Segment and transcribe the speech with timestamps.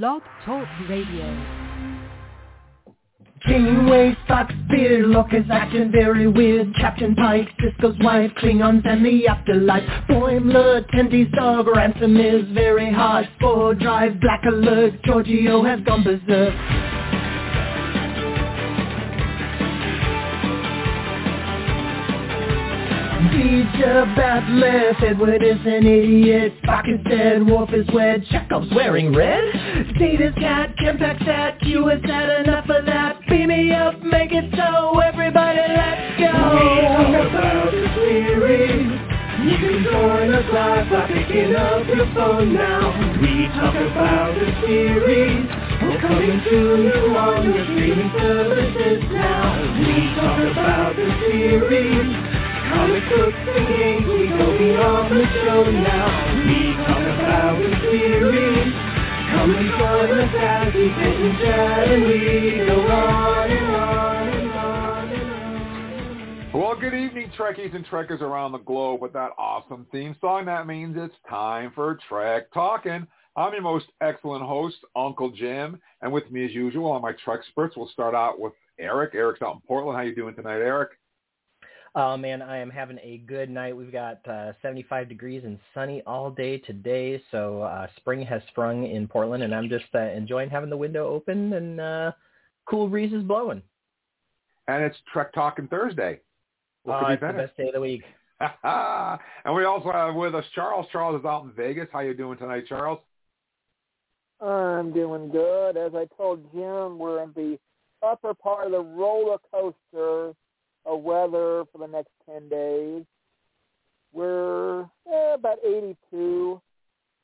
[0.00, 1.26] Blog Talk Radio.
[3.46, 9.28] King Wave, Fox, Beard, Locust, acting very weird Captain Pike, Sisko's wife, Klingons and the
[9.28, 9.82] afterlife.
[10.08, 13.28] Boimler, Tendy's dog, Ransom is very hard.
[13.36, 16.81] Spore Drive, Black Alert, Georgiou has gone berserk
[23.42, 26.54] Teacher Batless, Edward is an idiot.
[26.62, 28.24] Spock is dead, Worf is wed.
[28.30, 29.42] Chekhov's wearing red.
[29.98, 33.18] Data's cat, Kempak's at Q has had enough of that.
[33.28, 36.30] Beam me up, make it so Everybody let's go.
[36.54, 38.86] We talk about the series.
[39.42, 42.94] You can join us live by picking up your phone now.
[43.18, 45.50] We talk about the series.
[45.82, 49.82] We're coming to you on your streaming services now.
[49.82, 52.41] We talk about the series
[52.72, 56.08] Comic books and games, we go beyond the show now.
[56.40, 58.72] We talk about the series.
[59.32, 64.28] Come and join us as we sit and chat and we go on and on
[64.28, 66.60] and on and on.
[66.60, 69.02] Well, good evening, Trekkies and Trekkers around the globe.
[69.02, 73.06] With that awesome theme song, that means it's time for Trek Talking.
[73.36, 77.40] I'm your most excellent host, Uncle Jim, and with me as usual are my Trek
[77.40, 77.76] experts.
[77.76, 79.14] We'll start out with Eric.
[79.14, 79.96] Eric's out in Portland.
[79.96, 80.90] How you doing tonight, Eric?
[81.94, 83.76] Oh man, I am having a good night.
[83.76, 88.86] We've got uh, 75 degrees and sunny all day today, so uh, spring has sprung
[88.86, 92.12] in Portland, and I'm just uh, enjoying having the window open and uh,
[92.64, 93.60] cool breezes blowing.
[94.68, 96.20] And it's Trek Talking Thursday.
[96.84, 97.46] What Oh, could it's be the better?
[97.46, 98.04] best day of the week.
[99.44, 100.86] and we also have with us Charles.
[100.92, 101.88] Charles is out in Vegas.
[101.92, 103.00] How you doing tonight, Charles?
[104.40, 105.76] I'm doing good.
[105.76, 107.58] As I told Jim, we're in the
[108.02, 110.32] upper part of the roller coaster
[110.84, 113.04] of weather for the next 10 days.
[114.12, 116.60] We're eh, about 82.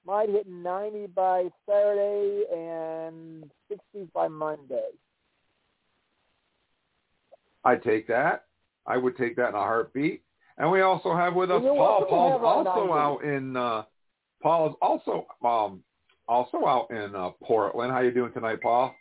[0.07, 4.89] Might hit 90 by Saturday and 60s by Monday.
[7.65, 8.45] I take that.
[8.87, 10.23] I would take that in a heartbeat.
[10.57, 12.07] And we also have with us Paul.
[12.09, 13.83] Paul's also out in uh
[14.43, 15.83] Paul is also um
[16.27, 17.93] also out in uh Portland.
[17.93, 18.95] How you doing tonight, Paul?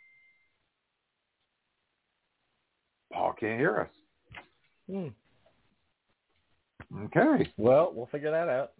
[3.12, 3.97] Paul can't hear us.
[4.90, 5.08] Hmm.
[7.04, 7.50] Okay.
[7.56, 8.72] Well, we'll figure that out.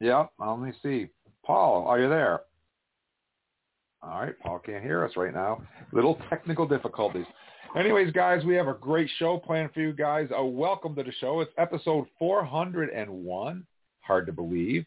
[0.00, 1.08] Yeah, let me see.
[1.44, 2.42] Paul, are you there?
[4.02, 5.62] All right, Paul can't hear us right now.
[5.92, 7.26] Little technical difficulties.
[7.76, 10.28] Anyways, guys, we have a great show planned for you guys.
[10.34, 11.40] A welcome to the show.
[11.40, 13.66] It's episode 401.
[14.00, 14.86] Hard to believe.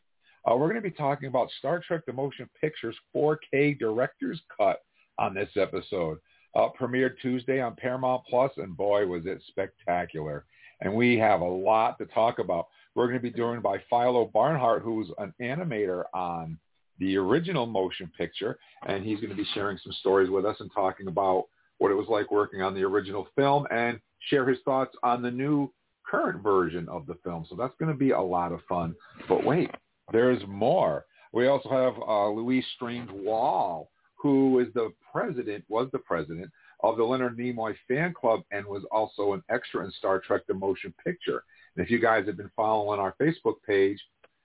[0.49, 4.79] Uh, we're going to be talking about Star Trek The Motion Pictures 4K Director's Cut
[5.17, 6.19] on this episode.
[6.55, 10.45] Uh, premiered Tuesday on Paramount Plus, and boy, was it spectacular.
[10.81, 12.67] And we have a lot to talk about.
[12.95, 16.57] We're going to be joined by Philo Barnhart, who's an animator on
[16.97, 18.57] the original motion picture,
[18.87, 21.45] and he's going to be sharing some stories with us and talking about
[21.77, 23.99] what it was like working on the original film and
[24.29, 25.71] share his thoughts on the new
[26.05, 27.45] current version of the film.
[27.49, 28.95] So that's going to be a lot of fun.
[29.27, 29.69] But wait,
[30.11, 31.05] there's more.
[31.31, 33.89] We also have uh, Louise Strange Wahl,
[34.21, 38.83] who is the president, was the president of the Leonard Nimoy fan club and was
[38.91, 41.43] also an extra in Star Trek The Motion Picture.
[41.75, 43.99] And if you guys have been following our Facebook page,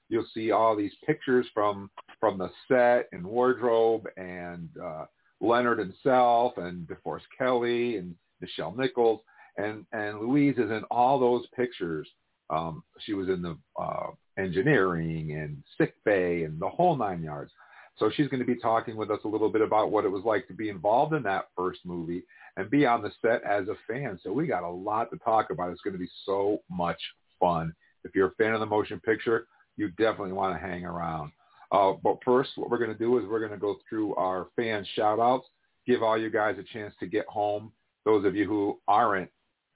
[0.09, 1.91] you'll see all these pictures from
[2.21, 5.07] from the set and wardrobe and uh,
[5.41, 9.21] Leonard himself and DeForest Kelley and Nichelle Nichols
[9.56, 12.09] and and Louise is in all those pictures.
[12.51, 17.53] Um, she was in the uh, engineering and sick bay and the whole nine yards.
[17.97, 20.25] So she's going to be talking with us a little bit about what it was
[20.25, 22.25] like to be involved in that first movie
[22.56, 24.19] and be on the set as a fan.
[24.22, 25.71] So we got a lot to talk about.
[25.71, 27.00] It's going to be so much
[27.38, 27.72] fun.
[28.05, 29.47] If you're a fan of the motion picture,
[29.77, 31.32] you definitely want to hang around.
[31.72, 34.49] Uh, but first, what we're going to do is we're going to go through our
[34.56, 35.47] fan shout-outs,
[35.87, 37.72] give all you guys a chance to get home.
[38.05, 39.31] Those of you who aren't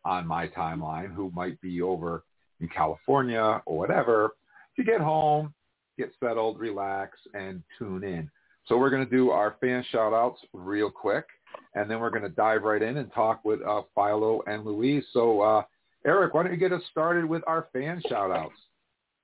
[0.04, 2.24] on my timeline, who might be over
[2.60, 4.34] in California or whatever,
[4.76, 5.54] to get home,
[5.98, 8.30] get settled, relax, and tune in.
[8.66, 11.26] So we're going to do our fan shout-outs real quick,
[11.74, 15.04] and then we're going to dive right in and talk with uh, Philo and Louise.
[15.12, 15.62] So, uh,
[16.06, 18.54] Eric, why don't you get us started with our fan shout-outs?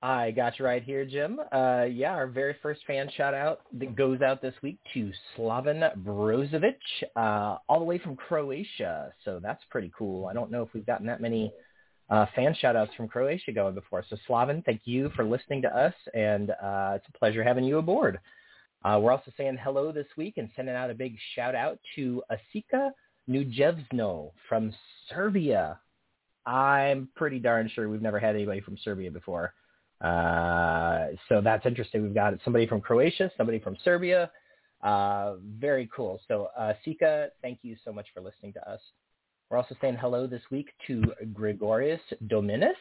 [0.01, 1.39] I got you right here, Jim.
[1.51, 5.95] Uh, yeah, our very first fan shout out that goes out this week to Slaven
[6.03, 6.75] Brozovic,
[7.15, 9.11] uh, all the way from Croatia.
[9.23, 10.27] So that's pretty cool.
[10.27, 11.51] I don't know if we've gotten that many
[12.09, 14.03] uh, fan shout outs from Croatia going before.
[14.09, 17.77] So Slaven, thank you for listening to us, and uh, it's a pleasure having you
[17.77, 18.19] aboard.
[18.83, 22.21] Uh, we're also saying hello this week and sending out a big shout out to
[22.31, 22.91] Asika
[23.27, 24.71] Nujevsno from
[25.09, 25.79] Serbia.
[26.45, 29.53] I'm pretty darn sure we've never had anybody from Serbia before.
[30.01, 32.03] Uh, so that's interesting.
[32.03, 34.29] We've got somebody from Croatia, somebody from Serbia.
[34.83, 36.21] Uh, very cool.
[36.27, 38.79] So, uh, Sika, thank you so much for listening to us.
[39.49, 42.75] We're also saying hello this week to Gregorius Dominus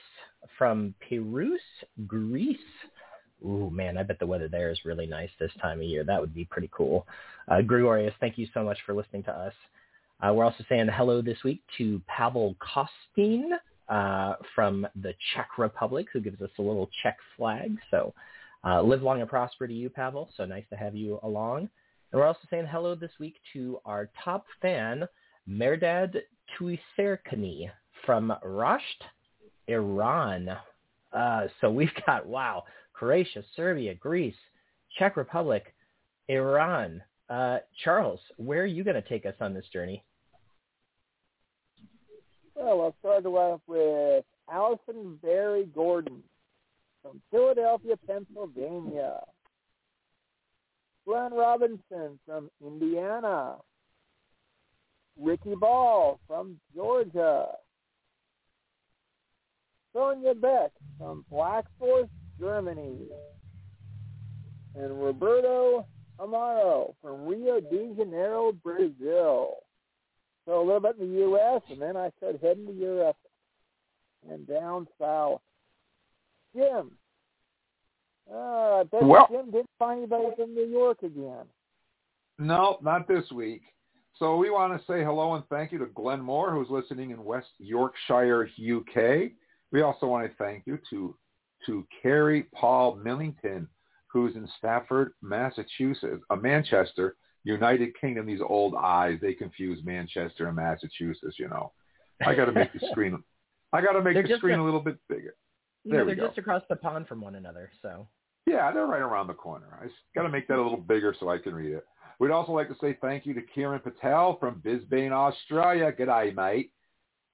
[0.56, 1.60] from Piraeus,
[2.06, 2.56] Greece.
[3.44, 6.04] Ooh, man, I bet the weather there is really nice this time of year.
[6.04, 7.06] That would be pretty cool.
[7.48, 9.52] Uh, Gregorius, thank you so much for listening to us.
[10.22, 13.50] Uh, we're also saying hello this week to Pavel Kostin
[13.90, 17.76] uh, from the Czech Republic, who gives us a little Czech flag.
[17.90, 18.14] So
[18.64, 20.30] uh, live long and prosper to you, Pavel.
[20.34, 21.68] So nice to have you along.
[22.10, 25.06] And we're also saying hello this week to our top fan,
[25.46, 26.22] Merdad
[26.58, 27.70] Tuiserkani
[28.04, 28.80] from Rasht,
[29.68, 30.50] Iran.
[31.12, 34.34] Uh, so we've got, wow, Croatia, Serbia, Greece,
[34.98, 35.74] Czech Republic,
[36.28, 37.02] Iran.
[37.30, 40.04] Uh, Charles, where are you going to take us on this journey?
[42.54, 46.22] Well, I'll start off with Allison Barry Gordon
[47.02, 49.20] from Philadelphia, Pennsylvania.
[51.06, 53.56] Glenn Robinson from Indiana.
[55.20, 57.46] Ricky Ball from Georgia.
[59.92, 62.98] Sonia Beck from Black Forest, Germany.
[64.74, 65.86] And Roberto
[66.18, 69.56] Amaro from Rio de Janeiro, Brazil.
[70.46, 73.16] So a little bit in the U.S., and then I started heading to Europe
[74.28, 75.40] and down south.
[76.54, 76.90] Jim.
[78.30, 78.36] Uh,
[78.80, 81.46] I bet Well- Jim didn't find anybody from New York again.
[82.38, 83.62] No, not this week.
[84.16, 87.24] So we want to say hello and thank you to Glenn Moore, who's listening in
[87.24, 89.32] West Yorkshire, UK.
[89.72, 91.16] We also want to thank you to
[91.66, 93.66] to Carrie Paul Millington,
[94.08, 98.26] who's in Stafford, Massachusetts, uh, Manchester, United Kingdom.
[98.26, 101.36] These old eyes, they confuse Manchester and Massachusetts.
[101.38, 101.72] You know,
[102.24, 103.22] I got to make the screen.
[103.72, 105.34] I got to make They're the screen a- a little bit bigger.
[105.84, 106.26] There know, they're go.
[106.26, 107.70] just across the pond from one another.
[107.82, 108.06] So
[108.46, 109.80] Yeah, they're right around the corner.
[109.82, 111.84] I got to make that a little bigger so I can read it.
[112.20, 115.92] We'd also like to say thank you to Kieran Patel from Brisbane, Australia.
[115.92, 116.70] G'day, mate.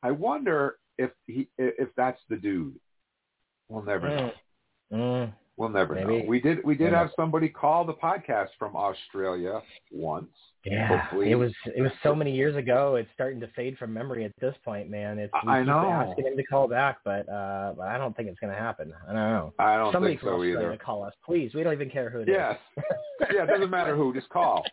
[0.02, 2.78] I wonder if he if that's the dude.
[3.68, 4.30] We'll never know.
[4.92, 5.32] Mm.
[5.56, 6.22] We'll never Maybe.
[6.22, 6.24] know.
[6.26, 7.00] We did we did Yeah.
[7.00, 9.60] have somebody call the podcast from Australia
[9.92, 10.34] once.
[10.64, 12.96] Yeah, Hopefully- it was it was so many years ago.
[12.96, 15.18] It's starting to fade from memory at this point, man.
[15.18, 15.90] It's I know.
[15.90, 18.92] asking him to call back, but uh, but I don't think it's going to happen.
[19.04, 19.52] I don't know.
[19.58, 20.76] I don't Somebody think so either.
[20.76, 21.54] call us, please.
[21.54, 22.36] We don't even care who it is.
[22.36, 22.58] Yes.
[23.32, 24.64] yeah, it doesn't matter who, just call.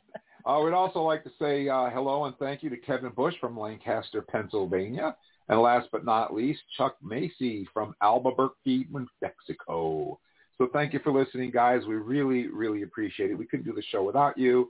[0.45, 3.59] Uh, we'd also like to say uh, hello and thank you to Kevin Bush from
[3.59, 5.15] Lancaster, Pennsylvania.
[5.49, 10.19] And last but not least, Chuck Macy from Albuquerque, New Mexico.
[10.57, 11.81] So thank you for listening, guys.
[11.87, 13.37] We really, really appreciate it.
[13.37, 14.69] We couldn't do the show without you.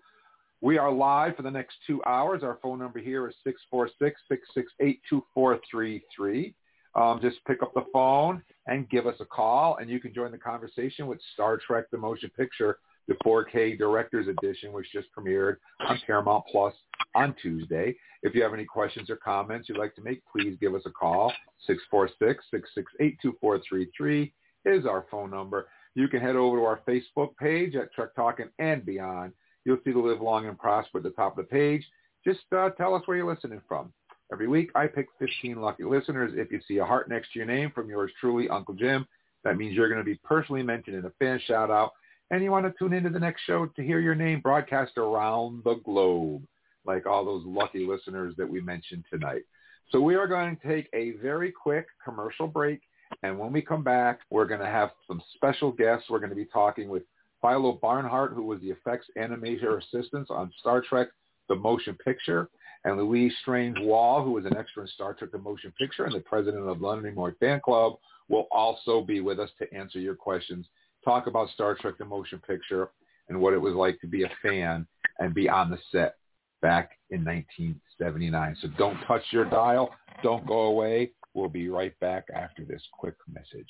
[0.60, 2.42] We are live for the next two hours.
[2.42, 3.36] Our phone number here is
[3.72, 6.56] 646-668-2433.
[6.96, 10.32] Um, just pick up the phone and give us a call, and you can join
[10.32, 15.58] the conversation with Star Trek The Motion Picture, the 4K Director's Edition, which just premiered
[15.88, 16.74] on Paramount Plus
[17.14, 17.96] on Tuesday.
[18.24, 20.92] If you have any questions or comments you'd like to make, please give us a
[20.92, 21.32] call.
[21.94, 24.32] 646-668-2433
[24.66, 25.68] is our phone number.
[25.94, 29.34] You can head over to our Facebook page at Trek Talking and Beyond.
[29.68, 31.86] You'll see the Live Long and Prosper at the top of the page.
[32.24, 33.92] Just uh, tell us where you're listening from.
[34.32, 36.32] Every week, I pick 15 lucky listeners.
[36.38, 39.06] If you see a heart next to your name from yours truly, Uncle Jim,
[39.44, 41.92] that means you're going to be personally mentioned in a fan shout-out,
[42.32, 45.66] and you want to tune into the next show to hear your name broadcast around
[45.66, 46.44] the globe,
[46.86, 49.42] like all those lucky listeners that we mentioned tonight.
[49.92, 52.80] So we are going to take a very quick commercial break,
[53.22, 56.10] and when we come back, we're going to have some special guests.
[56.10, 57.04] We're going to be talking with
[57.42, 61.10] Philo Barnhart, who was the effects animator assistant on Star Trek
[61.50, 62.50] The Motion Picture,
[62.84, 66.16] and Louise Strange Wahl, who was an extra in Star Trek The Motion Picture and
[66.16, 67.98] the president of Leonard Nimoy Fan Club,
[68.30, 70.66] will also be with us to answer your questions,
[71.04, 72.90] talk about Star Trek The Motion Picture
[73.30, 74.88] and what it was like to be a fan
[75.20, 76.16] and be on the set
[76.62, 78.58] back in 1979.
[78.62, 79.90] So don't touch your dial.
[80.24, 81.12] Don't go away.
[81.34, 83.70] We'll be right back after this quick message.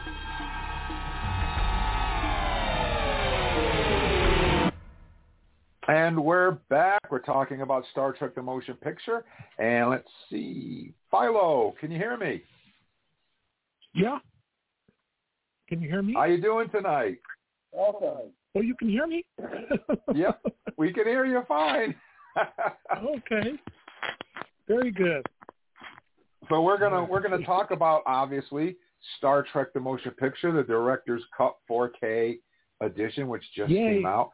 [5.91, 7.01] And we're back.
[7.11, 9.25] We're talking about Star Trek The Motion Picture.
[9.59, 10.93] And let's see.
[11.11, 12.41] Philo, can you hear me?
[13.93, 14.19] Yeah.
[15.67, 16.13] Can you hear me?
[16.13, 17.17] How you doing tonight?
[17.73, 18.31] Awesome.
[18.55, 19.25] oh, you can hear me?
[20.15, 20.41] Yep.
[20.77, 21.93] We can hear you fine.
[22.97, 23.51] okay.
[24.69, 25.25] Very good.
[26.47, 28.77] So we're gonna we're gonna talk about obviously
[29.17, 32.37] Star Trek: The Motion Picture, the director's cut 4K
[32.79, 33.95] edition, which just Yay.
[33.95, 34.31] came out.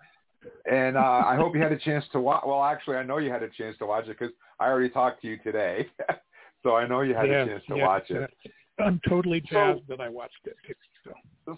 [0.70, 2.44] And uh, I hope you had a chance to watch.
[2.46, 5.22] Well, actually, I know you had a chance to watch it because I already talked
[5.22, 5.88] to you today,
[6.64, 8.30] so I know you had yeah, a chance to yeah, watch it.
[8.44, 8.52] yeah.
[8.86, 10.56] I'm totally So- jazzed that I watched it.
[11.04, 11.12] So.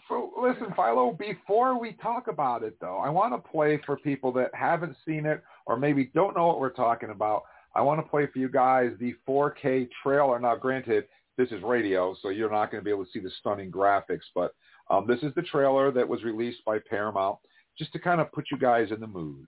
[0.07, 4.31] So listen, Philo, before we talk about it though, I want to play for people
[4.33, 7.41] that haven't seen it or maybe don't know what we're talking about.
[7.73, 10.39] I want to play for you guys the 4K trailer.
[10.39, 11.05] Now, granted,
[11.37, 14.27] this is radio, so you're not going to be able to see the stunning graphics,
[14.35, 14.53] but
[14.89, 17.37] um, this is the trailer that was released by Paramount
[17.79, 19.47] just to kind of put you guys in the mood.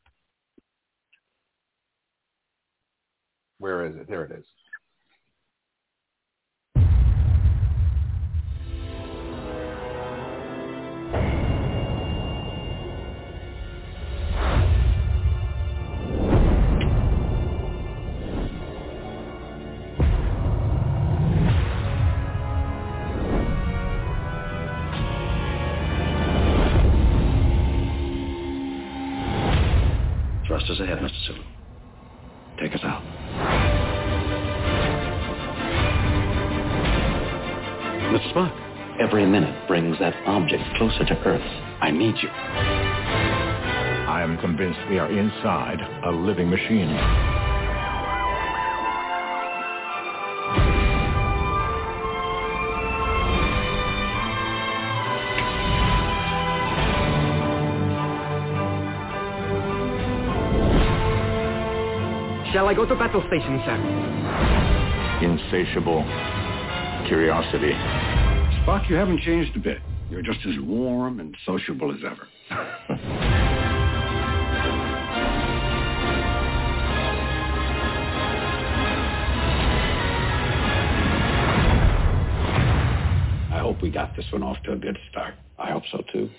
[3.59, 4.07] Where is it?
[4.07, 4.45] There it is.
[30.71, 31.27] Thrusters ahead, Mr.
[31.27, 31.43] Sulu.
[32.61, 33.01] Take us out.
[38.13, 38.33] Mr.
[38.33, 41.41] Spock, every minute brings that object closer to Earth.
[41.81, 42.29] I need you.
[44.07, 47.40] I am convinced we are inside a living machine.
[62.61, 63.73] Shall I go to battle station, sir?
[65.23, 66.03] Insatiable
[67.07, 67.71] curiosity.
[68.61, 69.79] Spock, you haven't changed a bit.
[70.11, 72.27] You're just as warm and sociable as ever.
[83.51, 85.33] I hope we got this one off to a good start.
[85.57, 86.29] I hope so too.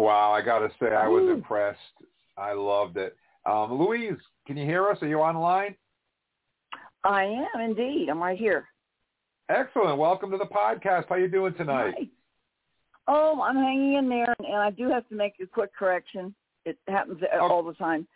[0.00, 1.78] Wow, I got to say, I was impressed.
[2.38, 3.14] I loved it.
[3.44, 4.16] Um, Louise,
[4.46, 4.96] can you hear us?
[5.02, 5.74] Are you online?
[7.04, 8.08] I am indeed.
[8.08, 8.66] I'm right here.
[9.50, 9.98] Excellent.
[9.98, 11.04] Welcome to the podcast.
[11.10, 11.92] How you doing tonight?
[11.98, 12.06] Hi.
[13.08, 16.34] Oh, I'm hanging in there, and I do have to make a quick correction.
[16.64, 18.08] It happens all the time.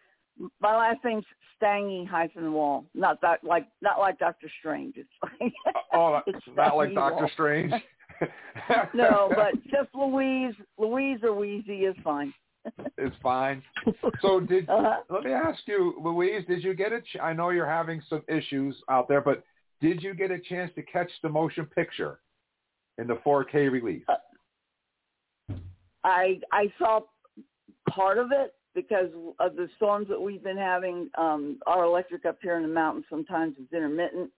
[0.62, 1.26] My last name's
[1.60, 4.96] Stangy hyphen Wahl, not that like not like Doctor Strange.
[4.96, 5.52] It's like
[5.92, 7.74] Oh, it's not like Doctor Strange.
[8.94, 12.32] no, but just Louise, Louise or Wheezy is fine.
[12.98, 13.62] it's fine.
[14.22, 15.02] So did Uh-huh.
[15.10, 16.44] let me ask you, Louise?
[16.46, 17.00] Did you get a?
[17.00, 19.44] Ch- I know you're having some issues out there, but
[19.80, 22.20] did you get a chance to catch the motion picture
[22.98, 24.04] in the 4K release?
[26.04, 27.00] I I saw
[27.88, 31.10] part of it because of the storms that we've been having.
[31.16, 34.30] Um, our electric up here in the mountains sometimes is intermittent.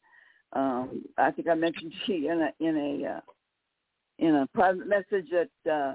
[0.52, 3.20] Um, I think I mentioned to you in a in a uh,
[4.18, 5.94] in a private message that uh,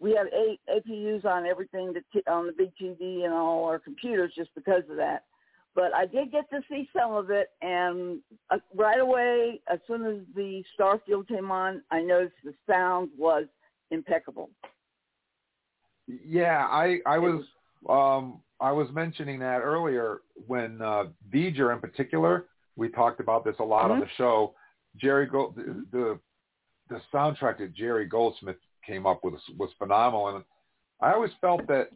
[0.00, 3.78] we have eight APUs on everything that t- on the big TV and all our
[3.78, 5.24] computers just because of that.
[5.74, 8.20] But I did get to see some of it, and
[8.50, 13.44] uh, right away, as soon as the Starfield came on, I noticed the sound was
[13.90, 14.50] impeccable.
[16.06, 17.44] Yeah, I I was
[17.88, 22.46] um I was mentioning that earlier when uh V'ger in particular,
[22.76, 24.04] we talked about this a lot on Mhm.
[24.04, 24.54] the show.
[24.96, 26.20] Jerry Gold the, the
[26.88, 30.44] the soundtrack that Jerry Goldsmith came up with was phenomenal and
[31.00, 31.90] I always felt that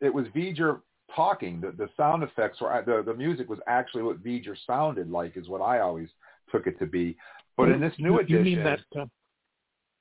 [0.00, 0.80] it was V'ger
[1.14, 1.60] talking.
[1.60, 5.48] The the sound effects or the the music was actually what V'ger sounded like is
[5.48, 6.08] what I always
[6.50, 7.16] took it to be.
[7.56, 8.80] But in this new you, edition you mean that?
[8.98, 9.04] Uh,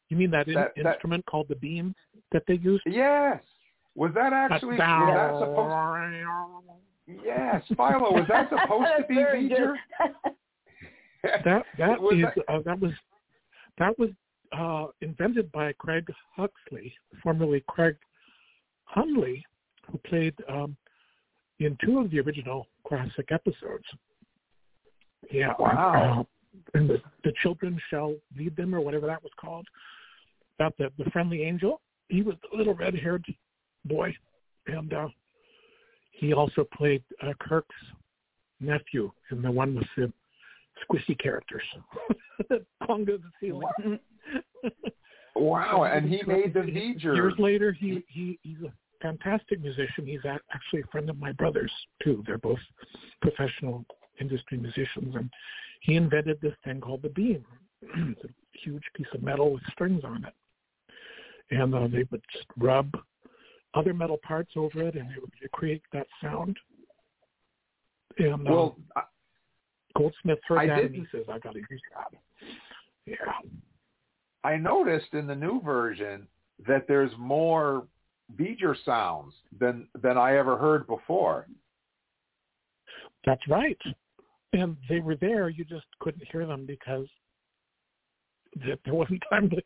[0.10, 1.94] you mean that, in, That- that- instrument called the beam
[2.32, 2.84] that they used?
[2.88, 3.42] Yes.
[3.96, 9.74] Was that actually was that supposed Yes, Philo, was that supposed to be Very V'ger?
[11.44, 12.92] that that Was is that- uh, that was
[13.78, 14.10] that was
[14.58, 17.96] uh, invented by Craig Huxley, formerly Craig
[18.86, 19.46] Hundley,
[19.90, 20.76] who played um,
[21.60, 23.86] in two of the original classic episodes.
[25.32, 26.26] Yeah, Wow.
[26.74, 29.68] uh, and the, the children shall lead them, or whatever that was called.
[30.58, 31.82] About the the friendly angel.
[32.08, 33.24] He was the little red-haired
[33.86, 34.16] boy,
[34.68, 35.08] and uh,
[36.12, 37.76] he also played uh, Kirk's
[38.60, 40.12] nephew in the one with the
[40.84, 41.64] squishy characters
[42.50, 44.00] that clung to the ceiling.
[45.36, 47.16] Wow, and he made the V'ger.
[47.16, 50.06] Years later, he, he he's a fantastic musician.
[50.06, 51.72] He's a- actually a friend of my brother's
[52.04, 52.24] too.
[52.28, 52.60] They're both
[53.22, 53.86] professional
[54.20, 55.30] industry musicians, and
[55.82, 57.46] he invented this thing called the beam.
[57.82, 60.34] it's a huge piece of metal with strings on it,
[61.56, 62.92] and uh, they would just rub
[63.76, 66.58] other metal parts over it, and it would create that sound.
[68.18, 69.04] And Well, I-
[69.96, 72.20] Goldsmith heard I that and didn't- he says, "I got to use that."
[73.06, 73.16] Yeah.
[74.44, 76.28] I noticed in the new version
[76.68, 77.86] that there's more
[78.36, 81.48] V'ger sounds than than I ever heard before.
[83.26, 83.78] That's right.
[84.54, 85.50] And they were there.
[85.50, 87.08] You just couldn't hear them because
[88.66, 89.62] there wasn't time to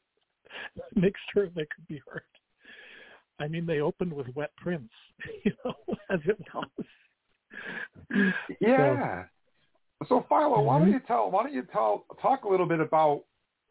[0.96, 2.24] make sure they could be heard.
[3.39, 4.92] I mean, they opened with Wet Prince,
[5.44, 5.75] you know,
[6.10, 6.68] as it was.
[8.60, 9.25] Yeah.
[10.08, 10.94] So, Philo, why don't Mhm.
[10.94, 13.24] you tell why don't you tell talk a little bit about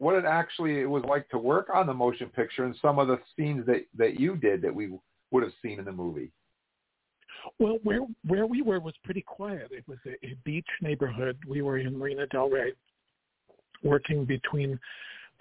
[0.03, 3.07] what it actually it was like to work on the motion picture and some of
[3.07, 4.91] the scenes that that you did that we
[5.31, 6.31] would have seen in the movie.
[7.59, 9.69] Well, where where we were was pretty quiet.
[9.71, 11.37] It was a, a beach neighborhood.
[11.47, 12.73] We were in Marina Del Rey,
[13.83, 14.79] working between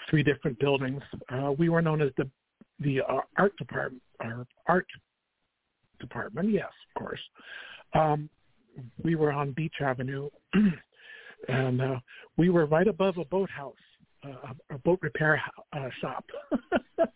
[0.08, 1.02] three different buildings.
[1.28, 2.28] Uh, we were known as the
[2.80, 4.86] the uh, art department, our art
[6.00, 6.50] department.
[6.50, 7.20] Yes, of course.
[7.94, 8.28] Um,
[9.04, 10.28] we were on Beach Avenue,
[11.48, 12.00] and uh,
[12.36, 13.74] we were right above a boathouse,
[14.24, 16.24] uh, a boat repair uh, shop.
[16.98, 17.06] so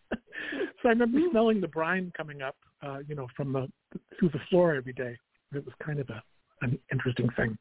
[0.84, 3.68] I remember smelling the brine coming up, uh, you know, from the
[4.18, 5.16] through the floor every day.
[5.52, 6.22] It was kind of a
[6.62, 7.56] an interesting thing.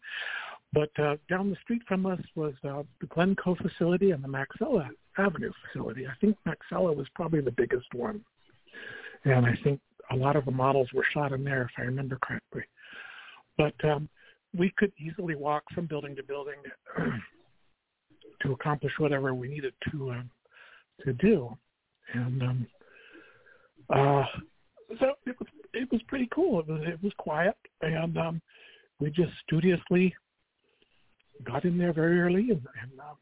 [0.73, 4.89] But uh, down the street from us was uh, the Glencoe facility and the Maxella
[5.17, 6.07] Avenue facility.
[6.07, 8.21] I think Maxella was probably the biggest one,
[9.23, 9.79] and I think
[10.11, 12.63] a lot of the models were shot in there, if I remember correctly.
[13.57, 14.09] But um,
[14.57, 16.55] we could easily walk from building to building
[18.45, 20.29] to accomplish whatever we needed to um,
[21.03, 21.55] to do,
[22.13, 22.67] and um,
[23.89, 24.23] uh,
[24.99, 26.59] so it was it was pretty cool.
[26.59, 28.41] It was it was quiet, and um,
[28.99, 30.15] we just studiously
[31.43, 33.13] got in there very early, and, and uh,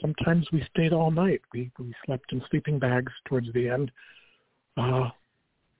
[0.00, 1.40] sometimes we stayed all night.
[1.52, 3.90] We we slept in sleeping bags towards the end,
[4.76, 5.10] uh,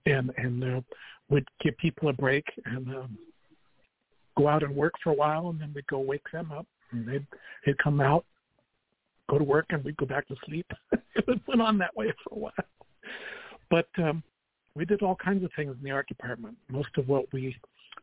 [0.07, 0.81] and and uh,
[1.29, 3.19] would give people a break and um,
[4.37, 7.07] go out and work for a while, and then we'd go wake them up, and
[7.07, 7.27] they'd
[7.67, 8.25] they'd come out,
[9.33, 10.71] go to work, and we'd go back to sleep.
[11.15, 12.53] it went on that way for a while,
[13.71, 13.89] but.
[13.99, 14.23] um
[14.75, 16.57] we did all kinds of things in the art department.
[16.71, 17.57] Most of what we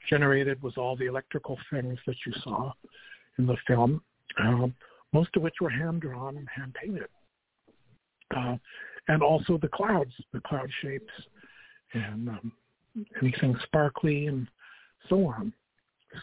[0.10, 2.72] generated was all the electrical things that you saw
[3.38, 4.02] in the film,
[4.40, 4.74] um,
[5.12, 7.08] most of which were hand drawn and hand painted,
[8.36, 8.56] uh,
[9.08, 11.12] and also the clouds, the cloud shapes,
[11.94, 12.52] and um,
[13.22, 14.48] anything sparkly and
[15.10, 15.52] so on.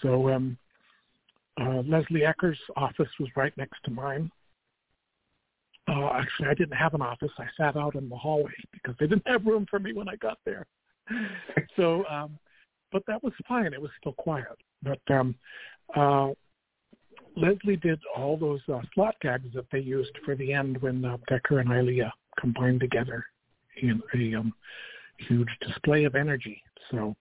[0.02, 0.56] So um,
[1.60, 4.30] uh, Leslie Ekker's office was right next to mine.
[5.88, 7.31] Uh, actually, I didn't have an office.
[7.38, 10.16] I sat out in the hallway because they didn't have room for me when I
[10.16, 10.66] got there.
[11.77, 12.38] So, um,
[12.90, 13.72] but that was fine.
[13.72, 14.59] It was still quiet.
[14.83, 15.35] But um,
[15.94, 16.31] uh,
[17.37, 21.18] Leslie did all those uh, slot gags that they used for the end when uh,
[21.29, 23.25] Decker and Ilia combined together
[23.81, 24.53] in a um,
[25.29, 26.61] huge display of energy.
[26.90, 27.14] So,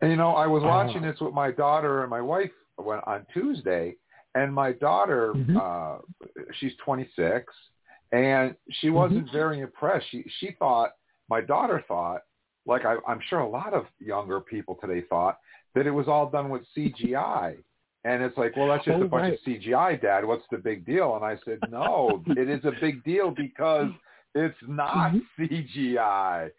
[0.00, 3.26] And you know, I was Uh, watching this with my daughter and my wife on
[3.32, 3.96] Tuesday,
[4.40, 5.56] and my daughter, Mhm.
[5.66, 5.98] uh,
[6.58, 7.52] she's 26,
[8.12, 8.46] and
[8.78, 10.06] she wasn't very impressed.
[10.12, 10.90] She she thought
[11.34, 12.20] my daughter thought,
[12.72, 15.36] like I, I'm sure a lot of younger people today thought
[15.74, 17.56] that it was all done with CGI.
[18.04, 19.32] And it's like, well, that's just Oh, a bunch right.
[19.34, 20.24] of CGI, Dad.
[20.24, 21.08] What's the big deal?
[21.16, 23.90] And I said, no, it is a big deal because
[24.34, 26.50] it's not CGI.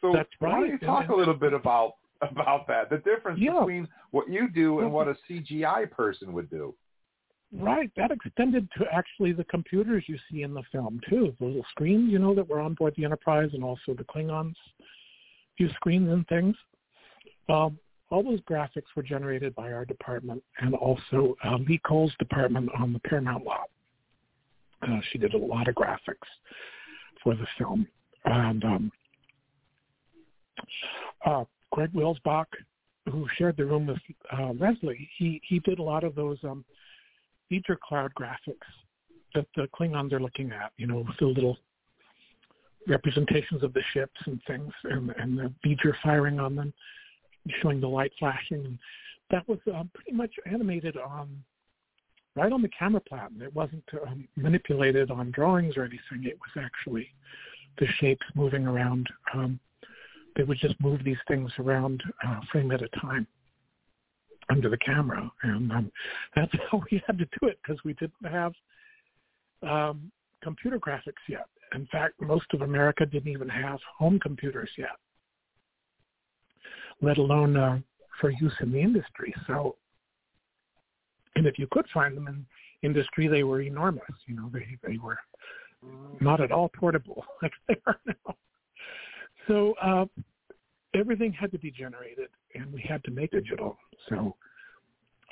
[0.00, 0.16] So Mm-hmm.
[0.16, 3.58] That's why don't you talk a little bit about about that, the difference Yeah.
[3.60, 6.72] between what you do and what a CGI person would do.
[7.54, 7.90] Right.
[7.96, 11.34] That extended to actually the computers you see in the film too.
[11.38, 14.54] The little screens, you know, that were on board the Enterprise, and also the Klingons'
[15.58, 16.56] few screens and things.
[17.50, 17.78] Um,
[18.10, 22.92] all those graphics were generated by our department, and also uh, Lee Cole's department on
[22.92, 23.68] the Paramount lot.
[24.82, 26.28] Uh, she did a lot of graphics
[27.22, 27.86] for the film,
[28.24, 28.92] and um,
[31.26, 32.46] uh, Greg Wilsbach,
[33.10, 33.98] who shared the room with
[34.38, 36.64] uh, Leslie, he he did a lot of those um,
[37.52, 38.70] feature cloud graphics
[39.34, 40.72] that the Klingons are looking at.
[40.78, 41.58] You know, the little
[42.88, 46.72] representations of the ships and things, and and the V'ger firing on them,
[47.60, 48.78] showing the light flashing.
[49.30, 51.44] That was um, pretty much animated on
[52.36, 53.38] right on the camera plan.
[53.42, 56.24] It wasn't um, manipulated on drawings or anything.
[56.24, 57.10] It was actually
[57.78, 59.06] the shapes moving around.
[59.34, 59.60] Um,
[60.36, 63.26] they would just move these things around uh, frame at a time
[64.50, 65.92] under the camera, and um,
[66.34, 68.52] that's how we had to do it because we didn't have
[69.62, 70.10] um,
[70.42, 71.46] computer graphics yet.
[71.74, 74.96] In fact, most of America didn't even have home computers yet,
[77.00, 77.78] let alone uh,
[78.20, 79.34] for use in the industry.
[79.46, 79.76] So,
[81.36, 82.44] and if you could find them in
[82.82, 84.02] industry, they were enormous.
[84.26, 85.18] You know, they they were
[86.20, 88.36] not at all portable like they are now.
[89.48, 90.04] So uh,
[90.94, 93.78] everything had to be generated, and we had to make digital.
[94.08, 94.34] So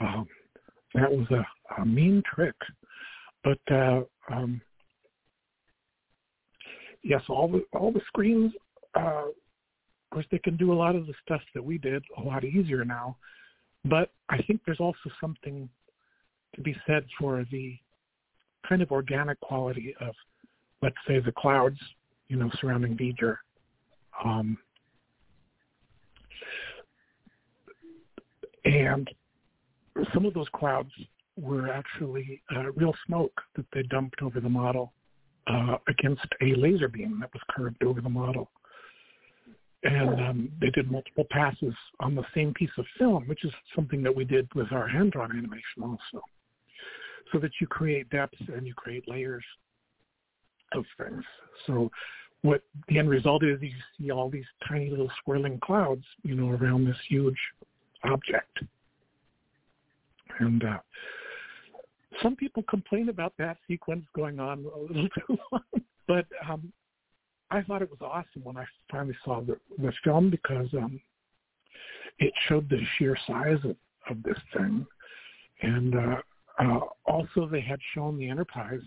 [0.00, 0.26] um,
[0.94, 2.54] that was a, a mean trick.
[3.44, 4.60] But uh, um,
[7.02, 8.52] yes, all the all the screens.
[8.94, 12.20] Uh, of course, they can do a lot of the stuff that we did a
[12.20, 13.16] lot easier now.
[13.84, 15.68] But I think there's also something
[16.56, 17.78] to be said for the
[18.68, 20.14] kind of organic quality of,
[20.82, 21.78] let's say, the clouds,
[22.28, 23.36] you know, surrounding V'ger.
[24.24, 24.58] Um,
[28.64, 29.08] and
[30.14, 30.90] some of those clouds
[31.36, 34.92] were actually uh, real smoke that they dumped over the model
[35.46, 38.50] uh, against a laser beam that was curved over the model.
[39.82, 44.02] And um, they did multiple passes on the same piece of film, which is something
[44.02, 46.22] that we did with our hand-drawn animation also,
[47.32, 49.44] so that you create depth and you create layers
[50.72, 51.24] of things.
[51.66, 51.90] So
[52.42, 56.50] what the end result is, you see all these tiny little swirling clouds, you know,
[56.50, 57.36] around this huge
[58.04, 58.58] object.
[60.38, 60.78] And uh,
[62.22, 65.62] some people complain about that sequence going on a little too long,
[66.08, 66.72] but um,
[67.50, 71.00] I thought it was awesome when I finally saw the, the film because um,
[72.18, 73.76] it showed the sheer size of,
[74.08, 74.86] of this thing,
[75.62, 76.16] and uh,
[76.58, 78.80] uh, also they had shown the Enterprise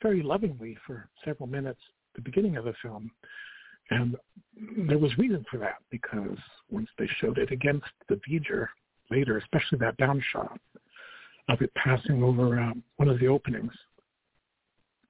[0.00, 1.80] very lovingly for several minutes
[2.14, 3.10] the beginning of the film,
[3.90, 4.16] and
[4.86, 6.38] there was reason for that because
[6.70, 8.68] once they showed it against the V'ger
[9.10, 10.58] later, especially that down shot,
[11.48, 13.72] of it passing over um, one of the openings.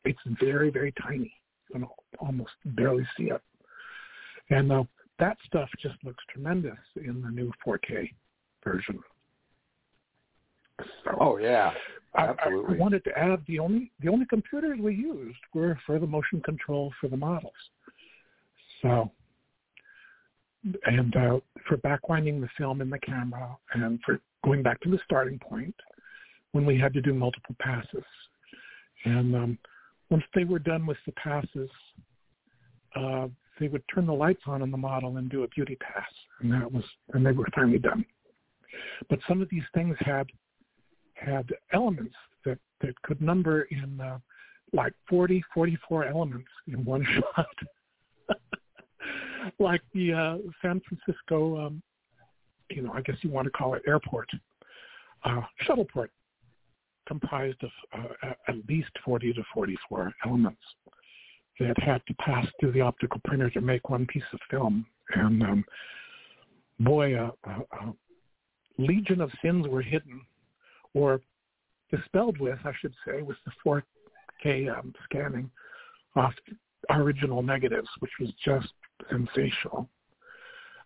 [0.05, 1.33] It's very, very tiny.
[1.69, 1.89] You can
[2.19, 3.41] almost barely see it.
[4.51, 4.85] And uh,
[5.19, 8.11] that stuff just looks tremendous in the new 4K
[8.65, 8.99] version.
[11.05, 11.73] So, oh yeah.
[12.15, 16.07] I, I wanted to add the only the only computers we used were for the
[16.07, 17.53] motion control for the models.
[18.83, 19.11] So,
[20.85, 24.99] and uh, for backwinding the film in the camera, and for going back to the
[25.05, 25.75] starting point,
[26.53, 28.05] when we had to do multiple passes.
[29.05, 29.59] And um,
[30.11, 31.71] once they were done with the passes,
[32.95, 36.09] uh, they would turn the lights on in the model and do a beauty pass,
[36.41, 38.05] and that was, and they were finally done.
[39.09, 40.27] But some of these things had
[41.25, 44.19] had elements that that could number in uh,
[44.73, 47.07] like 40, 44 elements in one
[47.37, 47.47] shot,
[49.59, 51.83] like the uh, San Francisco, um,
[52.71, 54.29] you know, I guess you want to call it airport,
[55.25, 56.09] uh, shuttleport
[57.07, 60.61] comprised of uh, at least 40 to 44 elements
[61.61, 64.87] that had to pass through the optical printer to make one piece of film.
[65.15, 65.65] And um,
[66.81, 67.95] boy, a, a, a
[68.79, 70.21] legion of sins were hidden
[70.95, 71.21] or
[71.91, 73.83] dispelled with, I should say, was the
[74.45, 75.51] 4K um, scanning
[76.17, 76.33] of
[76.91, 78.73] original negatives, which was just
[79.11, 79.89] sensational.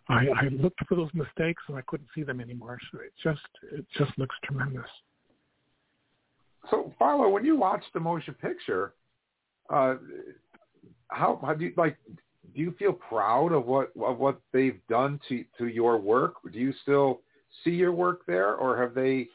[0.09, 2.77] I, I looked for those mistakes and I couldn't see them anymore.
[2.91, 3.41] So it just
[3.71, 4.89] it just looks tremendous.
[6.69, 8.93] So, Philo, when you watch the motion picture,
[9.69, 9.95] uh,
[11.09, 11.97] how how do you like?
[12.55, 16.35] Do you feel proud of what of what they've done to to your work?
[16.51, 17.21] Do you still
[17.63, 19.27] see your work there, or have they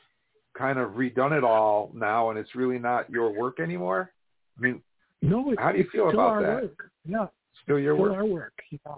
[0.57, 4.13] kind of redone it all now, and it's really not your work anymore?
[4.59, 4.83] I mean,
[5.21, 5.55] no.
[5.59, 6.63] how do you feel about that?
[6.63, 6.91] Work.
[7.07, 7.27] Yeah,
[7.63, 8.17] still your still work.
[8.17, 8.55] Our work.
[8.71, 8.95] Yeah.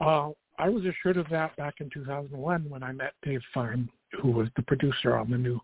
[0.00, 3.88] Uh, I was assured of that back in 2001 when I met Dave Fein,
[4.20, 5.60] who was the producer on the new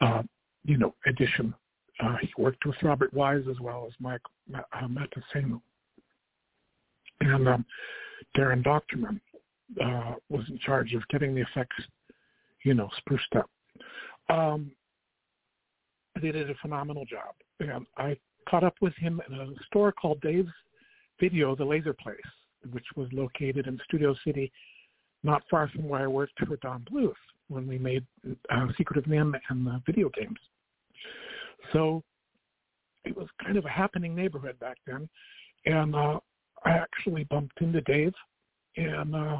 [0.00, 0.22] uh,
[0.64, 1.54] you know, edition.
[2.02, 4.22] Uh, he worked with Robert Wise as well as Mike
[4.54, 4.60] uh.
[7.22, 7.64] And um,
[8.36, 9.20] Daren Dochterman
[9.82, 11.76] uh, was in charge of getting the effects,
[12.64, 13.50] you know, spruced up.
[14.30, 14.70] Um,
[16.20, 17.34] they did a phenomenal job.
[17.60, 18.16] And I
[18.48, 20.48] caught up with him in a store called Dave's
[21.18, 22.16] Video, the Laser Place,
[22.72, 24.50] which was located in Studio City,
[25.22, 27.12] not far from where I worked for Don Bluth
[27.48, 28.06] when we made
[28.50, 30.38] uh, Secret of NIMH and the video games.
[31.72, 32.02] So
[33.04, 35.08] it was kind of a happening neighborhood back then.
[35.66, 36.20] And uh,
[36.64, 38.14] I actually bumped into Dave
[38.76, 39.38] and uh,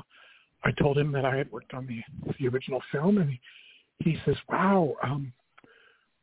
[0.65, 2.01] I told him that I had worked on the,
[2.39, 3.41] the original film and he,
[4.01, 5.33] he says, wow, um,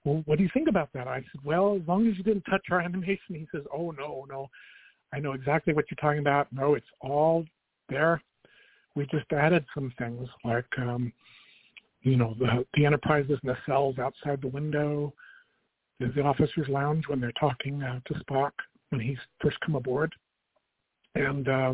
[0.03, 1.07] well, what do you think about that?
[1.07, 3.35] I said, well, as long as you didn't touch our animation.
[3.35, 4.49] He says, oh, no, no.
[5.13, 6.51] I know exactly what you're talking about.
[6.51, 7.45] No, it's all
[7.89, 8.21] there.
[8.95, 11.13] We just added some things like, um,
[12.01, 15.13] you know, the, the Enterprise's nacelles outside the window,
[15.99, 18.51] the, the officer's lounge when they're talking uh, to Spock
[18.89, 20.13] when he's first come aboard,
[21.15, 21.73] and uh,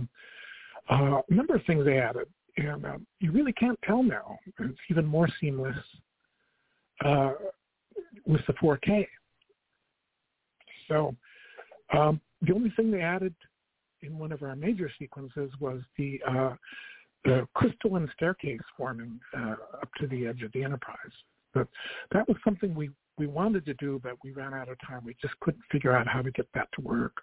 [0.89, 2.27] uh, a number of things they added.
[2.57, 4.37] And uh, you really can't tell now.
[4.59, 5.75] It's even more seamless
[7.03, 7.33] uh,
[8.25, 9.07] with the 4K.
[10.87, 11.15] So
[11.97, 13.33] um, the only thing they added
[14.01, 16.55] in one of our major sequences was the uh,
[17.25, 20.97] the crystalline staircase forming uh, up to the edge of the Enterprise.
[21.53, 21.67] But
[22.11, 25.03] that was something we we wanted to do, but we ran out of time.
[25.05, 27.13] We just couldn't figure out how to get that to work.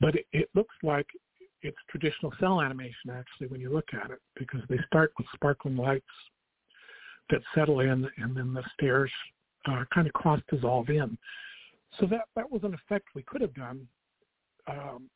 [0.00, 1.06] But it, it looks like
[1.62, 5.76] it's traditional cel animation actually when you look at it because they start with sparkling
[5.76, 6.04] lights
[7.30, 9.10] that settle in and then the stairs
[9.68, 11.16] uh, kind of cross dissolve in.
[11.98, 13.86] So that that was an effect we could have done,
[14.68, 15.08] um,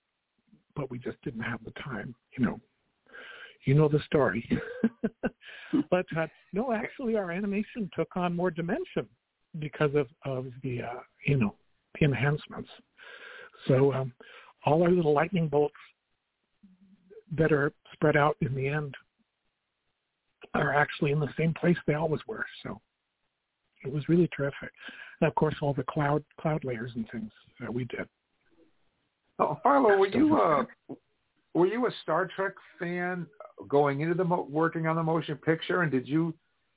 [0.74, 2.14] but we just didn't have the time.
[2.36, 2.60] You know,
[3.64, 4.48] you know the story.
[5.90, 9.06] but uh, no, actually, our animation took on more dimension
[9.58, 11.54] because of of the uh, you know
[11.98, 12.70] the enhancements.
[13.68, 14.12] So um,
[14.64, 15.74] all our little lightning bolts
[17.36, 18.94] that are spread out in the end
[20.54, 22.44] are actually in the same place they always were.
[22.62, 22.80] So
[23.84, 24.70] it was really terrific.
[25.20, 28.08] And of course, all the cloud cloud layers and things that we did.
[29.38, 30.64] Oh, Philo, were you uh,
[31.54, 33.26] were you a Star Trek fan
[33.68, 36.34] going into the mo- working on the motion picture, and did you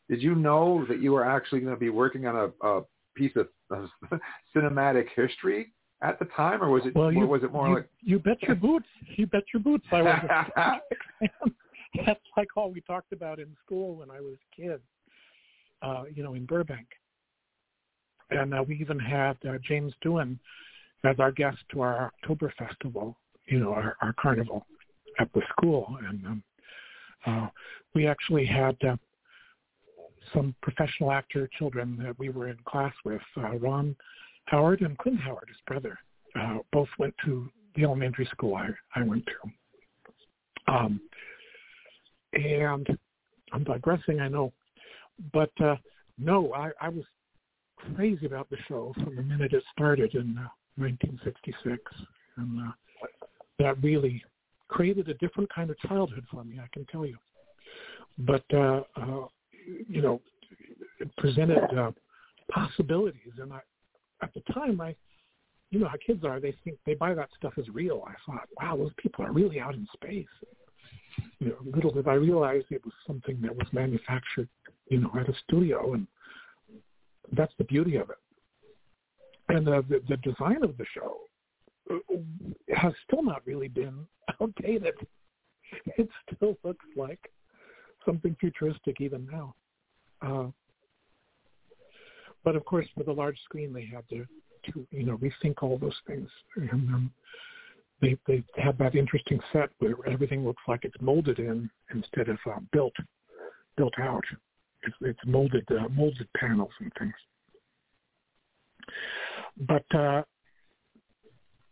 [0.10, 2.82] did you know that you were actually going to be working on a, a
[3.16, 4.20] piece of, of
[4.56, 6.96] cinematic history at the time, or was it?
[6.96, 8.86] Well, you, was it more you, like you bet your boots?
[9.16, 9.86] You bet your boots.
[9.92, 10.80] I was
[12.06, 14.82] That's like all we talked about in school when I was a kid.
[15.82, 16.88] Uh, you know, in Burbank,
[18.30, 20.40] and uh, we even had uh, James Doohan
[21.04, 23.18] as our guest to our October festival.
[23.48, 24.66] You know, our, our carnival
[25.20, 26.44] at the school, and um,
[27.26, 27.48] uh,
[27.94, 28.96] we actually had uh,
[30.34, 33.22] some professional actor children that we were in class with.
[33.36, 33.94] Uh, Ron
[34.46, 35.98] Howard and Clint Howard, his brother,
[36.40, 40.74] uh, both went to the elementary school I, I went to.
[40.74, 41.02] Um,
[42.34, 42.88] and
[43.52, 44.54] I'm digressing, I know,
[45.32, 45.76] but uh,
[46.18, 47.04] no, I, I was
[47.96, 51.82] crazy about the show from the minute it started in uh, 1966,
[52.38, 52.72] and uh,
[53.60, 54.24] that really
[54.68, 56.60] created a different kind of childhood for me.
[56.60, 57.18] I can tell you,
[58.20, 59.28] but uh, uh,
[59.88, 60.22] you know,
[61.00, 61.92] it presented uh,
[62.52, 63.60] possibilities, and I,
[64.24, 64.96] at the time, I,
[65.70, 66.40] you know how kids are.
[66.40, 68.04] They think they buy that stuff as real.
[68.08, 70.26] I thought, wow, those people are really out in space.
[71.40, 74.50] You know, little did I realize it was something that was manufactured,
[74.90, 76.08] you know, at a studio, and
[77.34, 78.18] that's the beauty of it.
[79.50, 81.18] And uh, the, the design of the show
[81.92, 81.96] uh,
[82.76, 84.08] has still not really been
[84.42, 84.96] outdated.
[85.98, 87.20] It still looks like
[88.06, 89.56] something futuristic even now.
[90.22, 90.48] Uh,
[92.44, 94.26] but of course, with a large screen, they had to,
[94.72, 96.30] to you know, rethink all those things.
[96.56, 97.12] And um,
[98.02, 102.38] they they have that interesting set where everything looks like it's molded in instead of
[102.46, 102.94] uh, built
[103.78, 104.24] built out.
[104.84, 107.14] It's, it's molded uh, molded panels and things.
[109.68, 110.24] But uh,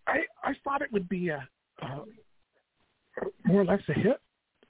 [0.07, 1.47] I I thought it would be a,
[1.81, 2.01] a
[3.45, 4.19] more or less a hit.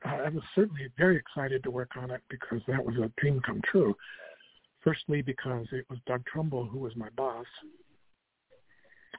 [0.03, 3.61] I was certainly very excited to work on it because that was a dream come
[3.69, 3.95] true.
[4.83, 7.45] Firstly, because it was Doug Trumbull who was my boss,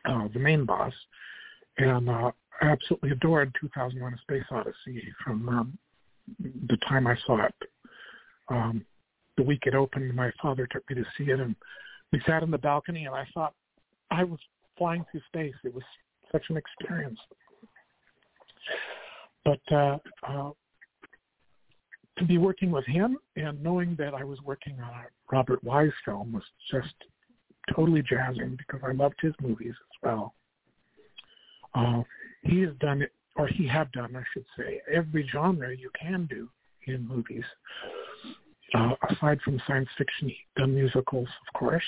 [0.05, 0.92] uh, the main boss,
[1.79, 5.79] and uh, I absolutely adored 2001: A Space Odyssey from um,
[6.40, 7.55] the time I saw it.
[8.48, 8.85] Um,
[9.37, 11.55] the week it opened, my father took me to see it, and
[12.12, 13.55] we sat on the balcony, and I thought
[14.11, 14.38] I was
[14.77, 15.55] flying through space.
[15.64, 15.85] It was
[16.31, 17.18] such an experience.
[19.44, 20.51] But uh, uh,
[22.18, 25.92] to be working with him and knowing that I was working on a Robert Wise
[26.05, 26.94] film was just
[27.75, 30.35] totally jazzing because I loved his movies as well.
[31.75, 32.03] Uh,
[32.42, 36.48] he has done or he had done, I should say, every genre you can do
[36.87, 37.44] in movies.
[38.75, 41.83] Uh, aside from science fiction, he's done musicals, of course.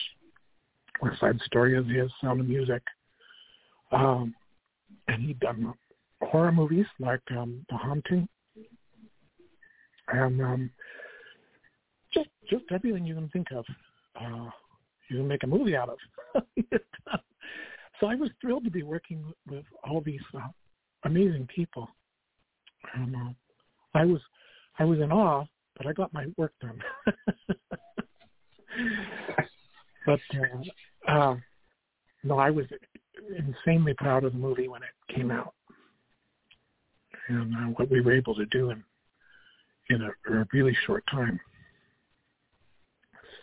[1.03, 2.83] West Side Story is his, Sound of Music.
[3.93, 4.35] Um,
[5.09, 5.75] and he'd done
[6.23, 8.29] horror movies like um, The Haunting,
[10.09, 10.71] and um,
[12.12, 13.64] just just everything you can think of,
[14.21, 14.51] uh,
[15.11, 15.99] you can make a movie out of.
[18.01, 20.49] so I was thrilled to be working with all these uh,
[21.05, 21.88] amazing people.
[22.95, 23.31] And uh,
[23.95, 24.21] I was
[24.79, 25.45] I was in awe,
[25.77, 26.81] but I got my work done.
[30.07, 31.37] but uh, uh,
[32.23, 32.67] no, I was
[33.37, 35.55] insanely proud of the movie when it came out,
[37.29, 38.83] and uh, what we were able to do in
[39.90, 41.38] in a, a really short time.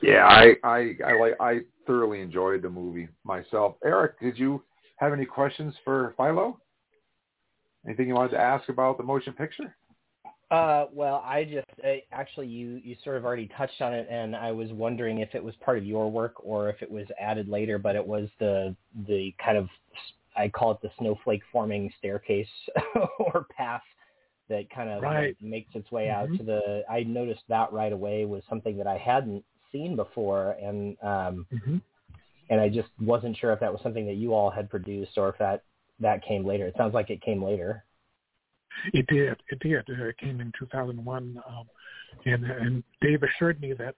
[0.01, 3.75] Yeah, I I I like I thoroughly enjoyed the movie myself.
[3.85, 4.63] Eric, did you
[4.97, 6.59] have any questions for Philo?
[7.85, 9.75] Anything you wanted to ask about the motion picture?
[10.49, 14.35] Uh, well, I just I, actually you you sort of already touched on it, and
[14.35, 17.47] I was wondering if it was part of your work or if it was added
[17.47, 17.77] later.
[17.77, 18.75] But it was the
[19.07, 19.69] the kind of
[20.35, 22.47] I call it the snowflake forming staircase
[23.19, 23.81] or path
[24.51, 25.35] that kind of Right.
[25.39, 26.37] like, makes its way out Mhm.
[26.37, 26.85] to the.
[26.89, 31.77] I noticed that right away was something that I hadn't seen before, and um, hmm
[32.49, 35.29] and I just wasn't sure if that was something that you all had produced or
[35.29, 35.63] if that
[35.99, 36.67] that came later.
[36.67, 37.85] It sounds like it came later.
[38.93, 39.41] It did.
[39.49, 39.89] It did.
[39.89, 41.69] Uh, It came in 2001, um,
[42.25, 43.95] and and Dave assured me that,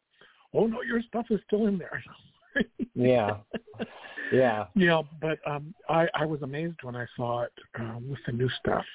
[0.53, 2.03] oh no, your stuff is still in there.
[2.95, 3.37] Yeah.
[4.31, 4.67] Yeah.
[4.75, 8.49] Yeah, but um, I I was amazed when I saw it um, with the new
[8.59, 8.85] stuff.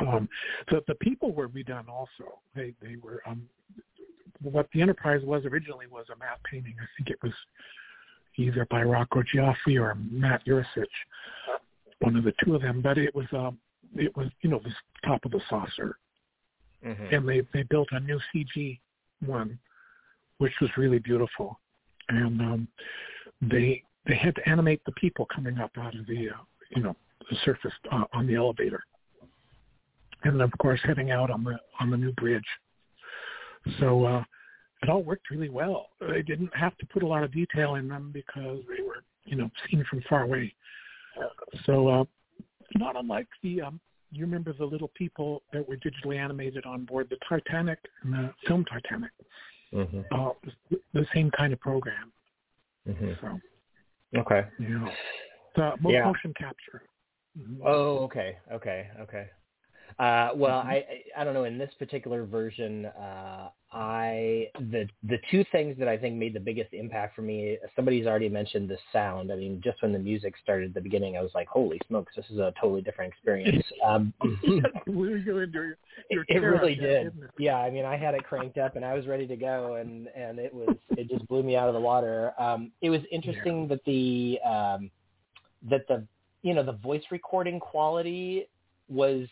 [0.00, 0.28] Um,
[0.70, 2.40] the the people were redone also.
[2.54, 3.48] They they were um,
[4.42, 6.74] what the Enterprise was originally was a matte painting.
[6.80, 7.32] I think it was
[8.36, 10.86] either by Rocco Gioffre or Matt Yuricich,
[12.00, 12.80] one of the two of them.
[12.80, 13.58] But it was um,
[13.96, 14.72] it was you know the
[15.04, 15.98] top of the saucer,
[16.84, 17.12] Mhm.
[17.12, 18.78] and they they built a new CG
[19.20, 19.58] one,
[20.38, 21.58] which was really beautiful,
[22.08, 22.68] and um,
[23.40, 26.34] they they had to animate the people coming up out of the uh,
[26.76, 26.94] you know
[27.30, 28.82] the surface uh, on the elevator,
[30.24, 32.46] and of course heading out on the on the new bridge.
[33.80, 34.24] So uh,
[34.82, 35.90] it all worked really well.
[36.00, 39.36] They didn't have to put a lot of detail in them because they were you
[39.36, 40.54] know seen from far away.
[41.64, 42.04] So uh,
[42.76, 47.10] not unlike the um, you remember the little people that were digitally animated on board
[47.10, 49.10] the Titanic and the film Titanic.
[49.72, 50.04] Mhm.
[50.10, 50.32] Uh,
[50.94, 52.10] the- same kind of program.
[52.86, 53.20] Mhm.
[53.20, 53.40] So
[54.18, 54.46] Okay.
[54.58, 54.96] you know,
[55.54, 56.04] the Yeah.
[56.04, 56.82] motion capture.
[57.38, 57.60] Mhm.
[57.64, 59.28] Oh, okay, okay, okay.
[59.98, 60.68] Uh, well, Mm-hmm.
[60.70, 60.84] I
[61.16, 61.44] I don't know.
[61.44, 66.40] In this particular version, uh, I the the two things that I think made the
[66.40, 67.58] biggest impact for me.
[67.74, 69.32] Somebody's already mentioned the sound.
[69.32, 72.14] I mean, just when the music started at the beginning, I was like, "Holy smokes,
[72.16, 75.76] this is a totally different experience." Um, It into your,
[76.10, 77.06] your it chair, really did.
[77.08, 77.12] it?
[77.38, 80.08] Yeah, I mean, I had it cranked up and I was ready to go, and
[80.08, 82.32] and it was it just blew me out of the water.
[82.38, 84.90] Um, it was interesting that the um,
[85.68, 86.04] that the
[86.42, 88.48] you know the voice recording quality
[88.88, 89.28] was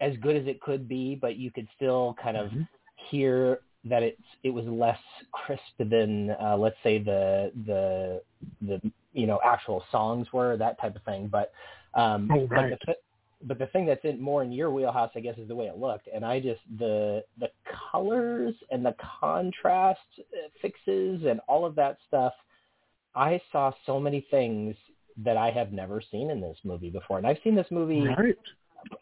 [0.00, 2.68] as good as it could be, but you could still kind of Mhm.
[2.96, 4.98] hear that it's it was less
[5.32, 8.22] crisp than uh, let's say the the
[8.60, 11.28] the you know actual songs were that type of thing.
[11.28, 11.52] But
[11.94, 12.94] um, Oh, but the
[13.42, 15.78] but the thing that's in more in your wheelhouse, I guess, is the way it
[15.78, 16.08] looked.
[16.12, 17.48] And I just the the
[17.90, 22.34] colors and the contrast uh, fixes and all of that stuff.
[23.14, 24.76] I saw so many things
[25.16, 28.36] that I have never seen in this movie before, and I've seen this movie Right.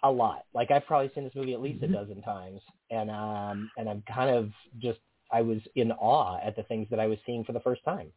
[0.03, 0.45] A lot.
[0.55, 2.61] Like I've probably seen this movie at least a dozen times,
[2.91, 4.99] and um, and I'm kind of just
[5.31, 8.09] I was in awe at the things that I was seeing for the first time.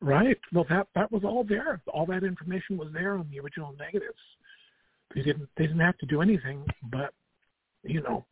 [0.00, 0.38] Right.
[0.52, 1.80] Well, that that was all there.
[1.92, 4.18] All that information was there on the original negatives.
[5.14, 7.12] They didn't they didn't have to do anything but,
[7.82, 8.24] you know,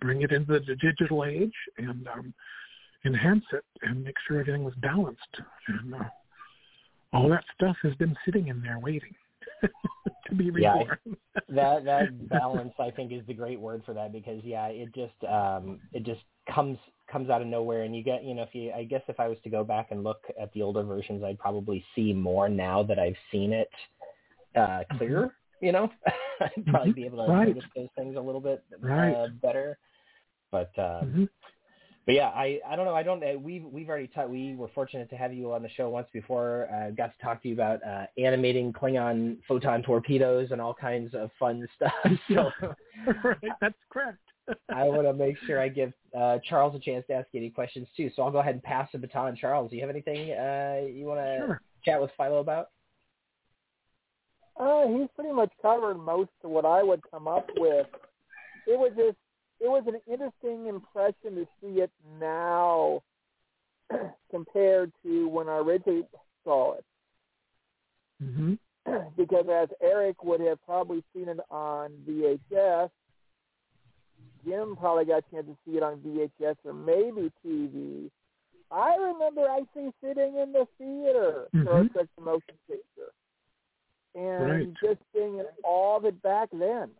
[0.00, 2.34] bring it into the digital age and um,
[3.04, 5.20] enhance it and make sure everything was balanced.
[5.68, 6.04] And uh,
[7.12, 9.14] all that stuff has been sitting in there waiting
[10.28, 10.74] to be Yeah,
[11.48, 15.14] that that balance I think is the great word for that because yeah, it just
[15.30, 16.78] um it just comes
[17.10, 19.28] comes out of nowhere and you get you know if you I guess if I
[19.28, 22.82] was to go back and look at the older versions I'd probably see more now
[22.84, 23.70] that I've seen it
[24.56, 25.90] uh clearer, you know.
[26.40, 26.94] I'd probably Mhm.
[26.96, 27.48] be able to Right.
[27.54, 29.14] notice those things a little bit Right.
[29.14, 29.78] uh, better.
[30.50, 31.28] But uh Mhm.
[32.06, 32.94] But yeah, I I don't know.
[32.94, 33.22] I don't.
[33.22, 34.30] Uh, we've we've already talked.
[34.30, 36.68] We were fortunate to have you on the show once before.
[36.72, 41.14] Uh, got to talk to you about uh, animating Klingon photon torpedoes and all kinds
[41.14, 41.92] of fun stuff.
[42.28, 42.50] So
[43.24, 43.36] right.
[43.60, 44.18] That's correct.
[44.74, 47.86] I want to make sure I give uh, Charles a chance to ask any questions
[47.96, 48.10] too.
[48.16, 49.36] So I'll go ahead and pass the baton.
[49.36, 51.60] Charles, do you have anything uh, you want to Sure.
[51.84, 52.70] chat with Philo about?
[54.58, 57.86] Uh, he's pretty much covered most of what I would come up with.
[58.66, 59.16] It was just,
[59.62, 63.02] it was an interesting impression to see it now
[64.30, 66.06] compared to when I originally
[66.44, 66.84] saw it.
[68.20, 68.54] hmm
[69.16, 72.90] because as Eric would have probably seen it on VHS,
[74.44, 78.10] Jim probably got a chance to see it on VHS or maybe TV.
[78.70, 81.94] I remember actually sitting in the theater for Mhm.
[81.94, 83.12] such a motion picture
[84.14, 84.68] and Right.
[84.82, 86.90] just being in awe of it back then.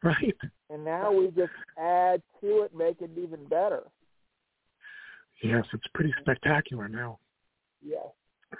[0.04, 0.36] Right.
[0.70, 3.82] And now we just add to it, make it even better.
[5.42, 7.18] Yes, it's pretty spectacular now.
[7.84, 8.06] Yes.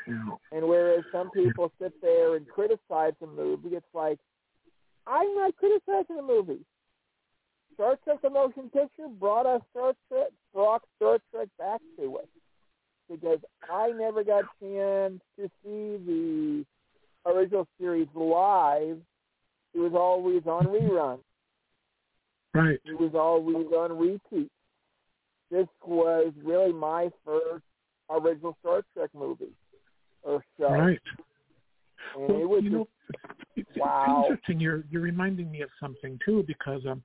[0.06, 0.36] Yeah.
[0.52, 4.18] And whereas some people sit there and criticize the movie, it's like,
[5.06, 6.64] I'm not criticizing the movie.
[7.74, 12.26] Star Trek the motion picture brought us Star Trek, brought Star Trek back to us.
[13.10, 13.38] Because
[13.68, 16.64] I never got a chance to see the
[17.26, 18.98] original series live.
[19.74, 21.20] It was always on rerun.
[22.54, 22.80] Right.
[22.84, 24.50] It was always on repeat.
[25.50, 27.64] This was really my first
[28.08, 29.52] original Star Trek movie
[30.22, 30.70] or show.
[30.70, 31.00] Right.
[32.16, 32.88] And well, it was you know,
[33.56, 34.22] it's, wow.
[34.22, 34.60] it's interesting.
[34.60, 37.02] You're you're reminding me of something too because um,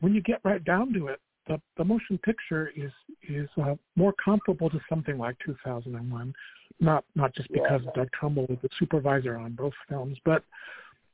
[0.00, 2.90] when you get right down to it, the the motion picture is
[3.28, 6.32] is uh, more comparable to something like 2001.
[6.80, 7.90] Not not just because Yeah.
[7.94, 10.44] Doug Trumbull was the supervisor on both films, but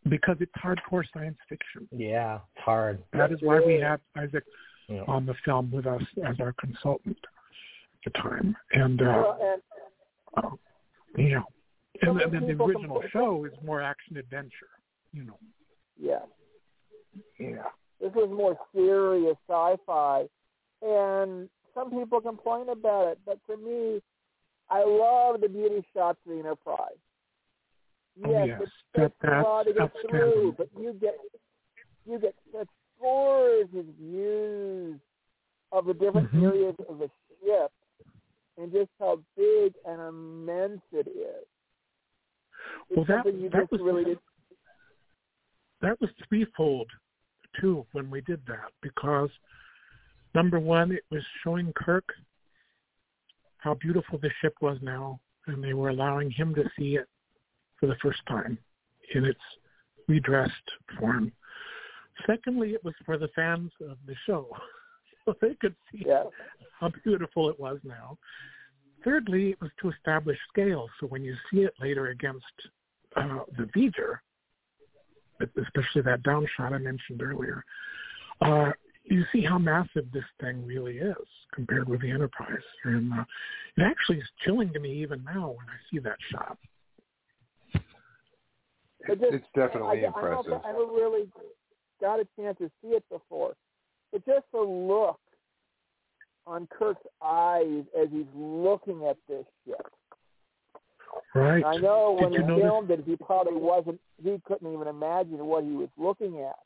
[0.08, 1.88] because it's hardcore science fiction.
[1.90, 3.02] Yeah, it's hard.
[3.12, 4.44] That is why we had Isaac
[4.88, 5.02] Yeah.
[5.06, 7.18] on the film with us as our consultant
[8.06, 9.62] at the time, and uh, Well, and
[10.44, 10.50] uh,
[11.16, 11.44] you know,
[12.02, 14.70] and, and then the original complain- show is more action adventure.
[15.12, 15.38] You know,
[16.00, 16.20] yeah,
[17.38, 17.64] yeah.
[18.00, 20.26] this was more serious sci-fi,
[20.82, 23.18] and some people complain about it.
[23.26, 24.00] But to me,
[24.70, 27.00] I love the beauty shots of the Enterprise.
[28.24, 28.62] Oh, Yes, yes.
[28.62, 28.70] it
[29.20, 31.18] That- takes to that's get through, but you get
[32.04, 34.98] you get such gorgeous views
[35.72, 36.42] of the different Mhm.
[36.42, 37.10] areas of the
[37.40, 37.70] ship,
[38.56, 41.46] and just how big and immense it is.
[42.88, 44.18] It's Well, that- that was- really did.
[45.80, 46.90] that was threefold
[47.60, 49.30] too when we did that because
[50.34, 52.16] number one it was showing kirk
[53.58, 57.08] how beautiful the ship was now and they were allowing him to see it
[57.78, 58.58] for the first time
[59.14, 59.40] in its
[60.08, 60.52] redressed
[60.98, 61.32] form
[62.26, 64.48] secondly it was for the fans of the show
[65.24, 66.24] so they could see Yeah.
[66.78, 68.18] how beautiful it was now
[69.04, 72.44] thirdly it was to establish scale so when you see it later against
[73.16, 74.18] uh, the V'ger,
[75.40, 77.64] especially that down shot I mentioned earlier,
[78.40, 78.70] uh,
[79.04, 81.16] you see how massive this thing really is
[81.54, 82.56] compared with the Enterprise.
[82.84, 83.24] And uh,
[83.76, 86.58] it actually is chilling to me even now when I see that shot.
[89.06, 90.50] But just, It's definitely I, I don't impressive.
[90.52, 91.28] think I never really
[92.00, 93.54] got a chance to see it before.
[94.12, 95.20] But just the look
[96.46, 99.86] on Kirk's eyes as he's looking at this ship.
[101.34, 101.64] Right.
[101.64, 102.62] I know when Did he notice?
[102.64, 104.00] filmed it, he probably wasn't.
[104.22, 106.56] He couldn't even imagine what he was looking at.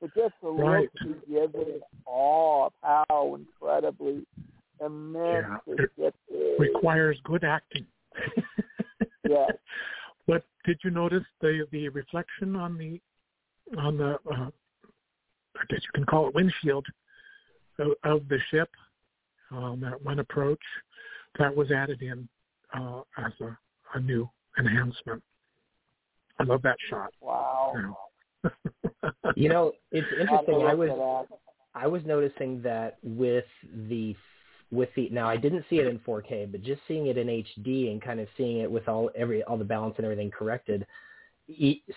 [0.00, 0.88] But just the Right.
[1.02, 4.24] look he gives it in awe of how incredibly
[4.80, 6.58] immense Yeah, it ship is.
[6.58, 7.86] Requires good acting.
[9.28, 9.52] Yes.
[10.68, 13.00] But did you notice the the reflection on the
[13.78, 14.50] on the uh,
[15.56, 16.86] I guess you can call it windshield
[17.78, 18.68] of, of the ship
[19.50, 20.60] on that one approach
[21.38, 22.28] that was added in
[22.74, 23.56] uh, as a,
[23.94, 25.22] a new enhancement.
[26.38, 27.12] I love that shot.
[27.20, 27.72] Wow.
[27.74, 28.52] You know.
[29.36, 30.66] You know, it's interesting.
[30.68, 31.26] I was.
[31.74, 33.44] I was noticing that with
[33.88, 34.14] the
[34.70, 37.90] with the now I didn't see it in 4K, but just seeing it in HD
[37.90, 40.86] and kind of seeing it with all every all the balance and everything corrected,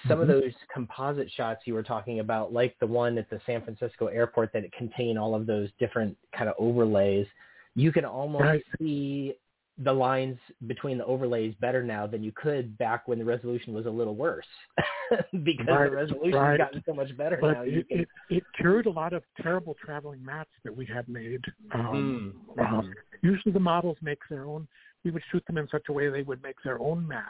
[0.08, 0.42] some of Mhm.
[0.42, 4.54] those composite shots you were talking about, like the one at the San Francisco airport
[4.54, 7.28] that contain all of those different kind of overlays,
[7.76, 8.64] you can almost Right.
[8.80, 9.36] see
[9.84, 13.86] the lines between the overlays better now than you could back when the resolution was
[13.86, 14.46] a little worse
[15.44, 16.58] because Right, the resolution right.
[16.58, 17.62] gotten so much better but now.
[17.64, 21.08] You it, can, it, it cured a lot of terrible traveling mats that we had
[21.08, 21.42] made.
[21.74, 22.62] Um, Mm.
[22.62, 24.68] um, usually the models make their own.
[25.04, 27.28] We would shoot them in such a way they would make their own mats.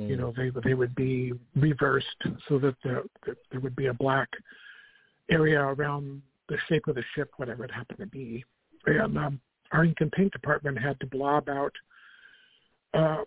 [0.00, 0.08] Mm.
[0.10, 2.06] You know, they they would be reversed
[2.48, 4.28] so that, the, that there would be a black
[5.30, 8.44] area around the shape of the ship, whatever it happened to be.
[8.86, 9.40] And um,
[9.72, 11.72] our ink and paint department had to blob out
[12.94, 13.22] uh,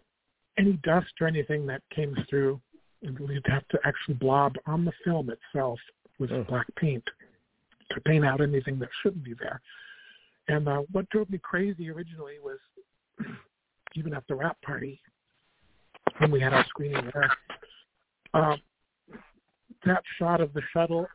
[0.58, 2.60] any dust or anything that came through.
[3.02, 5.80] And we'd have to actually blob on the film itself
[6.20, 6.48] with Mm.
[6.48, 7.04] black paint
[7.92, 9.62] to paint out anything that shouldn't be there.
[10.50, 12.60] And uh, what drove me crazy originally was
[13.96, 15.00] even at the wrap party
[16.18, 17.32] when we had our screening there,
[18.34, 18.56] uh,
[19.86, 21.08] that shot of the shuttle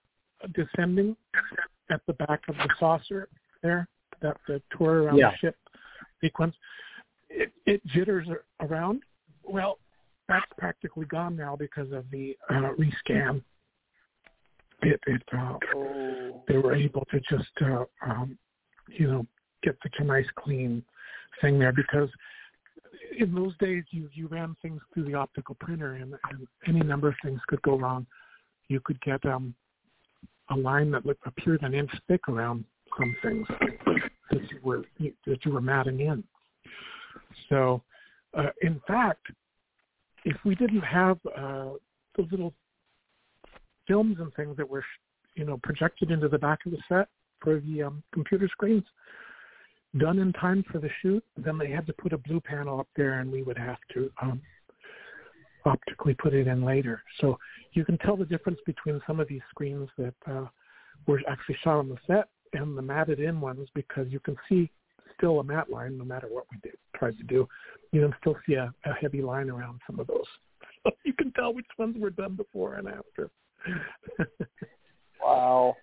[0.55, 1.17] descending
[1.91, 3.29] at the back of the saucer
[3.63, 3.87] there,
[4.25, 5.31] that the tour around Yeah.
[5.31, 5.57] the ship
[6.21, 6.57] sequence,
[7.29, 8.27] it, it jitters
[8.61, 9.03] around.
[9.45, 9.79] Well,
[10.29, 13.43] that's practically gone now because of the uh, rescan.
[14.83, 16.43] It, it uh, Oh.
[16.49, 18.39] they were able to just uh, um,
[18.89, 19.27] you know
[19.63, 20.83] get such a nice clean
[21.41, 22.11] thing there because
[23.19, 27.09] in those days you you ran things through the optical printer and, and any number
[27.09, 28.07] of things could go wrong.
[28.69, 29.55] You could get um,
[30.51, 32.65] a line that looked, appeared an inch thick around
[32.99, 33.47] some things
[34.35, 34.85] that you were
[35.27, 36.25] that you were matting in.
[37.49, 37.83] So,
[38.37, 39.27] uh, in fact,
[40.25, 41.71] if we didn't have uh,
[42.17, 42.55] those little
[43.87, 44.85] films and things that were,
[45.35, 47.09] you know, projected into the back of the set
[47.41, 48.85] for the um, computer screens,
[49.99, 52.89] done in time for the shoot, then they had to put a blue panel up
[52.97, 54.41] there, and we would have to um,
[55.65, 57.03] optically put it in later.
[57.21, 57.39] So
[57.73, 60.47] you can tell the difference between some of these screens that uh,
[61.07, 64.71] were actually shot on the set and the matted in ones because you can see
[65.17, 67.49] still a matte line no matter what we do, tried to do.
[67.93, 70.25] You can still see a, a heavy line around some of those
[70.85, 73.31] So you can tell which ones were done before and after.
[75.23, 75.75] wow.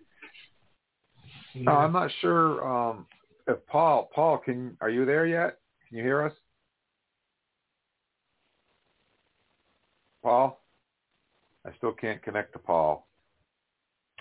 [1.53, 1.71] Yeah.
[1.71, 3.07] Uh, I'm not sure um,
[3.47, 4.09] if Paul.
[4.13, 5.57] Paul, can are you there yet?
[5.89, 6.33] Can you hear us?
[10.23, 10.61] Paul,
[11.65, 13.07] I still can't connect to Paul.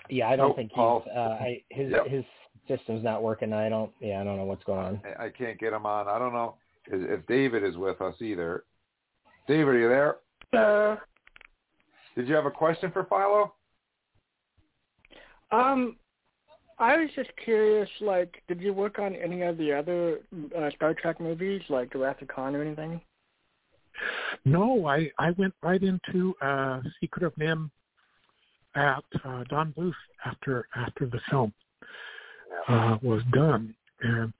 [0.09, 1.03] Yeah, I don't nope, think Paul.
[1.05, 1.13] he's.
[1.15, 2.07] Uh, I, his yep.
[2.07, 2.23] his
[2.67, 3.53] system's not working.
[3.53, 3.91] I don't.
[3.99, 5.01] Yeah, I don't know what's going on.
[5.19, 6.07] I, I can't get him on.
[6.07, 6.55] I don't know
[6.87, 8.63] if David is with us either.
[9.47, 10.17] David, are you there?
[10.53, 10.95] Uh,
[12.15, 13.53] Did you have a question for Philo?
[15.51, 15.97] Um,
[16.79, 17.89] I was just curious.
[17.99, 20.19] Like, did you work on any of the other
[20.57, 23.01] uh, Star Trek movies, like The Wrath of Khan or anything?
[24.45, 27.69] No, I I went right into uh, Secret of NIMH
[28.75, 29.93] at uh, Don Bluth
[30.25, 31.53] after after the film
[32.67, 34.33] uh, was done, and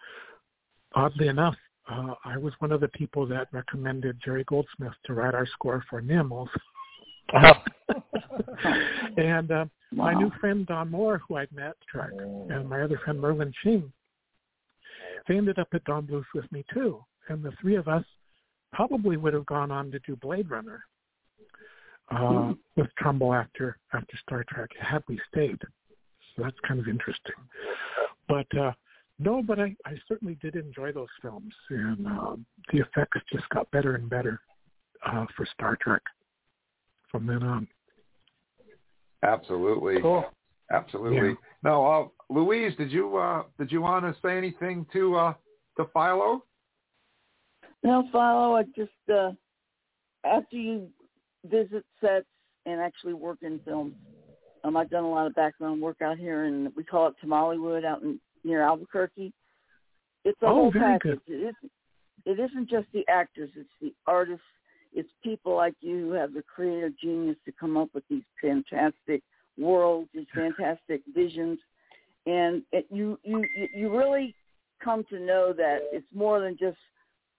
[0.93, 1.55] oddly enough,
[1.89, 5.83] uh, I was one of the people that recommended Jerry Goldsmith to write our score
[5.89, 6.01] for
[6.31, 6.51] also.
[9.17, 10.05] and uh, wow.
[10.05, 12.11] my new friend Don Moore, who I'd met Trek,
[12.49, 13.91] and my other friend Merlin Ching,
[15.27, 17.03] they ended up at Don Bluth with me too.
[17.29, 18.03] And the three of us
[18.73, 20.83] probably would have gone on to do Blade Runner
[22.11, 22.51] uh, mm-hmm.
[22.75, 25.59] with Trumbull after after Star Trek had we stayed.
[26.35, 27.35] So that's kind of interesting.
[28.27, 28.71] But uh,
[29.19, 33.69] no, but I, I certainly did enjoy those films, and um, the effects just got
[33.71, 34.41] better and better
[35.05, 36.01] uh, for Star Trek
[37.11, 37.67] from then on.
[39.23, 40.01] Absolutely.
[40.01, 40.25] Cool.
[40.71, 41.29] Absolutely.
[41.29, 41.33] Yeah.
[41.63, 45.33] No, uh, Louise, did you uh, did you want to say anything to uh,
[45.77, 46.45] to Philo?
[47.83, 48.55] No, Philo.
[48.55, 49.31] I just uh,
[50.25, 50.87] after you
[51.45, 52.25] visit sets
[52.65, 53.93] and actually work in films,
[54.63, 57.85] um, I've done a lot of background work out here, and we call it Tamalewood
[57.85, 59.33] out in near Albuquerque.
[60.23, 61.19] It's a oh, whole package.
[61.27, 61.33] Good.
[61.33, 61.71] It isn't.
[62.23, 64.45] It isn't just the actors; it's the artists.
[64.93, 69.23] It's people like you who have the creative genius to come up with these fantastic
[69.57, 71.57] worlds, these fantastic visions,
[72.25, 73.43] and it, you you
[73.73, 74.35] you really
[74.83, 76.77] come to know that it's more than just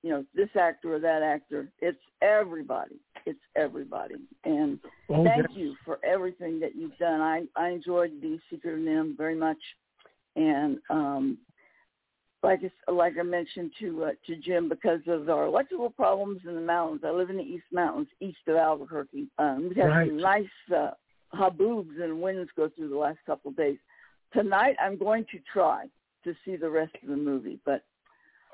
[0.02, 1.68] you know this actor or that actor.
[1.80, 2.96] It's everybody.
[3.26, 4.16] It's everybody.
[4.44, 4.78] And
[5.10, 5.50] oh, thank yes.
[5.54, 7.20] you for everything that you've done.
[7.20, 9.58] I I enjoyed the Secret of NIMH very much,
[10.36, 11.38] and um,
[12.42, 16.54] like I, like I mentioned to uh, to Jim, because of our electrical problems in
[16.54, 17.02] the mountains.
[17.04, 19.28] I live in the East Mountains, east of Albuquerque.
[19.38, 20.08] Um, we have had right.
[20.08, 20.90] some nice uh,
[21.34, 23.78] haboobs and winds go through the last couple of days.
[24.32, 25.86] Tonight, I'm going to try
[26.24, 27.84] to see the rest of the movie, but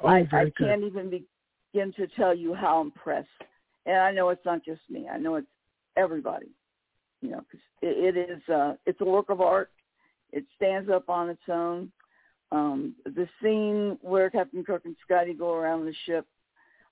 [0.03, 3.29] oh, I, I can't even begin to tell you how impressed.
[3.87, 5.09] And I know it's not just me.
[5.13, 5.47] I know it's
[5.97, 6.49] everybody.
[7.21, 9.71] You know, because it, it is uh, it's a work of art.
[10.33, 11.91] It stands up on its own.
[12.53, 16.27] Um, the scene where Captain Kirk and Scotty go around the ship,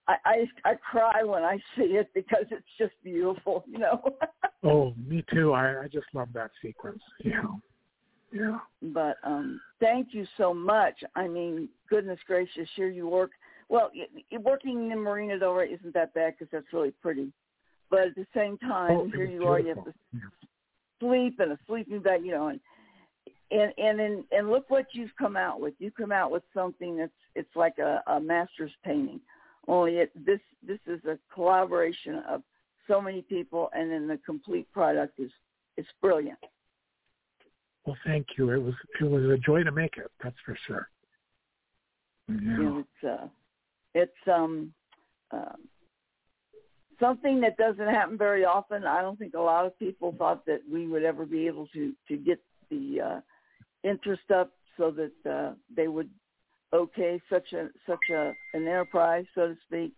[0.09, 4.03] I, I I cry when I see it because it's just beautiful, you know.
[4.65, 5.53] oh, me too.
[5.53, 7.03] I I just love that sequence.
[7.25, 7.43] Yeah.
[8.33, 8.59] Yeah.
[8.83, 11.03] But um thank you so much.
[11.15, 13.31] I mean, goodness gracious, here you work.
[13.69, 13.91] Well,
[14.41, 17.33] working in the Marina Rey isn't that bad because that's really pretty.
[17.91, 19.61] But at the same time, oh, here you are.
[19.61, 19.93] You have to
[21.01, 22.61] sleep in a sleeping bag, you know, and
[23.51, 25.75] and and and, and look what you've come out with.
[25.79, 29.21] You come out with something that's it's like a, a master's painting.
[29.69, 32.43] Only it this this is a collaboration of
[32.89, 35.31] so many people, and then the complete product is
[35.77, 36.39] it's brilliant.
[37.85, 38.51] Well, thank you.
[38.51, 40.11] It was it was a joy to make it.
[40.23, 40.89] That's for sure.
[42.29, 42.81] Yeah.
[42.81, 43.27] It's uh,
[43.97, 44.73] it's um,
[45.31, 45.57] uh,
[47.01, 48.85] something that doesn't happen very often.
[48.85, 51.93] I don't think a lot of people thought that we would ever be able to
[52.09, 52.39] to get
[52.71, 53.21] the uh,
[53.89, 56.11] interest up so that uh, they would
[56.75, 59.93] okay such a such a an enterprise, so to speak.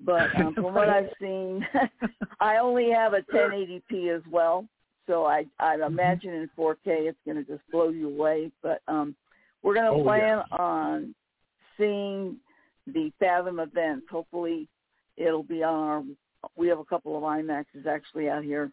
[0.00, 1.66] But um, from what I've seen,
[2.40, 4.66] I only have a 1080p as well,
[5.06, 8.50] so I I imagine in 4K it's going to just blow you away.
[8.62, 9.14] But um,
[9.62, 10.56] we're going to Oh, plan yeah.
[10.58, 11.14] on
[11.76, 12.38] seeing
[12.86, 14.06] the Fathom events.
[14.10, 14.68] Hopefully,
[15.16, 16.02] it'll be on our.
[16.56, 18.70] We have a couple of IMAXs actually out here,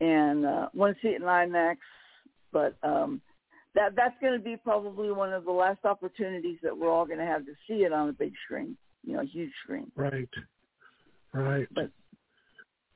[0.00, 1.76] and uh, want to see it in IMAX.
[2.52, 3.20] But um,
[3.74, 7.18] that that's going to be probably one of the last opportunities that we're all going
[7.18, 9.90] to have to see it on a big screen, you know, a huge screen.
[9.96, 10.28] Right.
[11.32, 11.66] Right.
[11.74, 11.90] But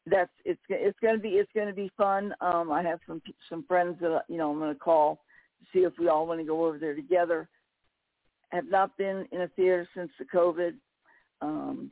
[0.07, 2.35] that's it's it's going to be it's going to be fun.
[2.41, 5.21] Um, I have some some friends that you know I'm going to call
[5.61, 7.49] to see if we all want to go over there together.
[8.53, 10.75] Have not been in a theater since the COVID,
[11.43, 11.91] um,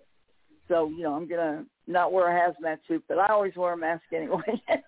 [0.68, 3.76] so you know I'm gonna not wear a hazmat suit, but I always wear a
[3.76, 4.62] mask anyway.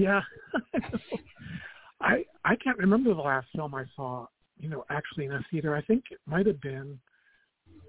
[0.00, 0.22] Yeah.
[2.00, 4.26] I I can't remember the last film I saw,
[4.58, 5.76] you know, actually in a theater.
[5.76, 6.98] I think it might have been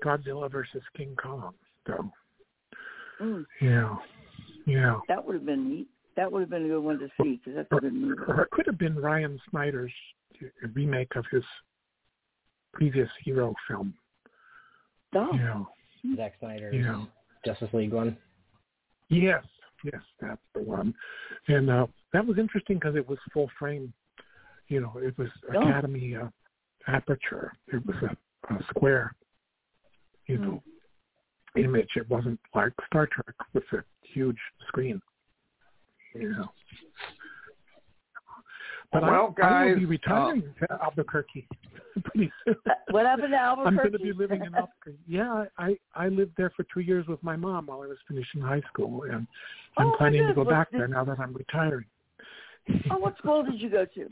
[0.03, 1.53] Godzilla versus King Kong,
[1.87, 2.11] though.
[3.21, 3.45] Mm.
[3.61, 3.95] Yeah.
[4.65, 4.99] Yeah.
[5.07, 5.87] That would have been neat.
[6.17, 8.21] That would have been a good one to see because that's a good movie.
[8.27, 9.93] Or it could have been Ryan Snyder's
[10.73, 11.43] remake of his
[12.73, 13.93] previous hero film.
[15.15, 15.29] Oh.
[15.33, 15.67] You know,
[16.15, 17.05] Zack Snyder's Yeah.
[17.45, 18.17] Justice League one.
[19.09, 19.43] Yes,
[19.83, 20.93] yes, that's the one.
[21.47, 23.93] And uh, that was interesting because it was full frame.
[24.67, 25.61] You know, it was Oh.
[25.61, 26.27] Academy uh,
[26.87, 27.51] aperture.
[27.67, 29.13] It was a, a square,
[30.27, 30.63] you know,
[31.57, 31.89] image.
[31.97, 35.01] It wasn't like Star Trek with a huge screen.
[36.15, 36.51] You know.
[38.91, 41.47] But Well, I, I will guys, be retiring to Albuquerque
[42.03, 42.55] pretty soon.
[42.69, 43.67] Uh, what happened to Albuquerque?
[43.69, 44.97] I'm going to be living in Albuquerque.
[45.07, 48.41] Yeah, I I lived there for two years with my mom while I was finishing
[48.41, 49.25] high school, and
[49.77, 50.45] oh, I'm Oh, my planning to goodness.
[50.45, 51.85] go back What- there now that I'm retiring.
[52.91, 54.09] oh, what school did you go to?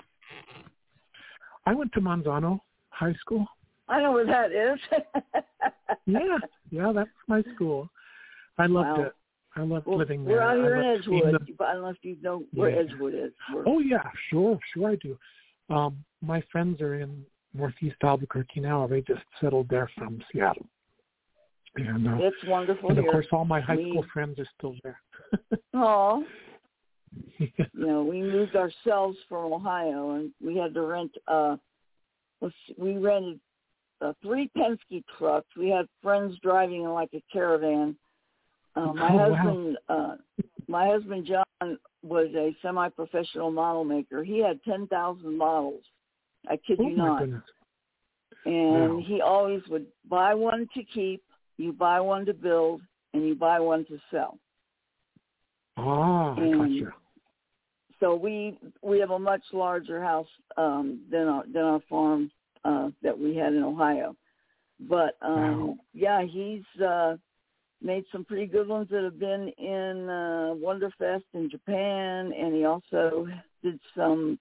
[1.65, 2.59] I went to Manzano
[2.89, 3.45] High School.
[3.89, 4.79] I know where that is.
[6.05, 6.37] Yeah,
[6.71, 7.89] yeah, that's my school.
[8.57, 9.03] I loved Wow.
[9.05, 9.13] it.
[9.55, 11.97] I loved Well, living we're out here in Edgewood, the- but I don't know if
[12.03, 12.77] you know where Yeah.
[12.77, 13.33] Edgewood is.
[13.53, 15.17] We're- Oh yeah, sure, sure I do.
[15.69, 18.85] Um, my friends are in Northeast Albuquerque now.
[18.87, 20.67] They just settled there from Seattle.
[21.75, 23.11] And, uh, It's wonderful and of here.
[23.11, 25.01] course, all my high We- school friends are still there.
[25.73, 26.25] Oh,
[27.37, 31.15] you know, we moved ourselves from Ohio, and we had to rent.
[31.27, 31.57] uh
[32.77, 33.39] We rented
[34.01, 35.47] uh, three Penske trucks.
[35.57, 37.97] We had friends driving in like a caravan.
[38.75, 39.35] Uh, my Oh, wow.
[39.35, 40.15] husband, uh,
[40.67, 44.23] my husband John, was a semi-professional model maker.
[44.23, 45.83] He had ten thousand models.
[46.47, 47.19] I kid oh you not.
[47.19, 47.43] goodness.
[48.45, 49.03] And Wow.
[49.05, 51.21] he always would buy one to keep,
[51.57, 52.81] you buy one to build,
[53.13, 54.39] and you buy one to sell.
[55.75, 56.93] Ah, I gotcha.
[57.99, 62.31] So we we have a much larger house um, than our than our farm
[62.63, 64.15] uh, that we had in Ohio.
[64.79, 65.77] But um, Wow.
[65.93, 67.17] yeah, he's uh,
[67.81, 72.65] made some pretty good ones that have been in uh, Wonderfest in Japan, and he
[72.65, 73.27] also
[73.63, 74.39] did some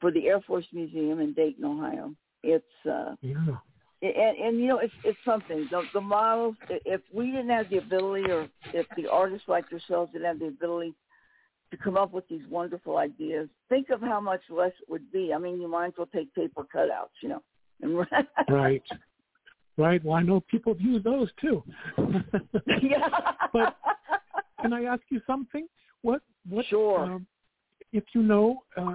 [0.00, 2.14] for the Air Force Museum in Dayton, Ohio.
[2.42, 3.56] It's uh, Yeah.
[4.02, 7.78] and, and you know it's it's something the, the models if we didn't have the
[7.78, 10.94] ability or if the artists like yourselves didn't have the ability
[11.70, 15.32] to come up with these wonderful ideas think of how much less it would be
[15.34, 17.42] i mean you might as well take paper cutouts you know
[17.82, 17.96] and
[18.48, 18.82] Right.
[19.78, 20.02] Right.
[20.04, 21.62] Well, I know people view those too.
[22.82, 23.08] yeah
[23.52, 23.76] But
[24.60, 25.66] can I ask you something?
[26.02, 26.22] What?
[26.48, 26.64] What?
[26.66, 27.00] Sure.
[27.00, 27.26] Um,
[27.92, 28.94] if you know, uh,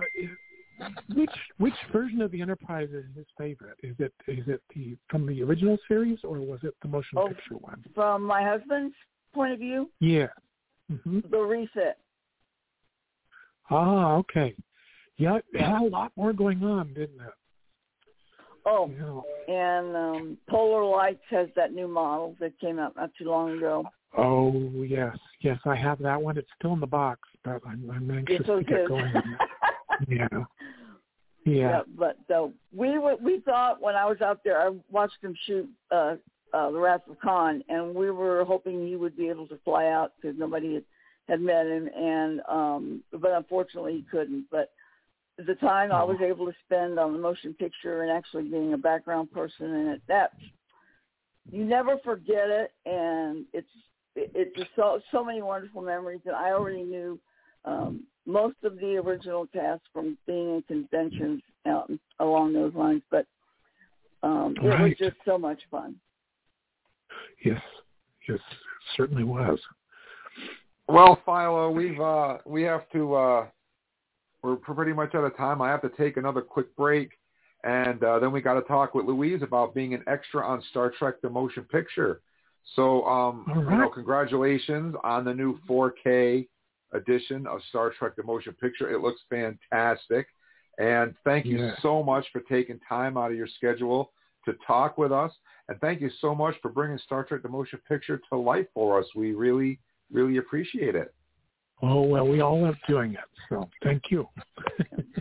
[1.13, 3.77] which which version of the Enterprise is his favorite?
[3.83, 7.27] Is it is it the from the original series or was it the motion Oh.
[7.27, 7.83] picture one?
[7.93, 8.95] from my husband's
[9.33, 10.27] point of view Yeah.
[11.03, 11.97] hmm the refit
[13.69, 14.55] Ah, okay.
[15.17, 17.33] Yeah, it had a lot more going on, didn't it?
[18.65, 23.57] Oh and um polar lights has that new model that came out not too long
[23.57, 23.83] ago
[24.17, 26.37] Oh yes, yes, I have that one.
[26.37, 29.11] It's still in the box, but I'm, I'm anxious Yes, so to get going.
[30.07, 30.27] Yeah.
[31.43, 31.59] Yeah.
[31.69, 35.35] Yeah, but uh, we were, we thought when I was out there, I watched him
[35.47, 36.15] shoot uh,
[36.53, 39.87] uh, the Wrath of Khan, and we were hoping he would be able to fly
[39.87, 40.83] out because nobody had,
[41.27, 44.45] had met him, and um, but unfortunately he couldn't.
[44.51, 44.69] But
[45.37, 48.77] the time I was able to spend on the motion picture and actually being a
[48.77, 50.31] background person in it, that
[51.51, 53.67] you never forget it, and it's
[54.15, 57.19] it, it's just so so many wonderful memories, and I already knew
[57.65, 63.25] um, most of the original cast from being in conventions out along those lines, but
[64.23, 65.95] um, it was just so much fun.
[67.43, 67.59] Yes.
[68.27, 69.59] Yes, it certainly was.
[70.87, 73.15] Well, Philo, we've uh, we have to.
[73.15, 73.45] Uh,
[74.43, 75.61] we're pretty much out of time.
[75.61, 77.11] I have to take another quick break,
[77.63, 80.91] and uh, then we got to talk with Louise about being an extra on Star
[80.97, 82.21] Trek: The Motion Picture.
[82.75, 86.47] So, um, All you know, congratulations on the new 4K
[86.93, 88.89] edition of Star Trek: The Motion Picture.
[88.91, 90.27] It looks fantastic,
[90.79, 91.75] and thank you Yeah.
[91.81, 94.11] so much for taking time out of your schedule
[94.45, 95.31] to talk with us,
[95.69, 98.99] and thank you so much for bringing Star Trek: The Motion Picture to life for
[98.99, 99.05] us.
[99.15, 99.79] We really,
[100.11, 101.13] really appreciate it.
[101.81, 103.19] Oh well, we all love doing it.
[103.49, 104.27] So thank you.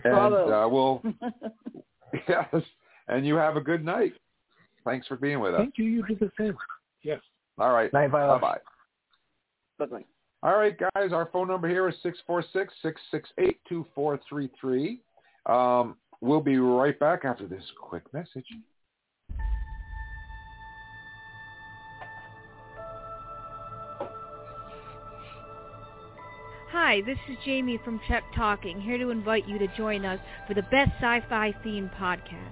[0.02, 1.02] And uh, we'll,
[2.28, 2.54] yes,
[3.08, 4.14] and you have a good night.
[4.84, 5.60] Thanks for being with us.
[5.60, 5.84] Thank you.
[5.84, 6.56] You do the same.
[7.02, 7.20] Yes.
[7.58, 7.92] All right.
[7.92, 8.38] Night, Bye-bye.
[8.38, 8.58] Bye-bye.
[10.42, 11.94] All right, guys, our phone number here is
[13.70, 15.00] 646-668-2433.
[15.46, 18.46] Um, we'll be right back after this quick message.
[26.90, 30.18] Hi, this is Jamie from Trek Talking, here to invite you to join us
[30.48, 32.50] for the best sci-fi themed podcast.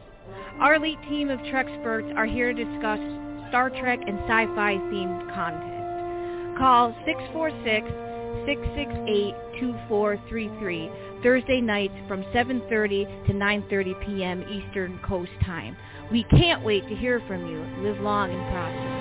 [0.60, 3.00] Our elite team of Trexperts are here to discuss
[3.48, 6.56] Star Trek and sci-fi themed content.
[6.56, 6.94] Call
[9.58, 14.44] 668-2433, Thursday nights from 7.30 to 9.30 p.m.
[14.48, 15.76] Eastern Coast Time.
[16.12, 17.58] We can't wait to hear from you.
[17.82, 18.97] Live long and prosper.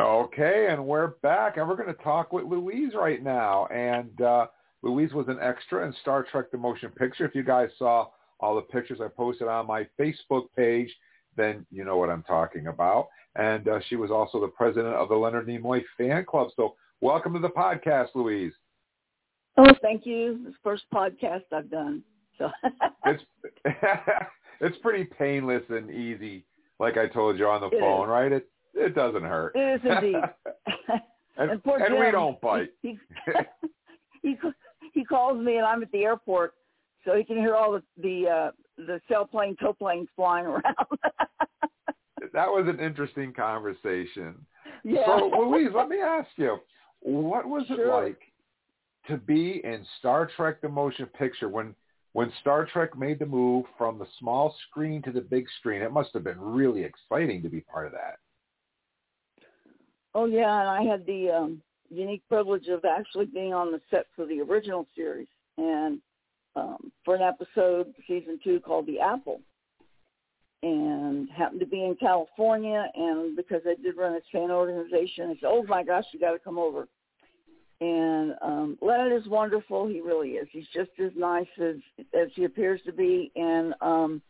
[0.00, 3.66] Okay, and we're back, and we're going to talk with Louise right now.
[3.66, 4.46] And uh,
[4.82, 7.24] Louise was an extra in Star Trek The Motion Picture.
[7.24, 8.08] If you guys saw
[8.40, 10.92] all the pictures I posted on my Facebook page,
[11.36, 13.06] then you know what I'm talking about.
[13.36, 16.48] And uh, she was also the president of the Leonard Nimoy fan club.
[16.56, 18.52] So welcome to the podcast, Louise.
[19.56, 20.40] Oh, thank you.
[20.48, 22.02] It's first podcast I've done.
[22.36, 22.50] So
[23.06, 23.22] it's
[24.60, 26.44] it's pretty painless and easy,
[26.80, 28.10] like I told you on the It phone, is.
[28.10, 28.32] right?
[28.32, 29.52] It it doesn't hurt.
[29.54, 30.16] it is indeed.
[31.36, 32.70] and and poor and we don't bite.
[32.82, 32.98] He,
[34.22, 34.36] he
[34.92, 36.54] he calls me and I'm at the airport,
[37.04, 40.62] so he can hear all the the uh, the sailplane, tow planes flying around.
[42.32, 44.34] that was an interesting conversation.
[44.84, 45.04] yeah.
[45.06, 46.58] So Louise, let me ask you,
[47.00, 48.20] what was it like
[49.08, 51.74] to be in Star Trek the Motion Picture when
[52.12, 55.82] when Star Trek made the move from the small screen to the big screen?
[55.82, 58.18] It must have been really exciting to be part of that.
[60.14, 64.06] Oh yeah, and I had the um, unique privilege of actually being on the set
[64.14, 66.00] for the original series, and
[66.56, 69.40] um, for an episode, season two, called The Apple,
[70.62, 75.34] and happened to be in California, and because I did run a fan organization, I
[75.34, 76.86] said, "Oh my gosh, you got to come over."
[77.80, 79.88] And um, Leonard is wonderful.
[79.88, 80.46] He really is.
[80.52, 81.76] He's just as nice as
[82.14, 84.22] as he appears to be, and um,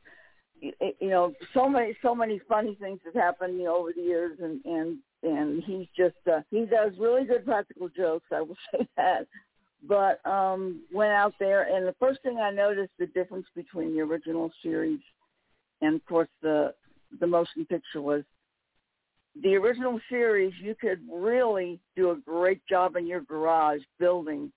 [0.60, 4.38] you know, so many so many funny things have happened, you know, over the years,
[4.42, 8.26] and and and he's just uh, he does really good practical jokes.
[8.32, 9.26] I will say that.
[9.86, 14.00] But um, went out there, and the first thing I noticed the difference between the
[14.00, 15.00] original series
[15.82, 16.74] and, of course, the
[17.20, 18.22] the motion picture was
[19.42, 20.52] the original series.
[20.60, 24.50] You could really do a great job in your garage building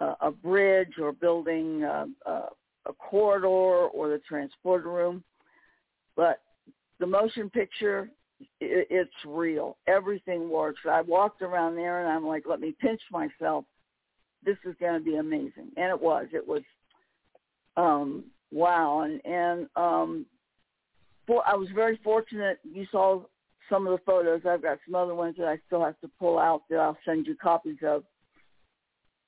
[0.00, 2.46] uh, a bridge or building uh, uh,
[2.86, 5.22] a corridor or the transporter room,
[6.16, 6.40] but
[7.00, 8.10] the motion picture
[8.60, 9.76] it, it's real.
[9.86, 10.80] Everything works.
[10.88, 13.64] I walked around there and I'm like, let me pinch myself.
[14.44, 16.26] This is going to be amazing, and it was.
[16.32, 16.62] It was
[17.76, 20.26] um, wow, and and um,
[21.26, 22.58] for, I was very fortunate.
[22.64, 23.22] You saw
[23.68, 24.40] some of the photos.
[24.48, 27.26] I've got some other ones that I still have to pull out that I'll send
[27.26, 28.04] you copies of.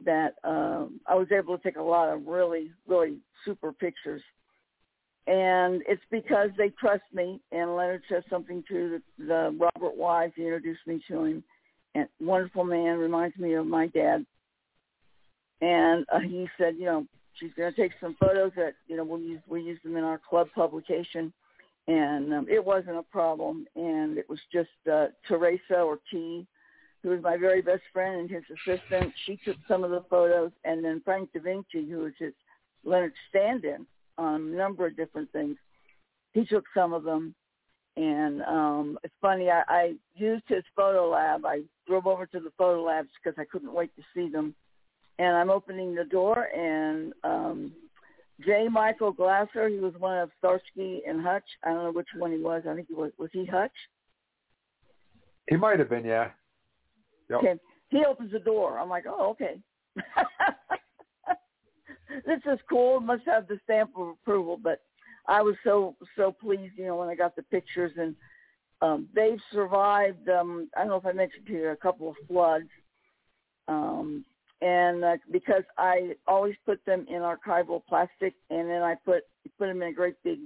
[0.03, 4.23] That um, I was able to take a lot of really, really super pictures
[5.27, 7.41] and it's because they trust me.
[7.53, 10.33] And Leonard says something to the, the Robert Wise.
[10.35, 11.45] He introduced me to him,
[11.95, 14.27] and wonderful man reminds me of my dad.
[15.61, 19.05] And uh, he said, you know, she's going to take some photos that you know
[19.05, 21.33] we'll use we use them in our club publication,
[21.87, 23.67] and um, it wasn't a problem.
[23.77, 26.45] And it was just uh, Teresa or T,
[27.05, 29.13] who was my very best friend and his assistant.
[29.25, 32.33] She took some of the photos, and then Frank Da Vinci, who was his
[32.85, 33.87] Leonard's stand-in
[34.19, 35.57] on a number of different things.
[36.33, 37.35] He took some of them,
[37.97, 39.51] and um, it's funny.
[39.51, 41.45] I, I used his photo lab.
[41.45, 44.55] I drove over to the photo labs because I couldn't wait to see them.
[45.19, 47.73] And I'm opening the door, and um,
[48.45, 48.69] J.
[48.69, 49.69] Michael Glaser.
[49.69, 51.45] He was one of Starsky and Hutch.
[51.65, 52.63] I don't know which one he was.
[52.69, 53.13] I think he was.
[53.19, 53.71] Was he Hutch?
[55.49, 56.31] He might have been, yeah.
[57.31, 57.39] Yep.
[57.39, 57.55] Okay.
[57.91, 58.79] He opens the door.
[58.79, 59.59] I'm like, oh, okay.
[62.27, 62.99] this is cool.
[62.99, 64.59] It must have the stamp of approval.
[64.63, 64.81] But
[65.27, 68.15] I was so so pleased, you know, when I got the pictures and
[68.81, 70.29] um, they've survived.
[70.29, 72.69] Um, I don't know if I mentioned to you a couple of floods,
[73.69, 74.25] um,
[74.61, 79.23] and uh, because I always put them in archival plastic, and then I put
[79.59, 80.41] put them in a great big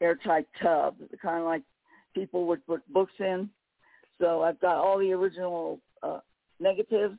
[0.00, 1.62] airtight tub, kind of like
[2.14, 3.50] people would put books in.
[4.20, 6.20] So I've got all the original uh,
[6.60, 7.18] negatives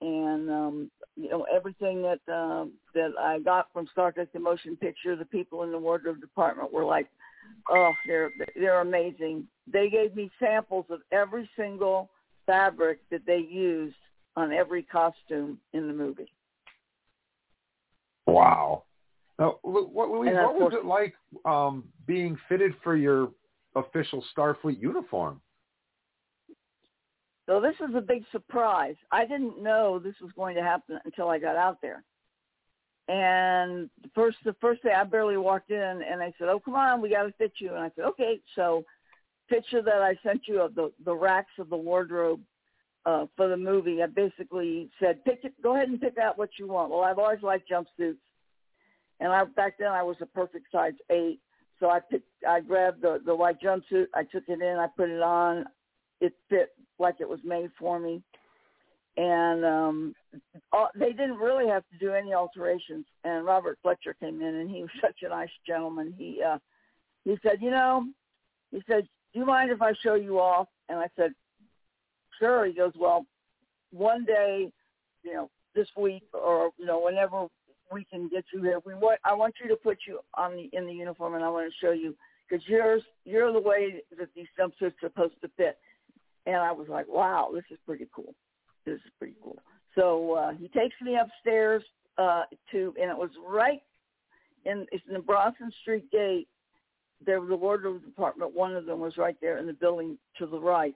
[0.00, 4.76] and um, you know everything that um, that I got from Star Trek: The Motion
[4.76, 5.16] Picture.
[5.16, 7.08] The people in the wardrobe department were like,
[7.70, 12.10] "Oh, they're they're amazing." They gave me samples of every single
[12.46, 13.96] fabric that they used
[14.36, 16.30] on every costume in the movie.
[18.26, 18.84] Wow.
[19.38, 21.14] Now, Lu- what, Louise, And of what was course- it like
[21.44, 23.30] um, being fitted for your
[23.74, 25.40] official Starfleet uniform?
[27.46, 28.96] So this is a big surprise.
[29.12, 32.02] I didn't know this was going to happen until I got out there.
[33.08, 36.74] And the first the first day I barely walked in and they said, "Oh, come
[36.74, 38.84] on, we got to fit you." And I said, "Okay." So
[39.48, 42.40] picture that I sent you of the the racks of the wardrobe
[43.04, 44.02] uh for the movie.
[44.02, 47.20] I basically said, "Pick it go ahead and pick out what you want." Well, I've
[47.20, 48.16] always liked jumpsuits.
[49.20, 51.40] And I back then I was a perfect size 8.
[51.78, 55.10] So I picked I grabbed the the white jumpsuit, I took it in, I put
[55.10, 55.64] it on.
[56.20, 58.22] It fit like it was made for me.
[59.16, 60.14] And um
[60.98, 63.06] they didn't really have to do any alterations.
[63.24, 66.14] And Robert Fletcher came in, and he was such a nice gentleman.
[66.16, 66.58] He uh
[67.24, 68.04] he said, you know,
[68.70, 70.68] he said, do you mind if I show you off?
[70.88, 71.32] And I said,
[72.38, 72.66] sure.
[72.66, 73.26] He goes, well,
[73.90, 74.70] one day,
[75.24, 77.46] you know, this week or you know whenever
[77.92, 80.70] we can get you here, we want I want you to put you on the
[80.72, 82.16] in the uniform, and I want to show you
[82.48, 85.78] because yours you're the way that these jumpsuits are supposed to fit.
[86.46, 88.34] And I was like, wow, this is pretty cool.
[88.84, 89.58] This is pretty cool.
[89.94, 91.82] So uh, he takes me upstairs
[92.18, 93.82] uh, to, and it was right
[94.64, 96.48] in it's in the Bronson Street gate.
[97.24, 98.54] There was a wardrobe department.
[98.54, 100.94] One of them was right there in the building to the right.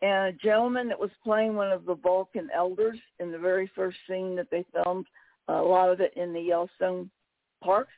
[0.00, 3.96] And a gentleman that was playing one of the Vulcan elders in the very first
[4.08, 5.06] scene that they filmed,
[5.48, 7.10] a lot of it in the Yellowstone
[7.62, 7.88] Park,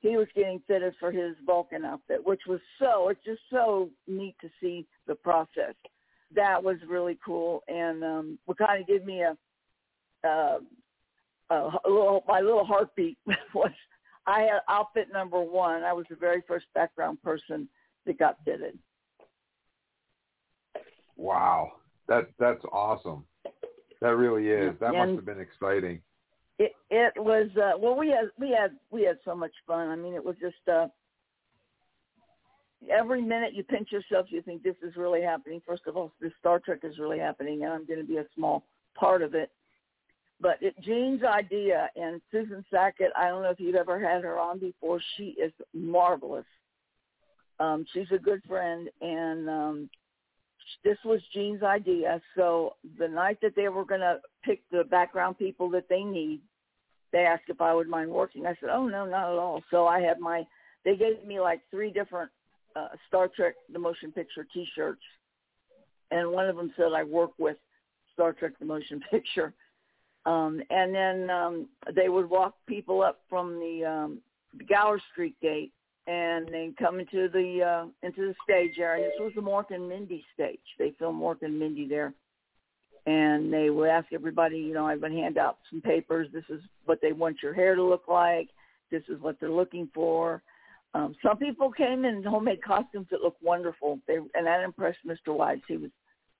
[0.00, 4.34] he was getting fitted for his Vulcan outfit, which was so, it's just so neat
[4.40, 5.74] to see the process.
[6.34, 7.62] That was really cool.
[7.68, 9.36] And um, what kind of gave me a,
[10.26, 10.58] uh,
[11.50, 13.18] a, a little, my little heartbeat
[13.54, 13.72] was
[14.26, 15.82] I had outfit number one.
[15.82, 17.68] I was the very first background person
[18.06, 18.78] that got fitted.
[21.16, 21.72] Wow,
[22.08, 23.24] that that's awesome.
[24.00, 24.74] That really is.
[24.80, 26.00] That And- must have been exciting.
[26.58, 29.88] It it was uh, well we had we had we had so much fun.
[29.88, 30.88] I mean it was just uh,
[32.88, 35.60] every minute you pinch yourself, you think this is really happening.
[35.66, 38.26] First of all, this Star Trek is really happening, and I'm going to be a
[38.34, 38.64] small
[38.94, 39.50] part of it.
[40.40, 44.38] But it, Gene's idea and Susan Sackett, I don't know if you've ever had her
[44.38, 45.00] on before.
[45.16, 46.46] She is marvelous.
[47.58, 49.90] Um, she's a good friend, and um,
[50.82, 52.22] this was Gene's idea.
[52.34, 56.40] So the night that they were going to pick the background people that they need,
[57.12, 58.46] they asked if I would mind working.
[58.46, 59.62] I said, oh, no, not at all.
[59.70, 60.46] So I had my,
[60.86, 62.30] they gave me like three different
[62.76, 65.02] uh, Star Trek, the motion picture T-shirts.
[66.10, 67.56] And one of them said I work with
[68.12, 69.52] Star Trek, the motion picture.
[70.26, 74.18] Um, and then um, they would walk people up from the, um,
[74.56, 75.72] the Gower Street gate
[76.06, 79.08] and they come into the uh, into the stage area.
[79.08, 80.58] This was the Mork and Mindy stage.
[80.78, 82.12] They filmed Mork and Mindy there,
[83.06, 84.58] and they would ask everybody.
[84.58, 86.28] You know, I would hand out some papers.
[86.32, 88.48] This is what they want your hair to look like.
[88.90, 90.42] This is what they're looking for.
[90.94, 94.00] Um, some people came in homemade costumes that looked wonderful.
[94.08, 95.34] They and that impressed Mr.
[95.36, 95.60] Wise.
[95.68, 95.90] He was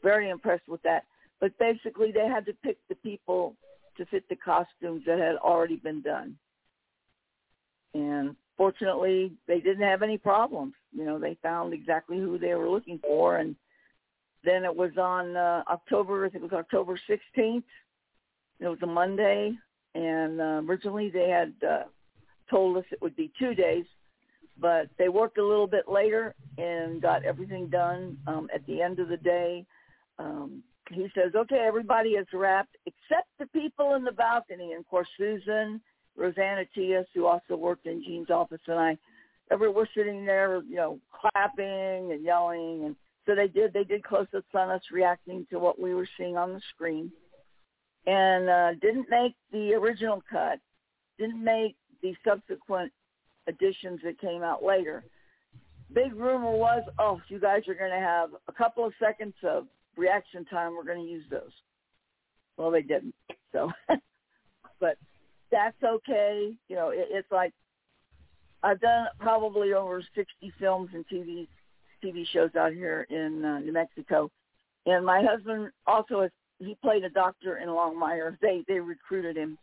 [0.03, 1.05] very impressed with that.
[1.41, 3.57] But basically, they had to pick the people
[3.97, 6.37] to fit the costumes that had already been done.
[7.95, 10.75] And fortunately, they didn't have any problems.
[10.93, 13.55] You know, they found exactly who they were looking for, and
[14.45, 16.27] then it was on uh, October.
[16.27, 17.63] I think it was October 16th.
[18.61, 19.53] It was a Monday,
[19.95, 21.85] and uh, originally they had uh,
[22.51, 23.87] told us it would be two days,
[24.61, 28.99] but they worked a little bit later and got everything done um, at the end
[28.99, 29.65] of the day.
[30.19, 34.89] Um, he says, "Okay, everybody is wrapped except the people in the balcony." And of
[34.89, 35.81] course, Susan,
[36.17, 38.99] Rosanna Tias, who also worked in Gene's office, and I,
[39.51, 42.97] every we're sitting there, you know, clapping and yelling, and
[43.27, 43.73] so they did.
[43.73, 47.13] They did close-ups on us, reacting to what we were seeing on the screen,
[48.07, 50.59] and uh, didn't make the original cut.
[51.19, 52.93] Didn't make the subsequent
[53.51, 55.05] editions that came out later.
[55.93, 59.67] Big rumor was, oh, you guys are going to have a couple of seconds of
[59.97, 60.75] reaction time.
[60.75, 61.51] We're going to use those.
[62.57, 63.15] Well, they didn't.
[63.53, 63.71] So,
[64.81, 64.97] but
[65.51, 66.53] that's okay.
[66.69, 67.53] You know, it, it's like
[68.63, 71.49] I've done probably over 60 films and TV
[72.05, 74.31] TV shows out here in uh, New Mexico,
[74.87, 76.31] and my husband also has.
[76.59, 78.39] He played a doctor in Longmire.
[78.41, 79.59] They they recruited him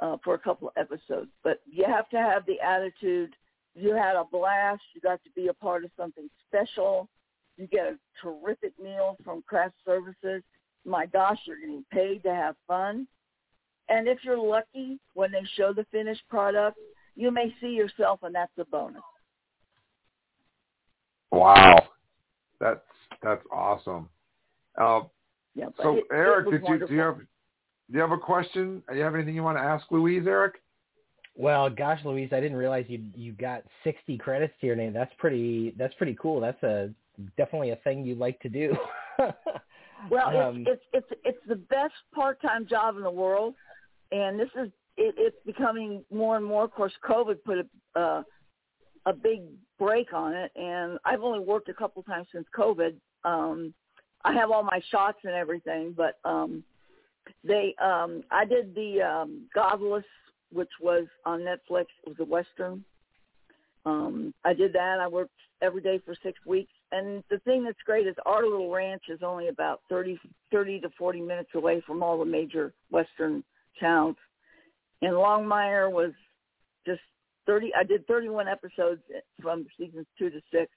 [0.00, 3.34] uh, for a couple of episodes, but you have to have the attitude.
[3.74, 4.82] You had a blast.
[4.94, 7.08] You got to be a part of something special.
[7.56, 10.42] You get a terrific meal from craft services.
[10.84, 13.06] My gosh, you're getting paid to have fun.
[13.88, 16.78] And if you're lucky, when they show the finished product,
[17.16, 19.02] you may see yourself, and that's a bonus.
[21.30, 21.88] Wow,
[22.58, 22.80] that's
[23.22, 24.08] that's awesome.
[24.78, 25.02] Uh,
[25.54, 27.20] Yeah, so it- it Eric, was did you do you have
[27.90, 28.82] do you have a question?
[28.88, 30.54] Do you have anything you want to ask Louise, Eric?
[31.36, 34.92] Well, gosh, Louise, I didn't realize you you got 60 credits to your name.
[34.92, 35.74] That's pretty.
[35.78, 36.40] That's pretty cool.
[36.40, 36.90] That's a
[37.36, 38.76] definitely a thing you like to do.
[40.08, 43.54] Well, Um, it's, it's it's it's the best part-time job in the world,
[44.12, 46.64] and this is it, it's becoming more and more.
[46.64, 48.22] Of course, COVID put a uh,
[49.06, 49.42] a big
[49.78, 52.94] break on it, and I've only worked a couple times since COVID.
[53.24, 53.74] Um,
[54.24, 56.62] I have all my shots and everything, but um,
[57.44, 60.04] they um, I did the um, Godless,
[60.52, 61.86] which was on Netflix.
[62.04, 62.84] It was a western.
[63.86, 64.98] Um, I did that.
[65.00, 68.70] I worked every day for six weeks, and the thing that's great is our little
[68.70, 70.18] ranch is only about 30,
[70.50, 73.42] 30 to 40 minutes away from all the major western
[73.80, 74.16] towns.
[75.02, 76.12] And Longmire was
[76.86, 77.00] just
[77.46, 79.00] 30, I did 31 episodes
[79.40, 80.70] from seasons two to six.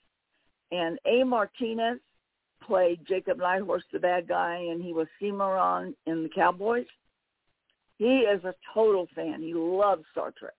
[0.72, 1.24] And A.
[1.24, 2.00] Martinez
[2.66, 6.86] played Jacob Nighthorse, the bad guy, and he was Cimarron in the Cowboys.
[7.98, 9.42] He is a total fan.
[9.42, 10.54] He loves Star Trek.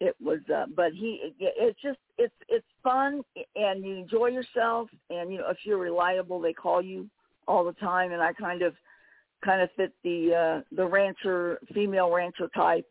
[0.00, 3.22] It was, uh, but he, it's just, it's, it's fun,
[3.54, 7.08] and you enjoy yourself, and you know, if you're reliable, they call you
[7.48, 8.74] all the time, and I kind of,
[9.42, 12.88] kind of fit the, uh, the rancher, female rancher type,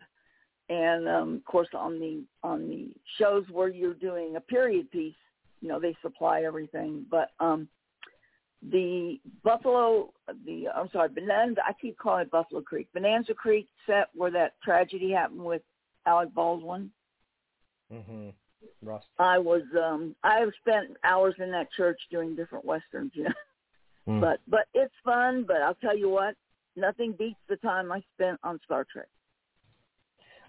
[0.70, 2.90] and um, of course on the on the
[3.20, 5.14] shows where you're doing a period piece,
[5.66, 7.68] you know, they supply everything, but um
[8.62, 10.14] the Buffalo,
[10.46, 11.62] the I'm sorry, Bonanza.
[11.66, 12.88] I keep calling it Buffalo Creek.
[12.94, 15.64] Bonanza Creek set where that tragedy happened with
[16.06, 16.92] Alec Baldwin.
[17.92, 18.34] Mhm.
[18.84, 19.04] Ross.
[19.18, 23.34] I was um I have spent hours in that church doing different westerns, you know.
[24.08, 24.22] Mm.
[24.22, 25.46] But but it's fun.
[25.48, 26.36] But I'll tell you what,
[26.76, 29.08] nothing beats the time I spent on Star Trek.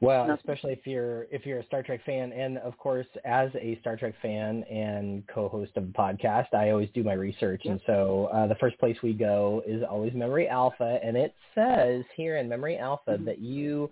[0.01, 0.41] Well, Nothing.
[0.41, 3.97] especially if you're if you're a Star Trek fan, and of course, as a Star
[3.97, 8.47] Trek fan and co-host of the podcast, I always do my research, and so uh,
[8.47, 12.77] the first place we go is always Memory Alpha, and it says here in Memory
[12.79, 13.25] Alpha Mm-hmm.
[13.25, 13.91] that you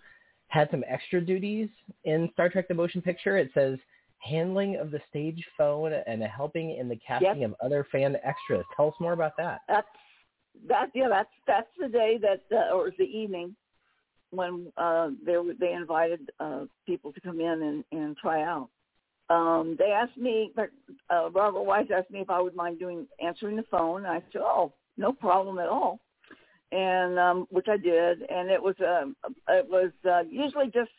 [0.49, 1.69] had some extra duties
[2.05, 3.39] in Star Trek: The Motion Picture.
[3.39, 3.79] It says
[4.19, 8.65] handling of the stage phone and helping in the casting of other fan extras.
[8.77, 9.61] Tell us more about that.
[9.69, 9.87] That's
[10.69, 10.91] that.
[10.95, 13.55] Yeah, that's that's the day that uh, or the evening
[14.31, 18.69] when uh, they they invited uh, people to come in and, and try out.
[19.31, 23.57] Um, they asked me, uh, Robert Wise asked me if I would mind doing answering
[23.57, 24.05] the phone.
[24.05, 26.01] And I said, oh, no problem at all,
[26.73, 28.23] and um, which I did.
[28.23, 29.17] And it was um,
[29.49, 30.91] it was uh, usually just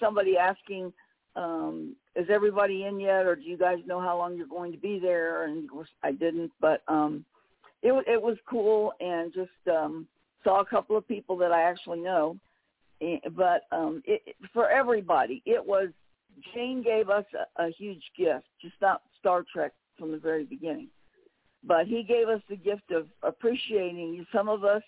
[0.00, 0.92] somebody asking,
[1.36, 4.78] um, is everybody in yet, or do you guys know how long you're going to
[4.78, 5.44] be there?
[5.44, 7.24] And of course, I didn't, but um,
[7.82, 10.06] it it was cool, and just um,
[10.42, 12.36] saw a couple of people that I actually know.
[13.00, 15.88] Eh, But um, it, for everybody, it was
[16.54, 17.24] Gene gave us
[17.58, 20.88] a, a huge gift, just not Star Trek from the very beginning,
[21.64, 24.24] but he gave us the gift of appreciating.
[24.32, 24.82] Some of us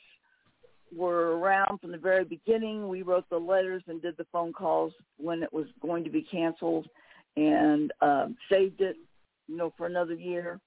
[0.94, 2.88] were around from the very beginning.
[2.88, 6.22] We wrote the letters and did the phone calls when it was going to be
[6.22, 6.86] canceled,
[7.36, 8.96] and um, saved it,
[9.48, 10.60] you know, for another year.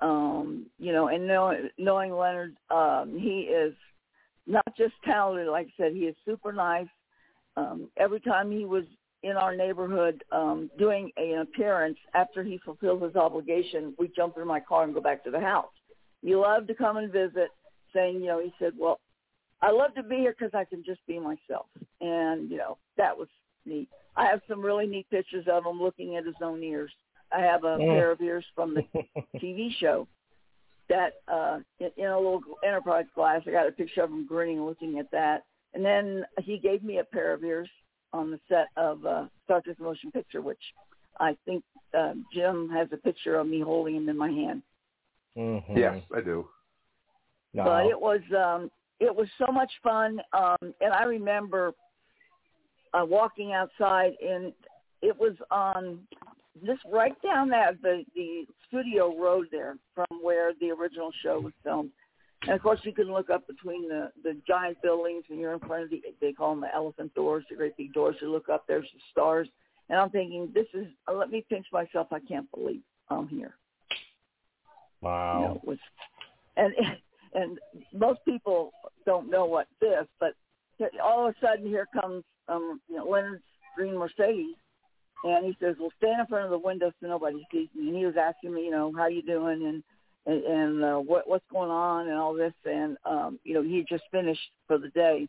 [0.00, 3.74] Um, you know, and knowing, knowing Leonard, um, he is
[4.46, 6.88] not just talented, like I said, he is super nice.
[7.56, 8.84] Um, every time he was
[9.22, 14.46] in our neighborhood um, doing an appearance after he fulfilled his obligation, we jump in
[14.46, 15.70] my car and go back to the house.
[16.22, 17.50] He loved to come and visit,
[17.92, 19.00] saying, you know, he said, well,
[19.60, 21.66] I love to be here because I can just be myself.
[22.00, 23.28] And, you know, that was
[23.64, 23.88] neat.
[24.16, 26.90] I have some really neat pictures of him looking at his own ears.
[27.32, 27.88] I have a Mm.
[27.88, 28.84] pair of ears from the
[29.38, 30.06] TV show
[30.92, 33.42] that uh in, in a little enterprise glass.
[33.46, 35.44] I got a picture of him grinning, looking at that.
[35.74, 37.68] And then he gave me a pair of ears
[38.12, 40.60] on the set of uh, Star Trek: Motion Picture, which
[41.18, 41.64] I think
[41.96, 44.62] uh, Jim has a picture of me holding him in my hand.
[45.36, 45.76] Mhm.
[45.76, 46.46] Yes, I do.
[47.54, 47.64] No.
[47.64, 48.70] But it was um,
[49.00, 51.72] it was so much fun, um, and I remember
[52.92, 54.52] uh, walking outside, and
[55.00, 56.00] it was on
[56.64, 61.52] just right down that the the studio road there from where the original show was
[61.64, 61.90] filmed.
[62.42, 65.60] And of course, you can look up between the the giant buildings, and you're in
[65.60, 68.16] front of the they call them the elephant doors, the great big doors.
[68.20, 69.48] You look up, there's the stars,
[69.88, 70.86] and I'm thinking, this is.
[71.08, 72.08] Uh, let me pinch myself.
[72.10, 73.54] I can't believe I'm here.
[75.02, 75.40] You Wow.
[75.40, 75.78] know, it was,
[76.56, 76.74] and
[77.34, 77.58] and
[77.92, 78.72] most people
[79.06, 80.34] don't know what this, but
[81.02, 83.42] all of a sudden here comes um, you know Leonard's
[83.76, 84.56] green Mercedes,
[85.24, 87.96] and he says, "Well, stand in front of the window so nobody sees me." And
[87.96, 89.82] he was asking me, you know, how you doing and
[90.26, 93.78] and, and uh, what what's going on and all this, and um, you know, he
[93.78, 95.28] had just finished for the day,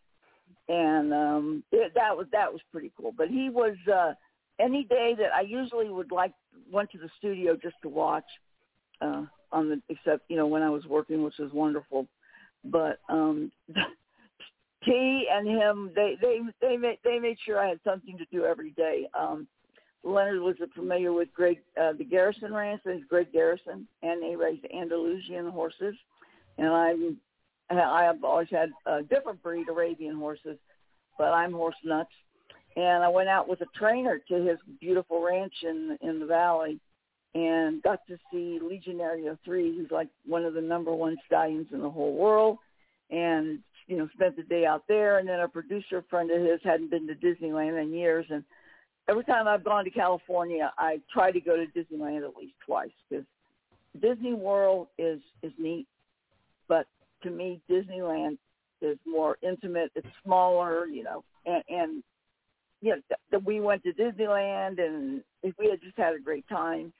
[0.68, 3.14] and um, it, that was that was pretty cool.
[3.16, 4.14] But he was uh,
[4.60, 6.34] any day that I usually would like
[6.72, 8.26] went to the studio just to watch
[9.02, 12.08] uh, on the except you know when I was working, which was wonderful.
[12.66, 13.52] But um,
[14.86, 18.46] T and him, they they they made they made sure I had something to do
[18.46, 19.08] every day.
[19.18, 19.48] Um,
[20.04, 24.66] Leonard was familiar with Greg uh, the Garrison Ranch, it's Greg Garrison, and they raised
[24.74, 25.96] Andalusian horses,
[26.58, 27.18] and I'm
[27.70, 30.58] I have always had a different breed Arabian horses,
[31.18, 32.12] but I'm horse nuts.
[32.76, 36.80] And I went out with a trainer to his beautiful ranch in in the valley,
[37.36, 41.82] and got to see Legionario three, who's like one of the number one stallions in
[41.82, 42.58] the whole world,
[43.10, 45.20] and you know spent the day out there.
[45.20, 48.44] And then a producer friend of his hadn't been to Disneyland in years, and
[49.10, 52.92] every time I've gone to California, I try to go to Disneyland at least twice
[53.10, 53.26] because
[54.02, 55.88] Disney World is is neat,
[56.68, 56.88] but
[57.24, 58.38] to me, Disneyland
[58.82, 59.92] is more intimate.
[59.96, 62.04] It's smaller, you know, and and
[62.82, 65.24] you know that we went to Disneyland and
[65.58, 66.92] we had just had a great time,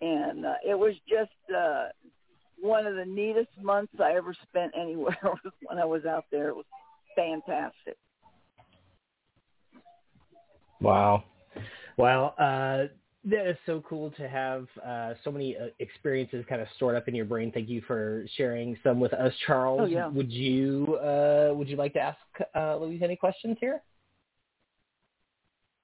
[0.00, 1.88] and uh, it was just uh,
[2.60, 5.18] one of the neatest months I ever spent anywhere
[5.66, 6.48] when I was out there.
[6.48, 6.66] It was
[7.14, 7.96] fantastic.
[10.80, 11.24] Wow.
[12.00, 12.86] Well, uh,
[13.24, 17.08] that is so cool to have uh, so many uh, experiences kind of stored up
[17.08, 17.52] in your brain.
[17.52, 19.80] Thank you for sharing some with us, Charles.
[19.82, 20.08] Oh, yeah.
[20.08, 22.18] Would you uh, would you like to ask
[22.56, 23.82] uh, Louise any questions here?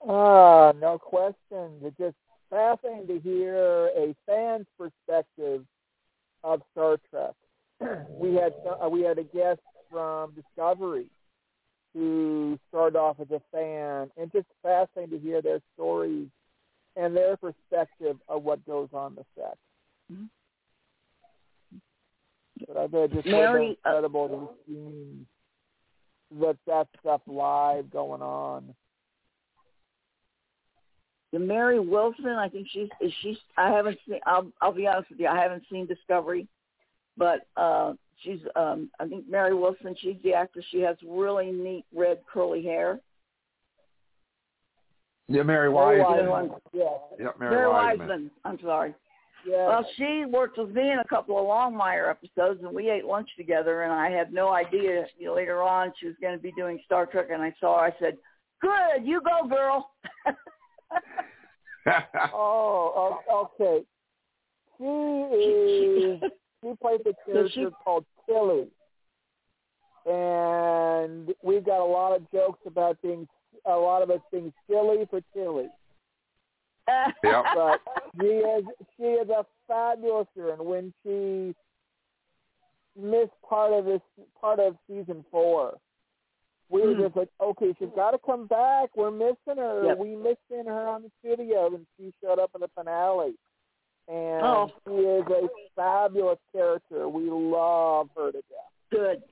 [0.09, 1.83] Ah, no questions.
[1.83, 2.17] It's just
[2.49, 5.65] fascinating to hear a fan's perspective
[6.45, 7.35] of Star Trek.
[8.09, 9.61] we had uh, we had a guest
[9.91, 11.09] from Discovery
[11.97, 16.29] who started off as a fan, and just fascinating to hear their stories
[16.95, 19.57] and their perspective of what goes on the set.
[20.13, 20.25] Mm-hmm.
[22.69, 25.27] But I bet just Mary, uh, incredible to see
[26.41, 28.75] that that stuff live going on.
[31.33, 33.39] The Mary Wilson, I think she's is she.
[33.57, 34.21] I haven't seen.
[34.27, 35.29] I'll I'll be honest with you.
[35.29, 36.47] I haven't seen Discovery,
[37.17, 38.41] but uh she's.
[38.55, 39.97] um I think Mary Wilson.
[40.01, 40.65] She's the actress.
[40.71, 43.01] She has really neat red curly hair.
[45.29, 46.31] Yeah, Mary Mary Wiseman.
[46.31, 46.85] Wiseman, Yeah.
[47.19, 48.09] Yep, Mary, Mary Wiseman.
[48.09, 48.31] Wiseman.
[48.45, 48.95] I'm sorry.
[49.47, 49.67] Yeah.
[49.69, 53.29] Well, she worked with me in a couple of Longmire episodes, and we ate lunch
[53.37, 53.83] together.
[53.83, 56.81] And I had no idea you know, later on she was going to be doing
[56.85, 57.29] Star Trek.
[57.33, 57.87] And I saw her.
[57.87, 58.17] I said,
[58.61, 59.91] "Good, you go, girl."
[62.35, 63.19] oh,
[63.61, 63.85] okay.
[64.79, 66.23] She is.
[66.63, 68.69] She plays a character she- called Tilly,
[70.07, 73.29] and we've got a lot of jokes about being
[73.67, 75.69] a lot of us being silly for Tilly.
[77.25, 77.45] Yep.
[77.55, 77.81] But
[78.21, 78.65] she is
[78.97, 81.53] she is a fabulous and when she
[83.01, 84.01] missed part of this
[84.41, 85.79] part of season four,
[86.69, 87.03] we were Hmm.
[87.03, 88.91] just like, okay, she's got to come back.
[88.97, 89.85] We're missing her.
[89.87, 89.99] Yep.
[89.99, 93.35] We missing her on the studio, and she showed up in the finale.
[94.09, 94.71] And Oh.
[94.87, 97.09] she is a fabulous character.
[97.09, 98.73] We love her to death.
[98.91, 99.23] Good.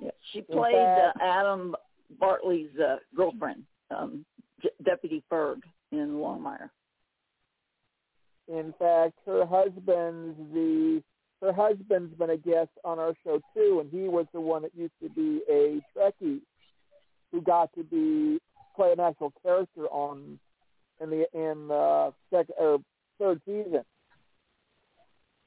[0.00, 1.74] Yeah, she played uh, Adam
[2.20, 4.24] Bartley's uh, girlfriend, um,
[4.62, 6.70] D- Deputy Ferg in Longmire.
[8.48, 11.02] In fact, her husband's the
[11.42, 14.74] her husband's been a guest on our show too, and he was the one that
[14.74, 16.40] used to be a Trekkie
[17.30, 18.38] who got to be
[18.74, 20.38] play an actual character on
[21.00, 22.78] in the in uh, second or
[23.18, 23.84] third season.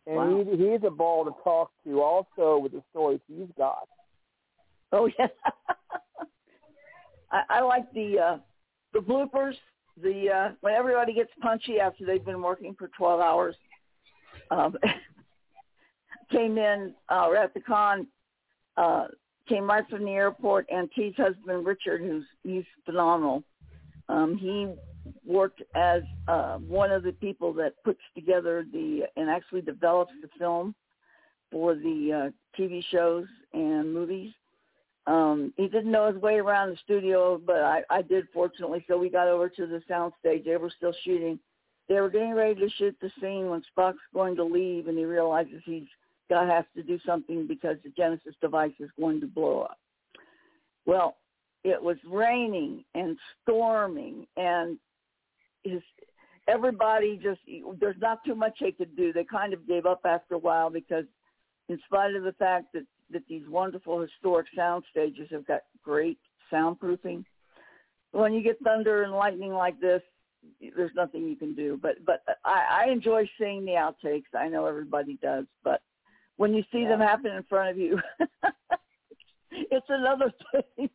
[0.07, 0.43] And Wow.
[0.43, 3.87] he he's a ball to talk to also with the stories he's got.
[4.91, 5.27] Oh yeah.
[7.31, 8.37] I, I like the uh,
[8.93, 9.55] the bloopers.
[10.01, 13.55] The uh, when everybody gets punchy after they've been working for twelve hours.
[14.49, 14.75] Um,
[16.31, 18.07] came in uh, at the con.
[18.77, 19.07] Uh,
[19.47, 23.43] came right from the airport, and T's husband Richard, who's he's phenomenal.
[24.09, 24.73] Um, he
[25.25, 30.29] worked as uh, one of the people that puts together the and actually develops the
[30.37, 30.75] film
[31.51, 34.31] for the uh, TV shows and movies.
[35.07, 38.85] Um, he didn't know his way around the studio, but I, I did fortunately.
[38.87, 40.45] So we got over to the sound stage.
[40.45, 41.39] They were still shooting.
[41.89, 45.05] They were getting ready to shoot the scene when Spock's going to leave, and he
[45.05, 45.87] realizes he's
[46.29, 49.77] got has to do something because the Genesis device is going to blow up.
[50.85, 51.17] Well,
[51.63, 54.77] it was raining and storming, and
[55.63, 55.81] his
[56.47, 57.39] everybody just
[57.79, 59.13] there's not too much they could do.
[59.13, 61.05] They kind of gave up after a while because,
[61.69, 66.17] in spite of the fact that that these wonderful historic sound stages have got great
[66.51, 67.25] soundproofing,
[68.11, 70.01] when you get thunder and lightning like this,
[70.75, 71.79] there's nothing you can do.
[71.81, 74.23] But but I, I enjoy seeing the outtakes.
[74.37, 75.81] I know everybody does, but
[76.37, 77.99] when you see them happen in front of you,
[79.51, 80.89] it's another thing.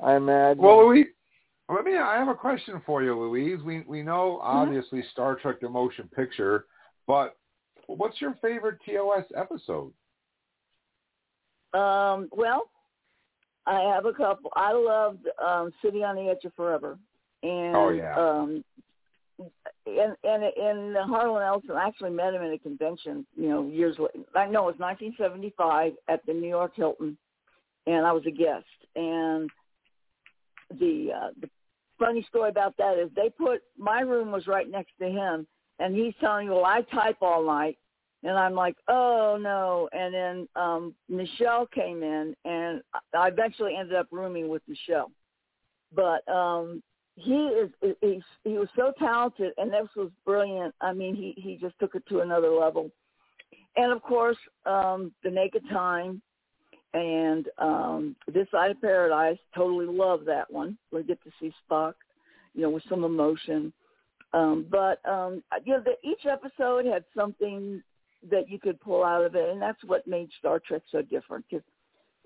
[0.00, 0.62] I imagine.
[0.62, 1.06] Well, Louise,
[1.68, 1.96] let me.
[1.96, 3.60] I have a question for you, Louise.
[3.64, 4.56] We we know Mm-hmm.
[4.56, 6.66] obviously Star Trek: The Motion Picture,
[7.06, 7.36] but
[7.86, 9.92] what's your favorite TOS episode?
[11.74, 12.70] Um, well,
[13.66, 14.50] I have a couple.
[14.54, 16.98] I loved um, City on the Edge of Forever,
[17.42, 18.16] and Oh, yeah.
[18.16, 18.64] um,
[19.86, 21.72] and and and Harlan Ellison.
[21.72, 24.24] I actually met him at a convention, you know, years later.
[24.34, 27.18] I know it was 1975 at the New York Hilton,
[27.86, 28.64] and I was a guest.
[28.94, 29.50] And
[30.78, 31.50] the uh, the
[31.98, 35.46] funny story about that is they put my room was right next to him,
[35.78, 37.78] and he's telling me, "Well, I type all night."
[38.22, 39.88] And I'm like, oh no.
[39.92, 42.82] And then um Nichelle came in and
[43.14, 45.10] I eventually ended up rooming with Nichelle.
[45.94, 46.82] but um,
[47.16, 47.70] he is
[48.00, 50.74] he, he was so talented, and this was brilliant.
[50.80, 52.90] I mean, he he just took it to another level.
[53.76, 56.20] And of course, um, the Naked Time
[56.94, 59.38] and um, This Side of Paradise.
[59.54, 60.78] Totally love that one.
[60.92, 61.94] We get to see Spock,
[62.54, 63.72] you know, with some emotion.
[64.32, 67.82] Um, but um, you know, the, each episode had something
[68.30, 71.44] that you could pull out of it, and that's what made Star Trek so different.
[71.48, 71.64] Because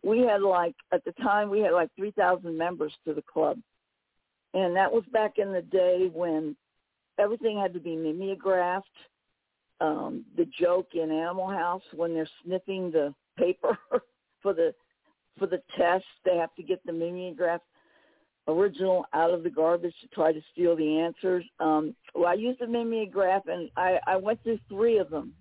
[0.02, 3.58] we had like at the time we had like three thousand members to the club,
[4.54, 6.56] and that was back in the day when
[7.18, 8.86] everything had to be mimeographed.
[9.82, 13.78] Um, the joke in Animal House when they're sniffing the paper
[14.42, 14.74] for the
[15.38, 17.62] for the test, they have to get the mimeograph
[18.48, 21.44] original out of the garbage to try to steal the answers.
[21.60, 25.32] Um, well, I used a mimeograph, and I, I went through three of them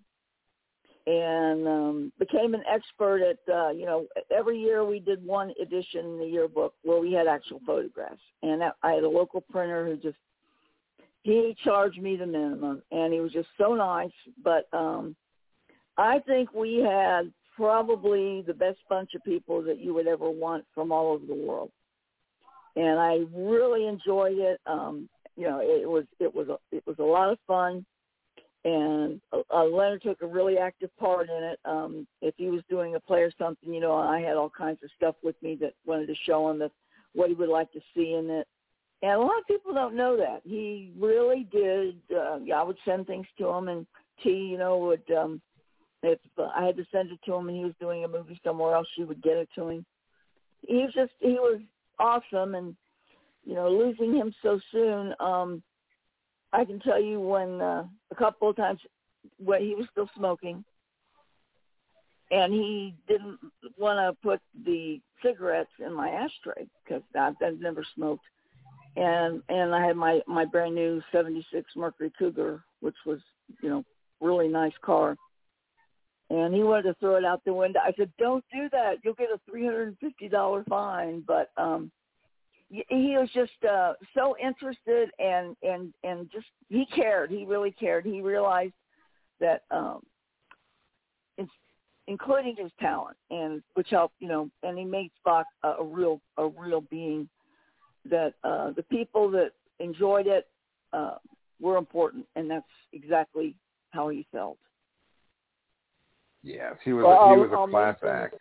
[1.08, 4.06] and um, became an expert at, uh, you know,
[4.36, 8.22] every year we did one edition in the yearbook where we had actual photographs.
[8.44, 10.18] And I had a local printer who just,
[11.24, 14.12] he charged me the minimum, and he was just so nice.
[14.44, 15.16] But um,
[15.98, 20.64] I think we had probably the best bunch of people that you would ever want
[20.74, 21.72] from all over the world
[22.76, 24.60] and I really enjoyed it.
[24.66, 27.86] Um, you know, it was it was a, it was a lot of fun,
[28.66, 31.60] and uh, Leonard took a really active part in it.
[31.66, 34.80] Um, if he was doing a play or something, you know, I had all kinds
[34.84, 36.72] of stuff with me that wanted to show him that
[37.14, 38.48] what he would like to see in it.
[39.02, 41.96] And a lot of people don't know that he really did.
[42.14, 43.88] Uh, I would send things to him, and
[44.22, 45.42] T, you know, would um,
[46.04, 48.76] if I had to send it to him, and he was doing a movie somewhere
[48.76, 49.86] else, she would get it to him.
[50.68, 51.60] He was just he was
[52.00, 52.76] awesome and
[53.46, 55.62] you know losing him so soon um
[56.54, 58.80] i can tell you when uh, a couple of times
[59.38, 60.64] when he was still smoking
[62.32, 63.40] and he didn't
[63.78, 68.24] want to put the cigarettes in my ashtray because I've, I've never smoked
[68.96, 73.20] and and i had my my brand new 76 mercury cougar which was
[73.62, 73.84] you know
[74.22, 75.18] really nice car
[76.30, 77.80] and he wanted to throw it out the window.
[77.84, 78.98] I said, "Don't do that.
[79.04, 81.92] You'll get a three hundred and fifty dollar fine." But um,
[82.70, 87.32] he was just uh, so interested and and and just he cared.
[87.32, 88.06] He really cared.
[88.06, 88.74] He realized
[89.40, 90.02] that, um,
[91.38, 91.50] it's,
[92.08, 96.22] including his talent, and which helped, you know, and he made Spock a, a real
[96.38, 97.28] a real being.
[98.10, 100.48] That uh, the people that enjoyed it
[100.94, 101.16] uh,
[101.60, 103.56] were important, and that's exactly
[103.92, 104.58] how he felt.
[106.44, 107.06] Yes, he was.
[107.06, 108.36] Well, a, he um, was I'll, a class I'll act.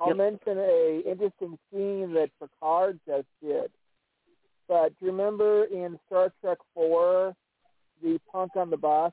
[0.00, 3.70] I'll mention a interesting scene that Picard just did.
[4.68, 7.34] But do you remember in Star Trek Four,
[8.02, 9.12] the punk on the bus?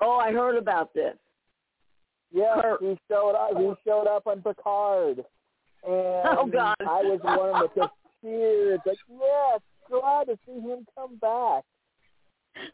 [0.00, 1.14] Oh, I heard about this.
[2.32, 2.80] Yeah, Kurt.
[2.82, 3.56] he showed up.
[3.56, 5.18] He showed up on Picard,
[5.86, 6.74] and Oh, God.
[6.80, 8.80] I was one of the just cheers.
[8.84, 11.64] Like, yes, glad to see him come back.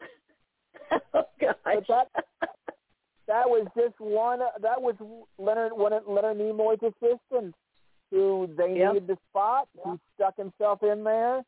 [1.13, 1.55] oh gosh.
[1.63, 2.07] But that
[3.27, 4.39] that was just one.
[4.61, 4.95] That was
[5.37, 7.57] Leonard one of Leonard Nimoy's assistants
[8.11, 8.93] who they Yep.
[8.93, 9.67] needed the spot.
[9.73, 11.43] He stuck himself in there,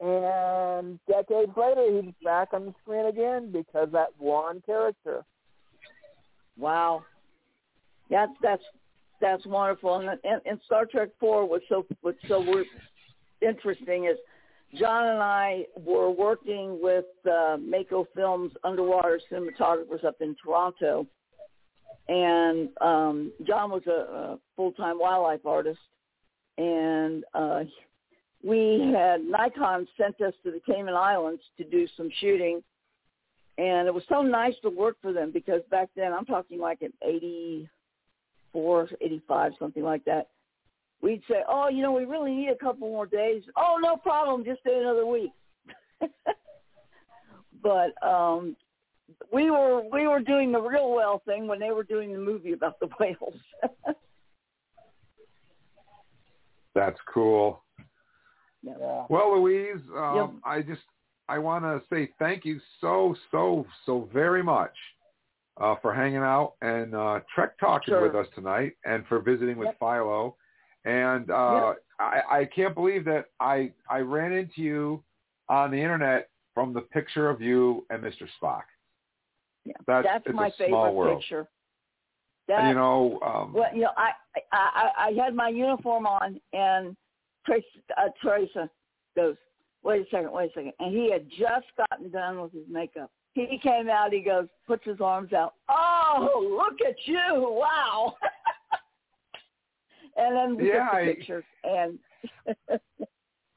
[0.00, 5.24] and decades later he's back on the screen again because that one character.
[6.56, 7.04] Wow.
[8.08, 8.62] That's that's
[9.20, 9.96] that's wonderful.
[9.96, 12.64] And, and, and Star Trek Four was so was so
[13.42, 14.16] interesting is
[14.78, 21.06] John and I were working with uh, Mako Films underwater cinematographers up in Toronto,
[22.08, 25.78] and um, John was a, a full-time wildlife artist,
[26.58, 27.64] and uh,
[28.44, 32.62] we had Nikon sent us to the Cayman Islands to do some shooting,
[33.58, 36.82] and it was so nice to work for them because back then I'm talking like
[36.82, 40.28] in '84, '85, something like that
[41.02, 44.44] we'd say, "Oh, you know, we really need a couple more days." Oh, no problem,
[44.44, 45.32] just stay another week.
[47.62, 48.54] but um
[49.32, 52.52] we were we were doing the real well thing when they were doing the movie
[52.52, 53.34] about the whales.
[56.74, 57.62] That's cool.
[58.62, 59.06] Yeah.
[59.08, 60.30] Well, Louise, um, Yep.
[60.44, 60.82] I just
[61.28, 64.74] I want to say thank you so so so very much
[65.60, 68.02] uh, for hanging out and uh, Trek talking Sure.
[68.02, 69.78] with us tonight, and for visiting with Yep.
[69.78, 70.36] Philo.
[70.86, 75.02] And uh, I, I can't believe that I I ran into you
[75.48, 78.26] on the internet from the picture of you and Mr.
[78.40, 78.62] Spock.
[79.64, 81.48] Yeah, That's, that's my favorite picture.
[82.46, 84.10] That, you know, um, well, you know, I,
[84.52, 86.96] I I I had my uniform on, and
[87.44, 87.64] Trace,
[87.96, 88.70] uh, Teresa
[89.16, 89.34] goes,
[89.82, 90.72] "Wait a second, wait a second.
[90.78, 93.10] and he had just gotten done with his makeup.
[93.34, 94.12] He came out.
[94.12, 95.54] He goes, puts his arms out.
[95.68, 97.58] Oh, look at you!
[97.60, 98.14] Wow!
[100.16, 101.98] and then we Yeah, took the I- pictures and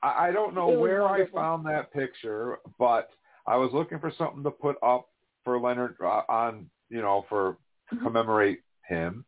[0.02, 3.10] I, don't know where I found that picture, but
[3.46, 5.10] I was looking for something to put up
[5.44, 7.58] for Leonard uh, on, you know, for
[8.04, 9.26] commemorate him,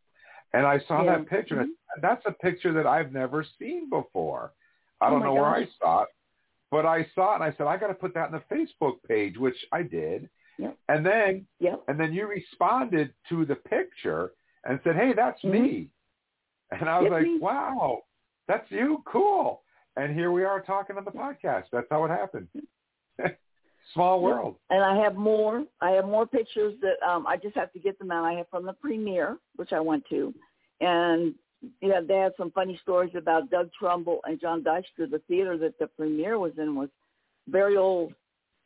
[0.52, 1.04] and I saw Mm-hmm.
[1.06, 1.18] Yeah.
[1.18, 1.60] that picture.
[1.60, 4.52] and That's a picture that I've never seen before.
[5.00, 6.08] I Oh don't my know where I saw it,
[6.70, 9.02] but I saw it and I said I got to put that in the Facebook
[9.08, 10.28] page, which I did.
[10.58, 10.76] Yep.
[10.88, 11.82] And then, Yep.
[11.88, 14.32] and then you responded to the picture
[14.64, 15.88] and said, "Hey, that's me,"
[16.80, 17.26] and I was like.
[17.40, 18.02] "Wow,
[18.48, 19.62] that's you, cool."
[19.96, 21.64] And here we are talking on the podcast.
[21.72, 22.48] That's how it happened.
[23.94, 24.56] Small world.
[24.70, 25.64] and I have more.
[25.80, 28.24] I have more pictures that um I just have to get them out.
[28.24, 30.32] I have from the premiere, which I went to,
[30.80, 31.34] and
[31.80, 35.10] yeah, they had some funny stories about Doug Trumbull and John Dykstra.
[35.10, 36.88] The theater that the premiere was in was
[37.48, 38.14] very old,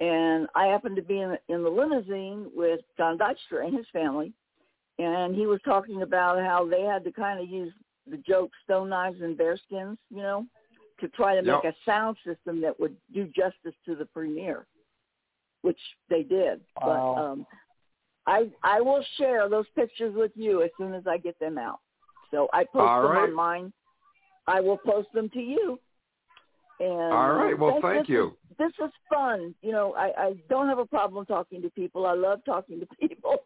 [0.00, 4.32] and I happened to be in in the limousine with John Dykstra and his family,
[4.98, 7.72] and he was talking about how they had to kind of use
[8.08, 10.46] the joke stone knives and bear skins, you know,
[11.00, 11.74] to try to make Yep.
[11.74, 14.66] a sound system that would do justice to the premiere,
[15.62, 16.60] which they did.
[16.80, 17.14] Wow.
[17.16, 17.46] But um,
[18.26, 21.80] I I will share those pictures with you as soon as I get them out.
[22.30, 23.28] So I post All them right.
[23.28, 23.72] on mine.
[24.46, 25.78] I will post them to you.
[26.80, 27.58] And All right.
[27.58, 28.36] Well, thank- you.
[28.58, 29.54] Is, this is fun.
[29.62, 32.06] You know, I, I don't have a problem talking to people.
[32.06, 33.36] I love talking to people.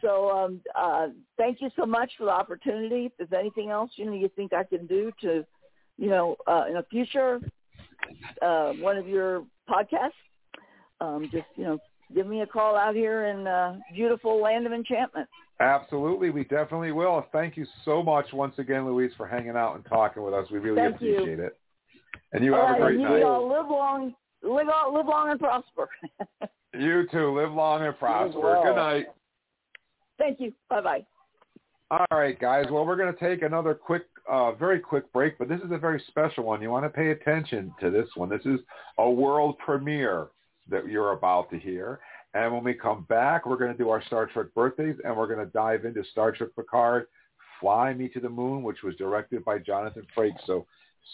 [0.00, 3.06] So um, uh, thank you so much for the opportunity.
[3.06, 5.44] If there's anything else you know you think I can do to,
[5.96, 7.40] you know, uh, in a future
[8.42, 10.10] uh, one of your podcasts,
[11.00, 11.78] um, just you know,
[12.14, 15.28] give me a call out here in uh, beautiful land of enchantment.
[15.60, 17.26] Absolutely, we definitely will.
[17.32, 20.46] Thank you so much once again, Louise, for hanging out and talking with us.
[20.50, 21.14] We really Thank you.
[21.14, 21.58] appreciate it.
[22.32, 23.22] And you All have right, a great and you night.
[23.24, 25.88] all live long, live live long and prosper.
[26.74, 27.34] You too.
[27.40, 28.40] Live long and prosper.
[28.40, 28.62] well.
[28.62, 29.06] Good night.
[30.18, 30.52] Thank you.
[30.68, 31.06] Bye bye.
[31.90, 32.66] All right, guys.
[32.70, 35.78] Well, we're going to take another quick, uh, very quick break, but this is a
[35.78, 36.60] very special one.
[36.60, 38.28] You want to pay attention to this one.
[38.28, 38.60] This is
[38.98, 40.28] a world premiere
[40.68, 42.00] that you're about to hear.
[42.34, 45.26] And when we come back, we're going to do our Star Trek birthdays, and we're
[45.26, 47.06] going to dive into Star Trek Picard,
[47.58, 50.44] Fly Me to the Moon, which was directed by Jonathan Frakes.
[50.46, 50.66] So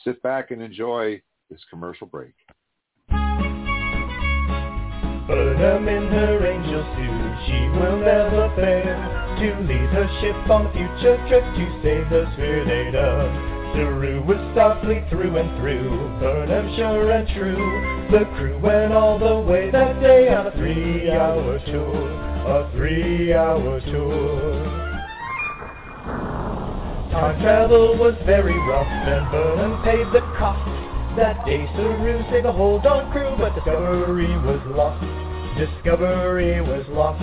[0.02, 2.34] sit back and enjoy this commercial break.
[5.26, 11.16] Burnham in her angel suit, she will never fail to lead her ship on future
[11.28, 13.52] trips to save the sphere data.
[13.72, 15.88] Saru was Starfleet through and through,
[16.20, 18.08] Burnham sure and true.
[18.10, 22.10] The crew went all the way that day on a three-hour tour,
[22.46, 24.84] a three-hour tour.
[27.10, 30.83] Time travel was very rough, and Burnham paid the cost.
[31.16, 34.98] That day Saru saved the whole darn crew, but Discovery was lost.
[35.56, 37.22] Discovery was lost.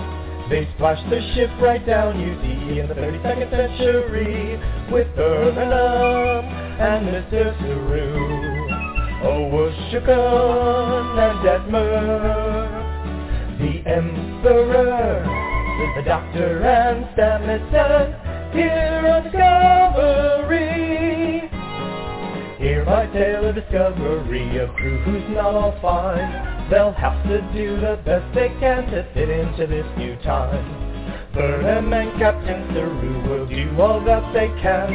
[0.49, 2.45] They splashed the ship right down UD
[2.77, 4.57] in the 32nd century
[4.89, 6.45] with Burnham
[6.79, 7.53] and Mr.
[7.59, 8.15] Saru.
[9.23, 12.69] Oh, Woshukun and Detmer,
[13.59, 15.23] the Emperor,
[15.95, 20.90] the Doctor and Stamets here on Discovery.
[22.61, 26.69] Hear my tale of discovery, a crew who's not all fine.
[26.69, 30.61] They'll have to do the best they can to fit into this new time.
[31.33, 34.93] Burnham and Captain Saru will do all that they can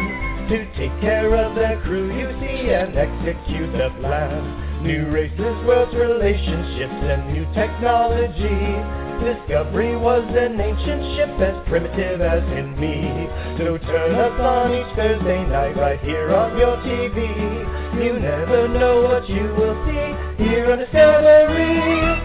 [0.48, 4.84] to take care of their crew, you see, and execute the plan.
[4.84, 9.06] New races, worlds, relationships, and new technology.
[9.20, 13.28] Discovery was an ancient ship as primitive as in me.
[13.59, 18.05] So turn us on each Thursday night right here on your TV.
[18.05, 22.22] You never know what you will see here on Discovery.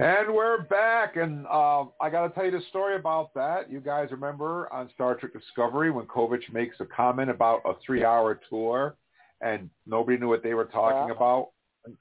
[0.00, 3.70] And we're back, and uh, I got to tell you the story about that.
[3.70, 8.40] You guys remember on Star Trek Discovery when Kovich makes a comment about a three-hour
[8.50, 8.96] tour,
[9.40, 11.14] and nobody knew what they were talking Yeah.
[11.14, 11.50] about,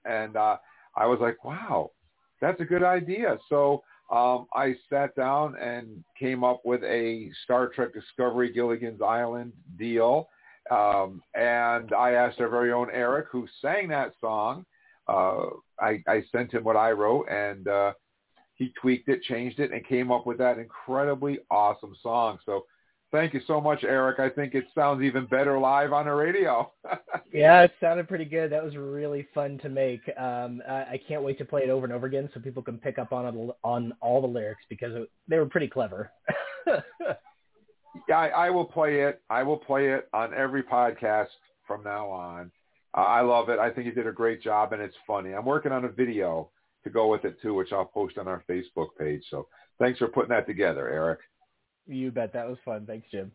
[0.06, 0.58] and uh,
[0.96, 1.92] I was like, "Wow,
[2.44, 7.70] that's a good idea." So um, I sat down and came up with a Star
[7.70, 10.30] Trek Discovery Gilligan's Island deal,
[10.70, 14.66] um, and I asked our very own Eric, who sang that song.
[15.08, 15.46] Uh,
[15.80, 17.94] I, I sent him what I wrote, and uh,
[18.56, 22.38] he tweaked it, changed it, and came up with that incredibly awesome song.
[22.46, 22.66] So
[23.14, 24.20] thank you so much, Eric.
[24.20, 26.70] I think it sounds even better live on the radio.
[27.32, 28.52] Yeah, it sounded pretty good.
[28.52, 30.02] That was really fun to make.
[30.20, 32.78] Um, I, I can't wait to play it over and over again so people can
[32.78, 36.12] pick up on it, on all the lyrics because it, they were pretty clever.
[36.68, 39.20] yeah, I, I will play it.
[39.32, 41.30] I will play it on every podcast
[41.66, 42.52] from now on.
[42.96, 43.58] Uh, I love it.
[43.58, 45.34] I think you did a great job, and it's funny.
[45.34, 46.52] I'm working on a video
[46.84, 49.24] to go with it too, which I'll post on our Facebook page.
[49.32, 49.48] So
[49.80, 51.20] thanks for putting that together, Eric.
[51.88, 52.86] You bet that was fun.
[52.86, 53.32] Thanks, Jim.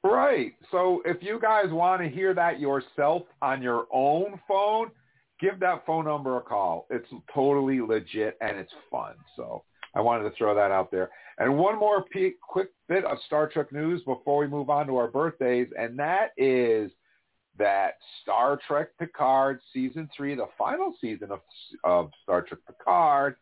[0.04, 0.54] Right.
[0.72, 4.92] So if you guys want to hear that yourself on your own phone,
[5.40, 6.86] give that phone number a call.
[6.92, 9.16] It's totally legit and it's fun.
[9.36, 9.64] So
[9.96, 11.10] I wanted to throw that out there.
[11.38, 14.98] And one more pe- quick bit of Star Trek news before we move on to
[14.98, 16.92] our birthdays, and that is
[17.58, 21.40] that Star Trek Picard season three, the final season of
[21.84, 23.36] of Star Trek Picard,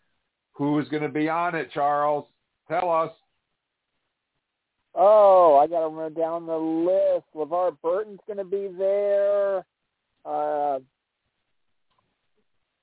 [0.54, 1.72] who is going to be on it?
[1.74, 2.26] Charles,
[2.68, 3.12] tell us.
[4.96, 7.26] Oh, I got to run down the list.
[7.36, 9.66] LeVar Burton's going to be there.
[10.24, 10.80] Uh,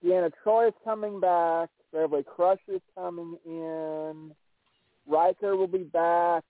[0.04, 1.68] Deanna Troi's coming back.
[1.92, 4.32] Beverly Crusher's coming in.
[5.06, 6.44] Riker will be back.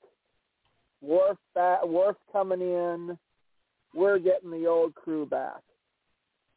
[1.00, 1.86] Worf back.
[1.86, 3.18] Worf's coming in.
[3.94, 5.62] We're getting the old crew back.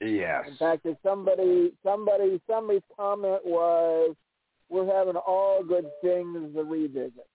[0.01, 0.43] Yes.
[0.47, 4.15] In fact, if somebody, somebody, somebody's comment was,
[4.69, 7.27] "We're having all good things to revisit."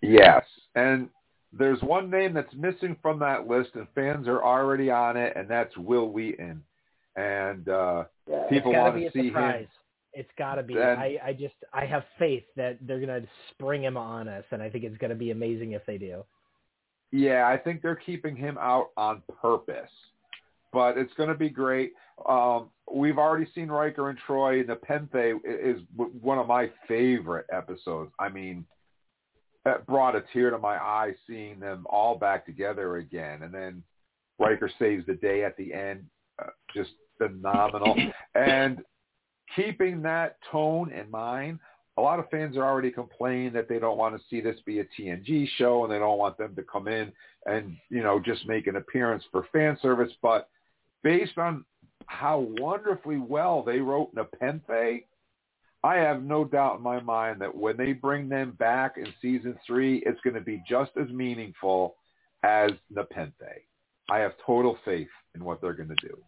[0.00, 0.44] Yes,
[0.74, 1.08] and
[1.52, 5.48] there's one name that's missing from that list, and fans are already on it, and
[5.48, 6.62] that's Wil Wheaton.
[7.16, 8.42] And uh, yeah.
[8.50, 9.60] people want to see surprise.
[9.60, 9.68] him.
[10.14, 10.74] It's got to be.
[10.74, 14.62] Then- I, I just I have faith that they're gonna spring him on us, and
[14.62, 16.24] I think it's gonna be amazing if they do.
[17.14, 19.90] Yeah, I think they're keeping him out on purpose,
[20.72, 21.92] but it's going to be great.
[22.28, 24.58] Um, we've already seen Riker and Troy.
[24.58, 25.80] And the Nepenthe is
[26.20, 28.10] one of my favorite episodes.
[28.18, 28.64] I mean,
[29.64, 33.84] that brought a tear to my eye seeing them all back together again, and then
[34.40, 36.04] Riker saves the day at the end.
[36.42, 37.96] Uh, just phenomenal.
[38.34, 38.82] and
[39.54, 41.58] keeping that tone in mind,
[41.96, 44.80] a lot of fans are already complaining that they don't want to see this be
[44.80, 47.12] a TNG show and they don't want them to come in
[47.46, 50.12] and, you know, just make an appearance for fan service.
[50.20, 50.48] But
[51.02, 51.64] based on
[52.06, 55.04] how wonderfully well they wrote Nepenthe,
[55.84, 59.56] I have no doubt in my mind that when they bring them back in season
[59.66, 61.96] three, it's going to be just as meaningful
[62.42, 63.34] as Nepenthe.
[64.10, 66.18] I have total faith in what they're going to do.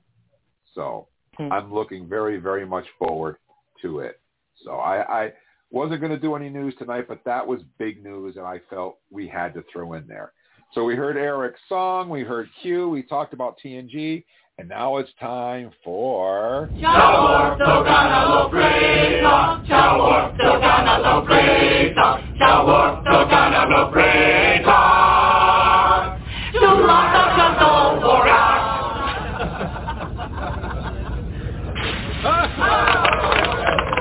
[0.75, 3.37] So I'm looking very, very much forward
[3.83, 4.21] to it.
[4.65, 5.33] So I, I
[5.71, 8.99] wasn't going to do any news tonight, but that was big news, and I felt
[9.11, 10.33] we had to throw in there.
[10.73, 14.25] So we heard Eric's song, we heard Q, we talked about TNG,
[14.59, 16.69] and now it's time for...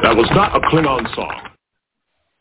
[0.04, 1.50] That was not a Klingon song.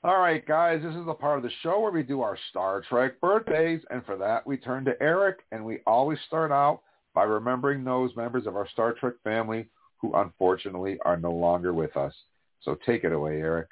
[0.05, 2.83] All right, guys, this is the part of the show where we do our Star
[2.83, 6.83] Trek birthdays, and for that we turn to Eric, and we always start out
[7.15, 11.97] by remembering those members of our Star Trek family who unfortunately are no longer with
[11.97, 12.13] us.
[12.61, 13.69] So take it away, Eric.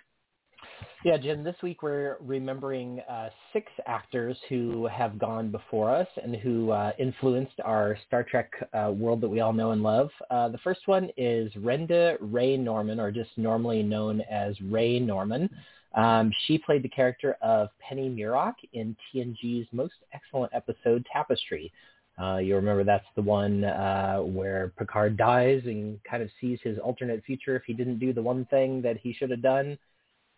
[1.04, 6.36] Yeah, Jim, this week we're remembering uh, six actors who have gone before us and
[6.36, 10.10] who uh, influenced our Star Trek uh, world that we all know and love.
[10.30, 15.50] Uh, the first one is Renda Rae Norman, or just normally known as Rae Norman.
[15.94, 21.72] Um, she played the character of Penny Muroc in TNG's most excellent episode, Tapestry.
[22.20, 26.78] Uh, you remember that's the one uh, where Picard dies and kind of sees his
[26.78, 29.78] alternate future if he didn't do the one thing that he should have done.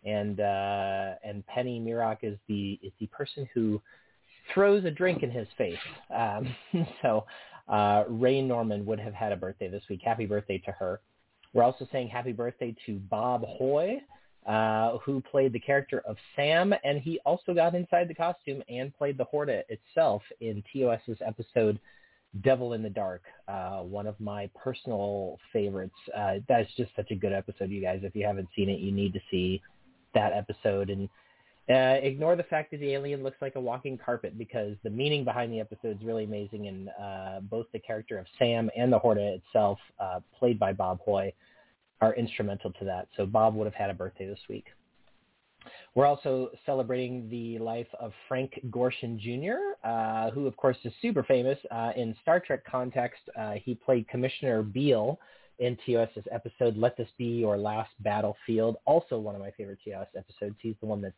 [0.05, 3.81] And uh, and Penny Mirak is the is the person who
[4.53, 5.77] throws a drink in his face.
[6.15, 6.55] Um,
[7.01, 7.25] so
[7.67, 10.01] uh, Rae Norman would have had a birthday this week.
[10.03, 11.01] Happy birthday to her.
[11.53, 14.01] We're also saying happy birthday to Bob Hoy,
[14.45, 18.95] uh, who played the character of Sam, and he also got inside the costume and
[18.95, 21.79] played the Horta itself in TOS's episode
[22.41, 25.95] Devil in the Dark, uh, one of my personal favorites.
[26.15, 28.01] Uh, that's just such a good episode, you guys.
[28.03, 29.61] If you haven't seen it, you need to see
[30.15, 30.89] that episode.
[30.89, 31.07] And
[31.69, 35.23] uh, ignore the fact that the alien looks like a walking carpet because the meaning
[35.23, 38.99] behind the episode is really amazing, and uh, both the character of Sam and the
[38.99, 41.33] Horta itself, uh, played by Bob Hoy,
[42.01, 43.07] are instrumental to that.
[43.17, 44.65] So Bob would have had a birthday this week.
[45.95, 51.23] We're also celebrating the life of Frank Gorshin Jr., uh, who, of course, is super
[51.23, 51.57] famous.
[51.71, 55.17] Uh, in Star Trek context, uh, he played Commissioner Bele
[55.59, 60.07] in TOS's episode Let This Be Your Last Battlefield, also one of my favorite TOS
[60.17, 60.55] episodes.
[60.61, 61.15] He's the one that's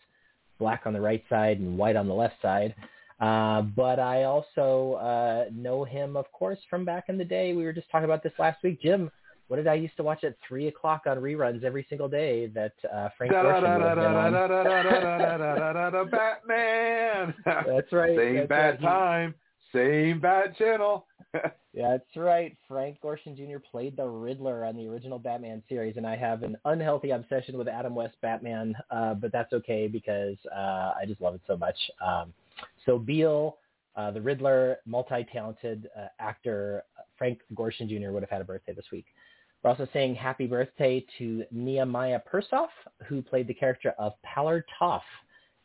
[0.59, 2.75] black on the right side and white on the left side.
[3.19, 7.53] Uh, but I also uh, know him, of course, from back in the day.
[7.53, 8.81] We were just talking about this last week.
[8.81, 9.09] Jim,
[9.47, 12.73] what did I used to watch at three o'clock on reruns every single day that
[12.93, 13.31] uh, Frank
[16.11, 17.33] Batman.
[17.45, 18.17] That's right.
[18.17, 18.81] Same right.
[18.81, 19.35] time,
[19.73, 21.05] same bad channel.
[21.73, 22.57] Yeah, that's right.
[22.67, 23.59] Frank Gorshin Jr.
[23.59, 27.67] played the Riddler on the original Batman series, and I have an unhealthy obsession with
[27.67, 31.77] Adam West Batman, uh, but that's okay because uh, I just love it so much.
[32.03, 32.33] Um,
[32.85, 33.57] so Bele,
[33.95, 36.83] uh, the Riddler, multi-talented uh, actor,
[37.17, 38.09] Frank Gorshin Jr.
[38.11, 39.05] would have had a birthday this week.
[39.63, 42.69] We're also saying happy birthday to Nehemiah Persoff,
[43.05, 45.03] who played the character of Palor Toff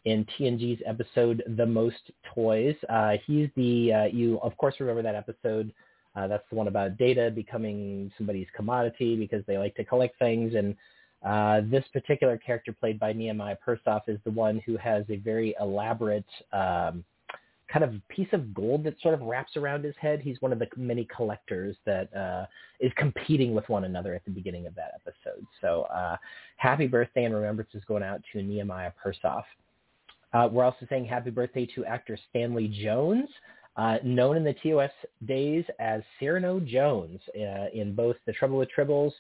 [0.05, 2.77] in TNG's episode The Most Toys.
[2.89, 5.73] Uh, he's the, uh, you of course remember that episode.
[6.15, 10.55] Uh, that's the one about data becoming somebody's commodity because they like to collect things.
[10.55, 10.77] And
[11.25, 15.55] uh, this particular character played by Nehemiah Persoff is the one who has a very
[15.61, 17.05] elaborate um,
[17.73, 20.21] kind of piece of gold that sort of wraps around his head.
[20.21, 22.45] He's one of the many collectors that uh,
[22.81, 25.47] is competing with one another at the beginning of that episode.
[25.63, 26.17] So uh,
[26.57, 29.45] happy birthday and remembrances going out to Nehemiah Persoff.
[30.33, 33.29] Uh, we're also saying happy birthday to actor Stanley Jones,
[33.77, 34.91] uh, known in the TOS
[35.27, 39.13] days as Cyrano Jones uh, in both The Trouble with Tribbles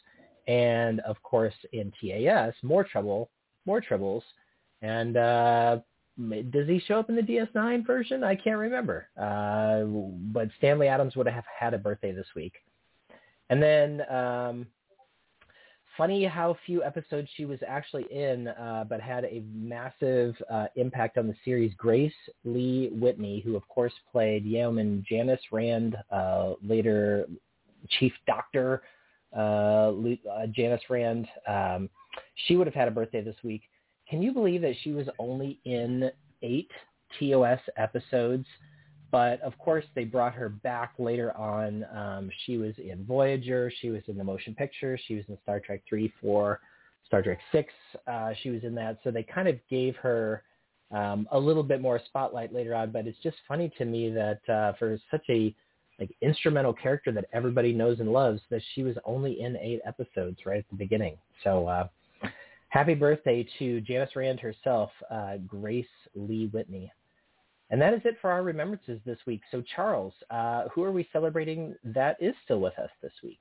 [0.47, 3.31] and, of course, in TAS, More Trouble,
[3.67, 4.23] More Tribbles.
[4.81, 5.79] And uh,
[6.19, 8.25] does he show up in the DS9 version?
[8.25, 9.09] I can't remember.
[9.17, 9.85] Uh,
[10.33, 12.55] but Stanley Adams would have had a birthday this week.
[13.51, 14.67] And then um,
[16.03, 21.17] funny how few episodes she was actually in, uh, but had a massive uh, impact
[21.17, 21.73] on the series.
[21.77, 22.13] Grace
[22.45, 27.27] Lee Whitney, who of course played Yeoman Janice Rand, uh, later
[28.01, 28.83] Chief Doctor
[29.33, 29.93] uh,
[30.51, 31.29] Janice Rand.
[31.47, 31.89] Um,
[32.47, 33.63] she would have had a birthday this week.
[34.11, 36.11] Can you believe that she was only in
[36.43, 36.71] eight
[37.21, 38.47] TOS episodes?
[39.13, 41.85] But of course, they brought her back later on.
[41.95, 43.71] Um, she was in Voyager.
[43.81, 44.99] She was in the motion picture.
[45.07, 46.61] She was in Star Trek 3, 4,
[47.07, 47.73] Star Trek 6.
[48.07, 48.99] Uh, she was in that.
[49.05, 50.43] So they kind of gave her
[50.91, 52.91] um, a little bit more spotlight later on.
[52.91, 55.55] But it's just funny to me that uh, for such a
[56.01, 60.39] like instrumental character that everybody knows and loves, that she was only in eight episodes
[60.47, 61.19] right at the beginning.
[61.45, 61.89] So uh,
[62.71, 65.85] happy birthday to Janice Rand herself, uh, Grace
[66.15, 66.91] Lee Whitney.
[67.73, 69.41] And that is it for our remembrances this week.
[69.51, 73.41] So Charles, uh, who are we celebrating that is still with us this week?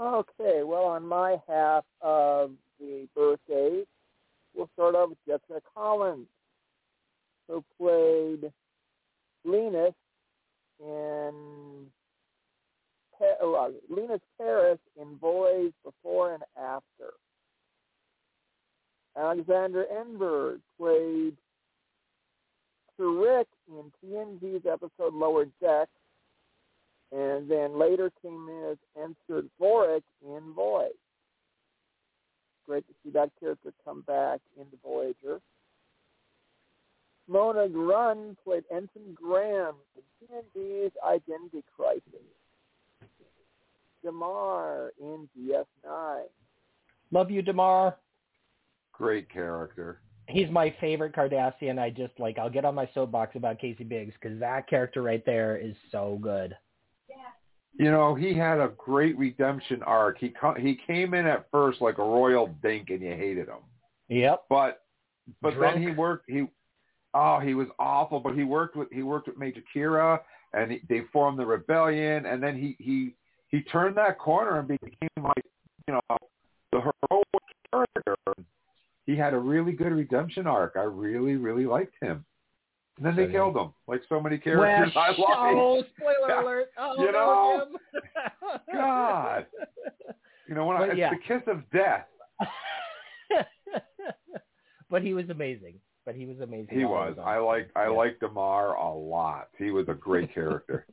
[0.00, 2.50] Okay, well, on my half of
[2.80, 3.86] the birthdays,
[4.52, 6.26] we'll start off with Jessica Collins,
[7.46, 8.50] who played
[9.44, 9.94] Linus
[10.80, 11.86] in
[13.20, 17.12] uh, Linus Paris in VOY's Before and After.
[19.16, 21.36] Alexander Enberg played
[22.98, 25.90] Taurik in TNG's episode Lower Decks,
[27.10, 30.92] and then later came in as Ensign Vorik in Void.
[32.66, 35.40] Great to see that character come back in The Voyager.
[37.28, 42.02] Mona Grudt played Ensign Graham in TNG's Identity Crisis.
[44.04, 46.22] Damar in DS9.
[47.10, 47.96] Love you, Damar.
[48.92, 51.78] Great character he's my favorite Cardassian.
[51.78, 55.24] I just like I'll get on my soapbox about Casey Biggs because that character right
[55.24, 56.56] there is so good.
[57.78, 60.18] You know, he had a great redemption arc.
[60.18, 63.60] He he came in at first like a royal dink, and you hated him.
[64.08, 64.44] Yep.
[64.50, 64.82] But
[65.40, 65.76] but Drunk.
[65.76, 66.28] then he worked.
[66.28, 66.46] He
[67.14, 68.20] oh he was awful.
[68.20, 70.20] But he worked with he worked with Major Kira,
[70.52, 73.14] and he, they formed the rebellion, and then he he
[73.48, 75.44] he turned that corner and became like
[75.88, 76.18] you know
[76.72, 77.26] the heroic
[77.70, 78.16] character.
[79.06, 80.74] He had a really good redemption arc.
[80.76, 82.24] I really really liked him.
[82.98, 85.56] And then they So killed him, like so many characters I well, like.
[85.56, 86.68] oh, spoiler alert!
[86.78, 87.66] Oh, You no, know?
[87.70, 88.60] Jim.
[88.74, 89.46] God.
[90.48, 91.10] You know, when I, But it's yeah.
[91.10, 92.06] the kiss of death.
[94.90, 95.74] but he was amazing.
[96.04, 96.76] But he was amazing.
[96.78, 97.16] He was.
[97.22, 97.90] I like I Yeah.
[97.90, 99.48] liked Damar a lot.
[99.56, 100.86] He was a great character.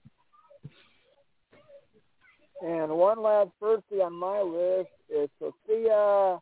[2.62, 6.40] And one last birthday on my list is Sophia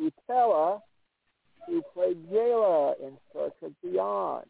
[0.00, 0.80] Utella,
[1.66, 4.46] who played Jayla in Star Trek Beyond.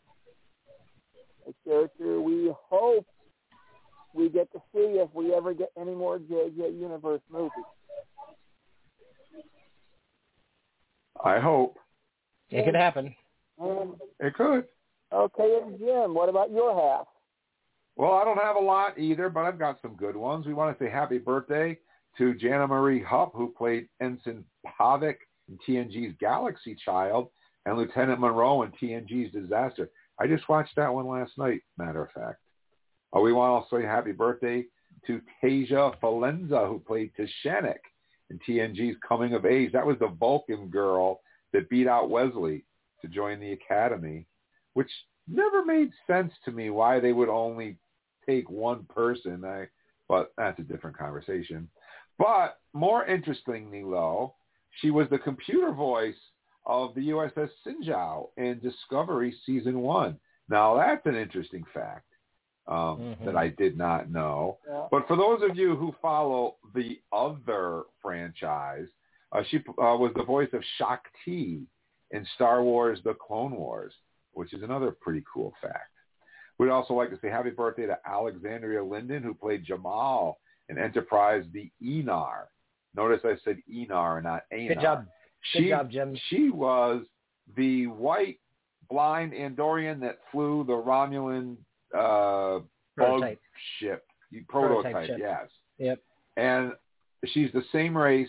[1.48, 3.06] A character we hope
[4.14, 7.50] we get to see if we ever get any more JJ Universe movies.
[11.22, 11.76] I hope
[12.50, 13.14] It could happen.
[13.60, 14.64] Um, it could.
[15.12, 17.06] okay, and Jim, what about your half?
[17.96, 20.46] Well, I don't have a lot either, but I've got some good ones.
[20.46, 21.78] We want to say happy birthday
[22.18, 25.16] to Jana Marie Hupp, who played Ensign Pavlik
[25.48, 27.28] in TNG's Galaxy Child,
[27.66, 29.90] and Lieutenant Monroe in TNG's Disaster.
[30.20, 32.38] I just watched that one last night, matter of fact.
[33.16, 34.64] Uh, we want to say happy birthday
[35.06, 37.80] to Tasia Valenza, who played T'Shanik
[38.30, 39.72] in TNG's Coming of Age.
[39.72, 41.20] That was the Vulcan girl
[41.52, 42.64] that beat out Wesley
[43.02, 44.26] to join the Academy,
[44.74, 44.90] which
[45.28, 47.76] never made sense to me why they would only
[48.26, 49.44] take one person.
[49.44, 49.68] I,
[50.08, 51.68] but that's a different conversation.
[52.18, 54.34] But more interestingly, though,
[54.80, 56.16] she was the computer voice
[56.66, 60.18] of the USS Shenzhou in Discovery Season 1.
[60.48, 62.06] Now, that's an interesting fact
[62.66, 63.24] um, Mhm.
[63.26, 64.58] that I did not know.
[64.66, 64.88] Yeah.
[64.90, 68.88] But for those of you who follow the other franchise,
[69.32, 71.66] uh, she uh, was the voice of Shaak Ti
[72.12, 73.92] in Star Wars The Clone Wars,
[74.32, 75.90] which is another pretty cool fact.
[76.58, 80.36] We'd also like to say happy birthday to Alexandria Linden, who played Jhamel
[80.70, 82.44] in Enterprise The Aenar.
[82.96, 84.68] Notice I said Enar, not Anar.
[84.68, 84.98] Good job.
[85.52, 86.16] Good She, job, Jim.
[86.28, 87.04] She was
[87.56, 88.38] the white
[88.90, 91.56] blind Andorian that flew the Romulan
[91.94, 92.66] uh, bug
[92.96, 93.40] Prototype.
[93.78, 94.04] ship.
[94.48, 95.16] Prototype Prototype, ship.
[95.20, 95.48] yes.
[95.78, 95.98] Yep.
[96.36, 96.72] And
[97.26, 98.28] she's the same race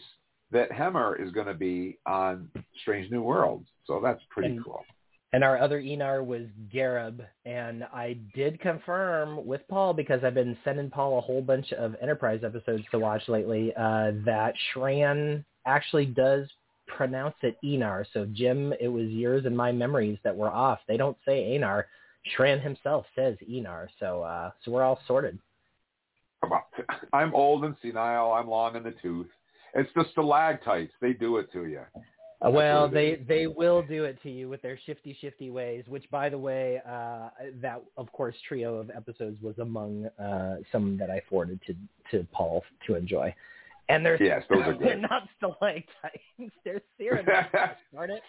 [0.51, 2.49] that Hemmer is going to be on
[2.81, 3.67] Strange New Worlds.
[3.85, 4.83] So that's pretty And- cool.
[5.35, 6.43] And our other Enar was
[6.73, 11.73] Gareb, and I did confirm with Paul because I've been sending Paul a whole bunch
[11.73, 16.47] of Enterprise episodes to watch lately uh, that Shran actually does
[16.87, 18.05] pronounce it Enar.
[18.13, 20.79] So Jim, it was yours and my memories that were off.
[20.87, 21.83] They don't say Enar.
[22.37, 23.87] Shran himself says Enar.
[23.99, 25.37] So uh, so we're all sorted.
[27.11, 28.31] I'm old and senile.
[28.31, 29.27] I'm long in the tooth.
[29.73, 30.93] It's the stalactites.
[31.01, 31.81] They do it to you.
[32.49, 35.83] Well, they they will do it to you with their shifty shifty ways.
[35.87, 37.29] Which, by the way, uh,
[37.61, 41.75] that of course trio of episodes was among uh, some that I forwarded to
[42.11, 43.33] to Paul to enjoy.
[43.87, 45.01] And they're Yes, those are they're good.
[45.01, 46.23] not stalactites;
[46.65, 47.75] they're cyranoids.
[47.93, 48.23] Darn it!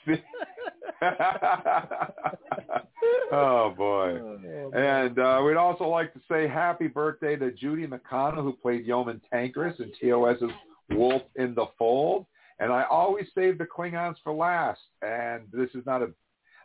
[3.32, 4.18] oh boy.
[4.18, 8.86] Oh, And uh, we'd also like to say happy birthday to Judy McConnell, who played
[8.86, 10.51] Yeoman Tankris in TOS's
[10.90, 12.26] Wolf in the Fold.
[12.58, 14.80] And I always save the Klingons for last.
[15.02, 16.08] And this is not a,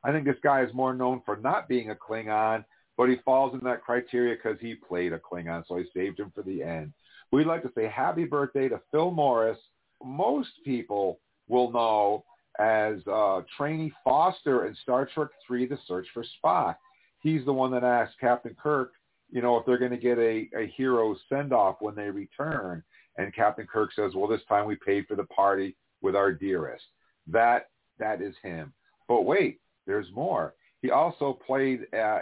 [0.04, 2.64] I think this guy is more known for not being a Klingon,
[2.98, 6.32] but he falls in that criteria because he played a Klingon, so I saved him
[6.34, 6.94] for the end.
[7.32, 9.58] We'd like to say happy birthday to Phil Morris.
[10.04, 12.26] Most people will know
[12.60, 16.76] as uh, Trainee Foster in Star Trek III, The Search for Spock.
[17.22, 18.94] He's the one that asked Captain Kirk,
[19.32, 22.84] you know, if they're going to get a, a hero send-off when they return.
[23.18, 26.86] And Captain Kirk says, well, this time we paid for the party with our dearest.
[27.28, 27.70] That
[28.00, 28.74] That is him.
[29.08, 30.54] But wait, there's more.
[30.82, 32.20] He also played uh,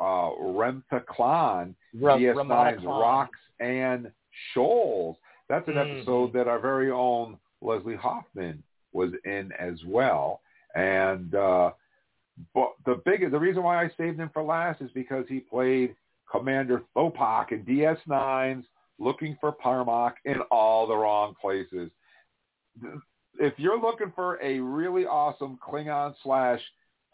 [0.00, 4.10] uh, Remata'Klan, Ra- DS9's Rocks and
[4.52, 5.16] Shoals.
[5.48, 5.98] That's an Mhm.
[5.98, 8.62] episode that our very own Leslie Hoffman
[8.92, 10.42] was in as well.
[10.74, 11.72] And uh,
[12.52, 15.96] but the big the reason why I saved him for last is because he played
[16.30, 18.66] Commander Thopok in DS9's
[18.98, 21.90] Looking for par'Mach in all the wrong places.
[23.38, 26.60] If you're looking for a really awesome Klingon slash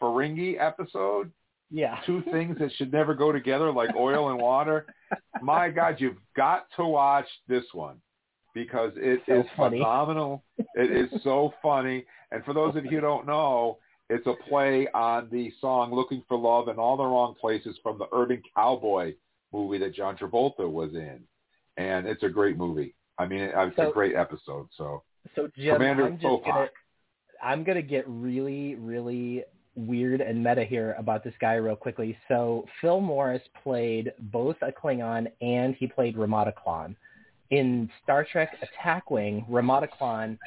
[0.01, 1.31] Ferengi episode,
[1.69, 1.99] Yeah.
[2.05, 4.85] two things that should never go together like oil and water.
[5.41, 8.01] My God, you've got to watch this one
[8.53, 9.79] because it So is funny.
[9.79, 10.43] phenomenal.
[10.75, 12.05] It is so funny.
[12.31, 13.79] And for those of you who don't know,
[14.09, 17.97] it's a play on the song Looking for Love in All the Wrong Places from
[17.97, 19.15] the Urban Cowboy
[19.51, 21.21] movie that John Travolta was in.
[21.77, 22.95] And it's a great movie.
[23.17, 24.67] I mean, it's So- a great episode.
[24.77, 25.03] So
[25.35, 26.69] So Jim, Commander I'm just gonna
[27.41, 29.43] I'm gonna get really, really
[29.75, 32.17] weird and meta here about this guy real quickly.
[32.27, 36.95] So Phil Morris played both a Klingon and he played Remata'Klan.
[37.49, 40.37] In Star Trek Attack Wing, Remata'Klan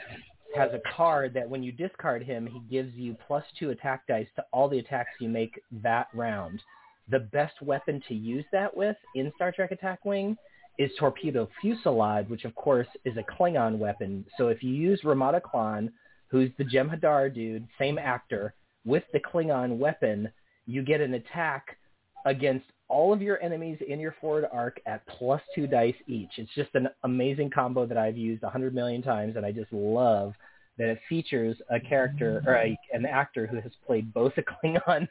[0.56, 4.28] has a card that when you discard him, he gives you plus two attack dice
[4.36, 6.62] to all the attacks you make that round.
[7.08, 10.36] The best weapon to use that with in Star Trek Attack Wing
[10.78, 14.24] is Torpedo Fusillade, which of course is a Klingon weapon.
[14.36, 15.90] So if you use Remata'Klan,
[16.28, 18.54] who's the Jem'Hadar dude, same actor,
[18.84, 20.30] with the Klingon weapon,
[20.66, 21.76] you get an attack
[22.24, 26.30] against all of your enemies in your forward arc at plus two dice each.
[26.36, 29.72] It's just an amazing combo that I've used a hundred million times, and I just
[29.72, 30.34] love
[30.78, 35.08] that it features a character or a, an actor who has played both a Klingon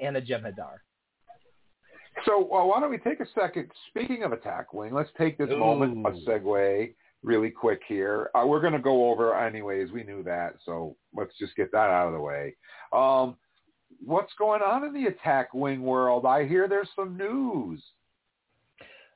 [0.00, 0.78] and a Jem'Hadar.
[2.24, 3.70] So uh, why don't we take a second?
[3.88, 5.58] Speaking of Attack Wing, let's take this Ooh.
[5.58, 8.30] moment a segue really quick here.
[8.34, 9.90] Uh, we're going to go over anyways.
[9.90, 12.56] We knew that, so let's just get that out of the way.
[12.92, 13.36] Um,
[14.04, 16.24] what's going on in the Attack Wing world?
[16.26, 17.82] I hear there's some news.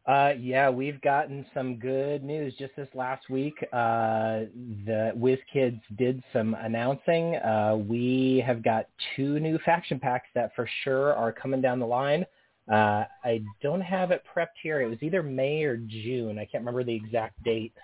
[0.07, 3.55] Uh, yeah, we've gotten some good news just this last week.
[3.73, 4.41] Uh,
[4.85, 7.37] the WizKids did some announcing.
[7.37, 8.87] Uh, we have got
[9.17, 12.27] two new faction packs that for sure are coming down the line.
[12.71, 14.81] Uh, I don't have it prepped here.
[14.81, 16.39] It was either May or June.
[16.39, 17.75] I can't remember the exact date,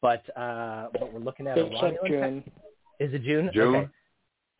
[0.00, 2.06] but uh, but we're looking at a Romulan.
[2.06, 2.50] June.
[3.00, 3.50] Is it June?
[3.52, 3.74] June.
[3.74, 3.88] Okay.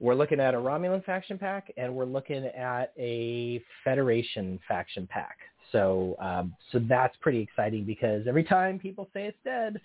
[0.00, 5.38] We're looking at a Romulan faction pack, and we're looking at a Federation faction pack.
[5.70, 9.80] So um, so that's pretty exciting because every time people say it's dead,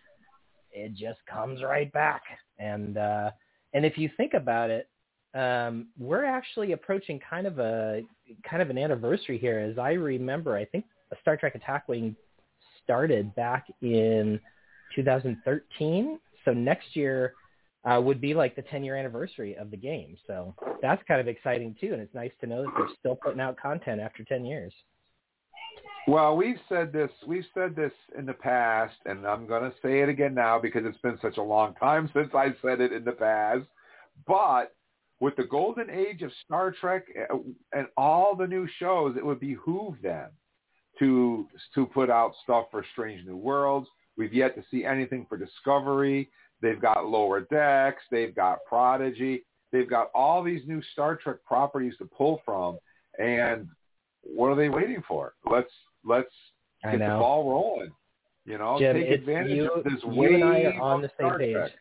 [0.71, 2.23] it just comes right back.
[2.57, 3.31] And uh,
[3.73, 4.87] and if you think about it,
[5.35, 8.01] um, we're actually approaching kind of a
[8.49, 9.59] kind of an anniversary here.
[9.59, 10.85] As I remember, I think
[11.21, 12.15] Star Trek Attack Wing
[12.83, 14.39] started back in
[14.95, 16.19] 2013.
[16.45, 17.33] So next year
[17.85, 20.17] uh, would be like the 10 year anniversary of the game.
[20.27, 23.41] So that's kind of exciting too, and it's nice to know that they're still putting
[23.41, 24.73] out content after 10 years.
[26.07, 27.09] Well, we've said this.
[27.25, 30.83] We've said this in the past, and I'm going to say it again now because
[30.85, 33.63] it's been such a long time since I said it in the past.
[34.27, 34.75] But
[35.23, 37.37] with the golden age of Star Trek uh,
[37.71, 40.29] and all the new shows, it would behoove them
[40.99, 43.87] to to put out stuff for Strange New Worlds.
[44.17, 46.29] We've yet to see anything for Discovery.
[46.61, 48.03] They've got Lower Decks.
[48.11, 49.45] They've got Prodigy.
[49.71, 52.77] They've got all these new Star Trek properties to pull from.
[53.17, 53.69] And
[54.23, 55.35] what are they waiting for?
[55.49, 55.71] Let's
[56.03, 56.35] let's
[56.83, 57.93] get the ball rolling.
[58.45, 61.07] You know, Jim, take advantage you, of this you wave and I are on the
[61.17, 61.53] same Star page.
[61.53, 61.71] Trek.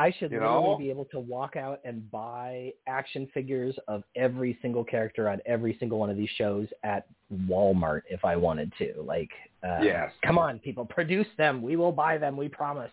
[0.00, 0.78] I should You literally know?
[0.78, 5.76] be able to walk out and buy action figures of every single character on every
[5.78, 7.06] single one of these shows at
[7.46, 9.02] Walmart if I wanted to.
[9.02, 9.30] Like,
[9.62, 10.10] uh, Yes.
[10.22, 11.60] come on, people, produce them.
[11.60, 12.36] We will buy them.
[12.36, 12.90] We promise.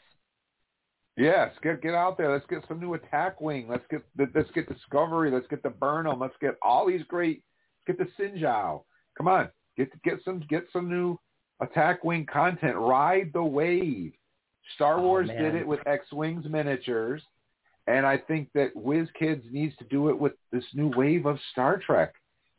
[1.16, 2.32] Yes, get get out there.
[2.32, 3.68] Let's get some new attack wing.
[3.68, 4.04] Let's get
[4.36, 5.32] let's get Discovery.
[5.32, 6.20] Let's get the Burnham.
[6.20, 7.44] Let's get all these great.
[7.88, 8.84] Get the Shenzhou.
[9.18, 11.18] Come on, get get some get some new
[11.60, 12.76] attack wing content.
[12.76, 14.14] Ride the wave.
[14.76, 15.42] Star Oh, Wars man.
[15.42, 17.22] did it with X Wings miniatures,
[17.88, 21.78] and I think that WizKids needs to do it with this new wave of Star
[21.80, 22.14] Trek.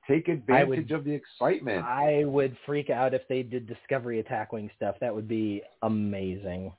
[0.06, 1.84] Take advantage of the excitement.
[1.84, 4.96] I would freak out if they did Discovery Attack Wing stuff.
[5.00, 6.72] That would be amazing.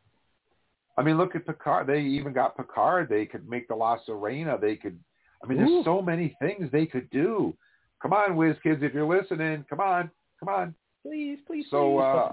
[0.98, 1.86] I mean, look at Picard.
[1.88, 3.08] They even got Picard.
[3.08, 4.60] They could make the La Sirena.
[4.60, 5.00] They could.
[5.44, 5.66] I mean, Ooh.
[5.76, 7.56] there's so many things they could do.
[8.02, 10.74] Come on, WizKids, if you're listening, come on, come on.
[11.04, 12.02] Please, please, So, please.
[12.02, 12.32] uh,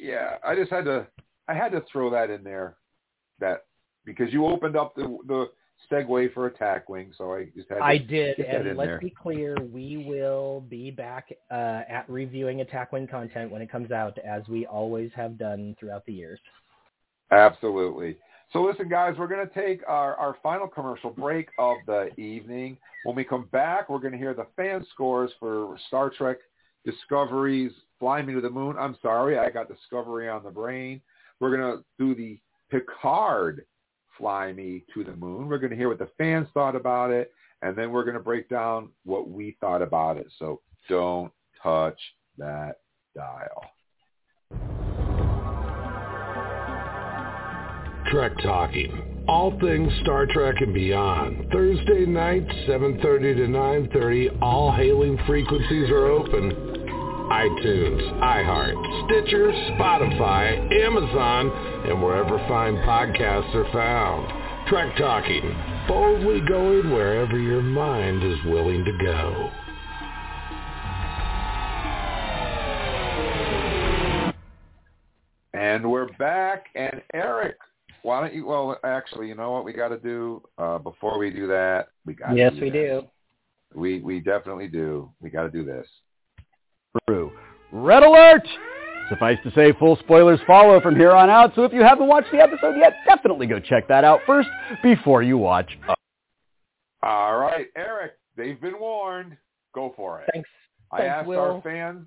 [0.00, 1.06] yeah, I just had to.
[1.48, 2.76] I had to throw that in there,
[3.40, 3.64] that
[4.04, 5.50] because you opened up the the
[5.90, 7.76] segue for Attack Wing, so I just had.
[7.76, 8.98] To I did, and let's there.
[8.98, 13.90] be clear, we will be back uh, at reviewing Attack Wing content when it comes
[13.90, 16.38] out, as we always have done throughout the years.
[17.30, 18.16] Absolutely.
[18.52, 22.76] So listen, guys, we're going to take our, our final commercial break of the evening.
[23.04, 26.36] When we come back, we're going to hear the fan scores for Star Trek
[26.84, 28.76] Discovery's Fly Me to the Moon.
[28.78, 31.00] I'm sorry, I got Discovery on the brain.
[31.42, 32.38] We're going to do the
[32.70, 33.66] Picard
[34.16, 35.48] Fly Me to the Moon.
[35.48, 37.32] We're going to hear what the fans thought about it,
[37.62, 40.28] and then we're going to break down what we thought about it.
[40.38, 41.98] So don't touch
[42.38, 42.76] that
[43.16, 43.64] dial.
[48.12, 49.24] Trek Talking.
[49.26, 51.50] All things Star Trek and beyond.
[51.50, 54.40] Thursday night, 7.30 to 9.30.
[54.40, 56.81] All hailing frequencies are open.
[57.32, 61.50] iTunes, iHeart, Stitcher, Spotify, Amazon,
[61.88, 64.68] and wherever fine podcasts are found.
[64.68, 65.56] Trek Talking.
[65.88, 69.50] Boldly going wherever your mind is willing to go.
[75.54, 76.66] And we're back.
[76.74, 77.56] And Eric,
[78.02, 78.44] why don't you?
[78.44, 81.88] Well, actually, you know what we got to do uh, before we do that?
[82.04, 83.04] We got yes, we do.
[83.74, 85.10] We we definitely do.
[85.22, 85.86] We got to do this.
[87.08, 87.32] True.
[87.72, 88.46] Red alert!
[89.08, 92.30] Suffice to say, full spoilers follow from here on out, so if you haven't watched
[92.32, 94.48] the episode yet, definitely go check that out first
[94.82, 95.76] before you watch.
[97.02, 99.36] All right, Eric, they've been warned.
[99.74, 100.30] Go for it.
[100.32, 100.48] Thanks.
[100.92, 101.40] I Thanks, asked Will.
[101.40, 102.06] our fans.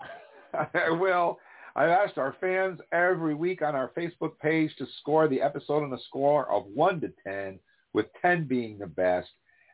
[0.74, 1.38] I will.
[1.76, 5.92] I asked our fans every week on our Facebook page to score the episode on
[5.92, 7.60] a score of 1 to 10,
[7.94, 9.28] with 10 being the best.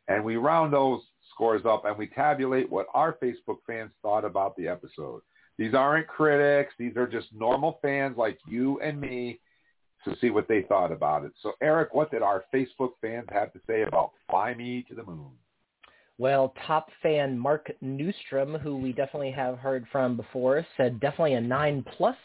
[0.07, 1.01] And we round those
[1.33, 5.21] scores up and we tabulate what our Facebook fans thought about the episode.
[5.57, 6.73] These aren't critics.
[6.79, 9.39] These are just normal fans like you and me
[10.05, 11.31] to see what they thought about it.
[11.43, 15.03] So, Eric, what did our Facebook fans have to say about Fly Me to the
[15.03, 15.31] Moon?
[16.17, 21.41] Well, top fan Mark Newstrom, who we definitely have heard from before, said definitely a
[21.41, 22.15] 9 plus.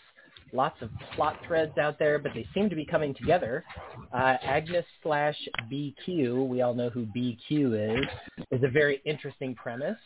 [0.52, 3.64] Lots of plot threads out there, but they seem to be coming together.
[4.12, 5.36] Uh, Agnes slash
[5.70, 8.06] BQ, we all know who BQ is,
[8.50, 9.98] is a very interesting premise.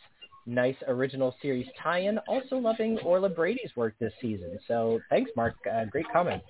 [0.47, 2.17] Nice original series tie-in.
[2.27, 4.57] Also loving Orla Brady's work this season.
[4.67, 5.55] So thanks, Mark.
[5.71, 6.41] Uh, great comment.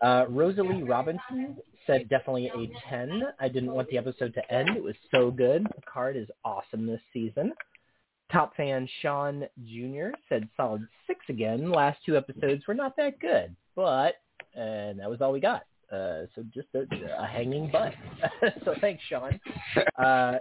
[0.00, 3.22] Uh, Rosalie Robinson said definitely a 10.
[3.40, 4.76] I didn't want the episode to end.
[4.76, 5.66] It was so good.
[5.74, 7.52] Picard is awesome this season.
[8.32, 10.08] Top fan Sean Jr.
[10.28, 11.70] said solid 6 again.
[11.70, 14.14] Last two episodes were not that good, but,
[14.54, 15.62] and that was all we got.
[15.92, 16.86] Uh, so just a,
[17.22, 17.94] a hanging butt.
[18.64, 19.38] so thanks, Sean.
[19.98, 20.38] Uh,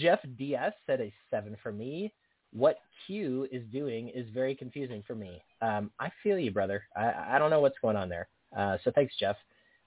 [0.00, 2.12] Jeff Diaz said a 7 for me.
[2.52, 2.76] What
[3.06, 5.42] Q is doing is very confusing for me.
[5.60, 6.84] Um, I feel you, brother.
[6.96, 8.28] I, I don't know what's going on there.
[8.56, 9.36] Uh, so thanks, Jeff.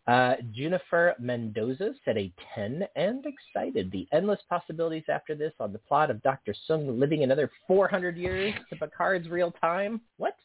[0.08, 3.92] Uh, Junifer Mendoza said a 10 and excited.
[3.92, 6.54] The endless possibilities after this on the plot of Dr.
[6.70, 10.02] Soong living another 400 years to Picard's real time.
[10.18, 10.36] What?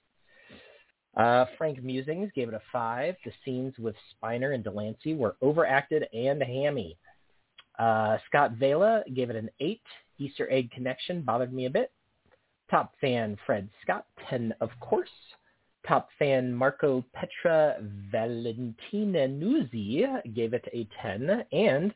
[1.17, 3.17] Uh, Frank Musings gave it a 5.
[3.25, 6.97] The scenes with Spiner and de Lancie were overacted and hammy.
[7.79, 9.81] Uh, Scott Vela gave it an 8.
[10.19, 11.93] Easter egg connection bothered me a bit.
[12.71, 15.09] Top fan Fred Scott, 10 of course.
[15.87, 17.77] Top fan Marco Petra
[18.11, 21.45] Valentina Nuzzi gave it a 10.
[21.53, 21.95] And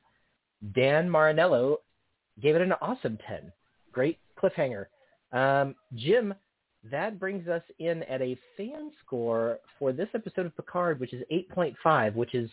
[0.74, 1.76] Dan Marinello
[2.40, 3.52] gave it an awesome 10.
[3.92, 4.86] Great cliffhanger.
[5.32, 6.34] Um, Jim,
[6.90, 11.22] that brings us in at a fan score for this episode of Picard, which is
[11.30, 12.50] 8.5, which is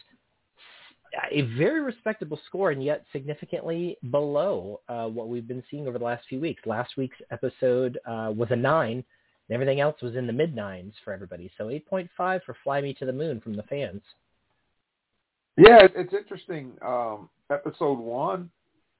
[1.31, 6.05] a very respectable score and yet significantly below uh, what we've been seeing over the
[6.05, 6.61] last few weeks.
[6.65, 9.03] Last week's episode uh, was a 9,
[9.51, 11.51] and everything else was in the mid-9s for everybody.
[11.57, 14.01] So 8.5 for Fly Me to the Moon from the fans.
[15.57, 16.71] Yeah, it's interesting.
[16.81, 18.49] Um, episode one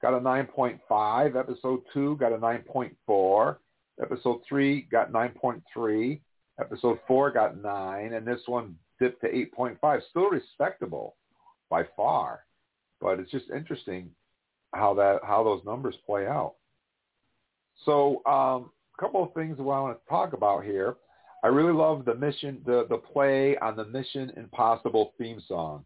[0.02, 1.36] got a 9.5.
[1.36, 3.56] Episode two got a 9.4.
[4.02, 6.20] Episode three got 9.3.
[6.60, 8.12] Episode four got 9.
[8.12, 10.00] And this one dipped to 8.5.
[10.10, 11.16] Still respectable
[11.70, 12.40] by far.
[13.00, 14.10] But it's just interesting
[14.74, 16.56] how that how those numbers play out.
[17.86, 20.96] So um, couple of things that I want to talk about here.
[21.44, 25.84] I really love the mission, the the play on the Mission Impossible theme song.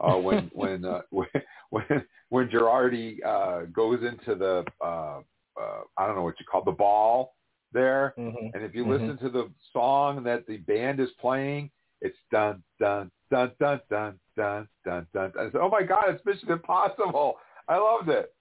[0.00, 1.26] Uh, when when uh, when
[1.70, 5.20] when when Girardi uh, goes into the uh,
[5.60, 7.34] uh, I don't know what you call the ball
[7.72, 8.50] there, Mhm.
[8.54, 9.00] and if you Mhm.
[9.00, 11.70] listen to the song that the band is playing,
[12.00, 15.32] it's dun dun dun dun dun dun dun dun.
[15.38, 17.38] I said, oh my god, it's Mission Impossible!
[17.68, 18.32] I loved it.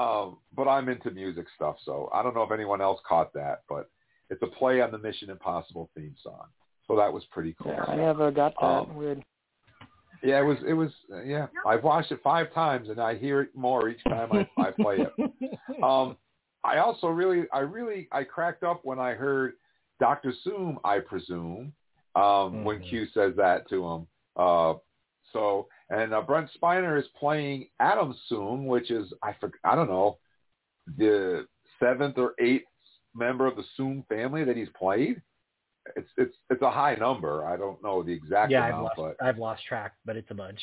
[0.00, 3.62] Um, but I'm into music stuff, so I don't know if anyone else caught that,
[3.68, 3.90] but
[4.30, 6.46] it's a play on the Mission Impossible theme song.
[6.86, 7.72] So that was pretty cool.
[7.72, 8.66] Yeah, I never got that.
[8.66, 9.22] Um, Weird.
[10.22, 10.58] Yeah, it was.
[10.66, 10.90] It was.
[11.12, 14.48] uh, Yeah, I've watched it five times, and I hear it more each time I,
[14.60, 15.12] I play it.
[15.82, 16.16] Um,
[16.62, 19.54] I also really, I really, I cracked up when I heard
[19.98, 20.78] Doctor Zoom.
[20.84, 21.72] I presume
[22.16, 24.06] um, when Q says that to him.
[24.36, 24.74] Uh,
[25.32, 29.90] so, and uh, Brent Spiner is playing Adam Zoom, which is I for, I don't
[29.90, 30.18] know
[30.96, 31.46] the
[31.78, 32.64] seventh or eighth
[33.14, 35.20] member of the Zoom family that he's played.
[35.96, 37.44] It's it's it's a high number.
[37.44, 40.34] I don't know the exact yeah, I've lost, but I've lost track, but it's a
[40.34, 40.60] bunch.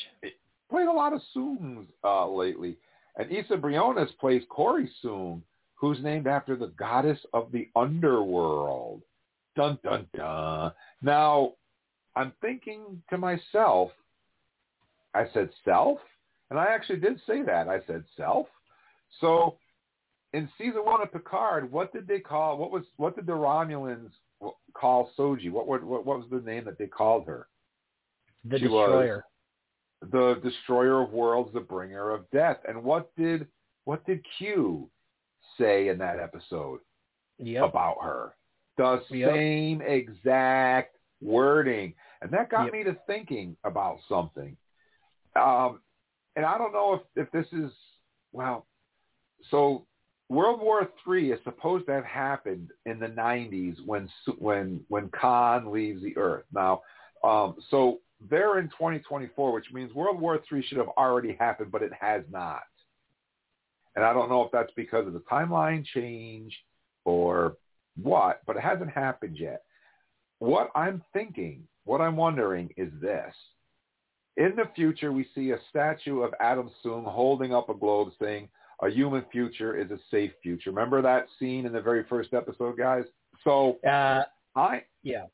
[0.70, 2.76] played a lot of Soongs uh, lately.
[3.16, 5.42] And Isa Briones plays Kore Soong,
[5.74, 9.02] who's named after the goddess of the underworld.
[9.56, 10.72] Dun dun dun.
[11.02, 11.54] Now,
[12.14, 13.90] I'm thinking to myself,
[15.18, 15.98] I said self,
[16.50, 17.68] and I actually did say that.
[17.68, 18.46] I said self.
[19.20, 19.56] So,
[20.32, 22.56] in season one of Picard, what did they call?
[22.56, 24.10] What was what did the Romulans
[24.74, 25.50] call Soji?
[25.50, 27.48] What what what was the name that they called her?
[28.44, 29.24] The She Destroyer.
[30.12, 32.58] the destroyer of worlds, the bringer of death.
[32.68, 33.48] And what did
[33.86, 34.88] what did Q
[35.58, 36.80] say in that episode
[37.38, 37.64] Yep.
[37.64, 38.36] about her?
[38.76, 39.32] The Yep.
[39.32, 41.94] same exact wording.
[42.22, 42.72] And that got Yep.
[42.72, 44.56] me to thinking about something.
[45.38, 45.80] Um,
[46.36, 47.72] and I don't know if, if this is
[48.32, 48.66] well,
[49.50, 49.86] so
[50.28, 54.08] World War Three is supposed to have happened in the 90s when
[54.38, 56.44] when when Khan leaves the Earth.
[56.52, 56.82] Now,
[57.24, 58.00] um, so
[58.30, 62.22] they're in 2024, which means World War Three should have already happened, but it has
[62.30, 62.62] not.
[63.96, 66.56] And I don't know if that's because of the timeline change
[67.04, 67.56] or
[68.00, 69.62] what, but it hasn't happened yet.
[70.38, 73.34] What I'm thinking, what I'm wondering is this.
[74.38, 78.48] In the future, we see a statue of Adam Soong holding up a globe saying,
[78.80, 80.70] a human future is a safe future.
[80.70, 83.04] Remember that scene in the very first episode, guys?
[83.44, 84.22] So uh,
[84.54, 85.24] I yeah,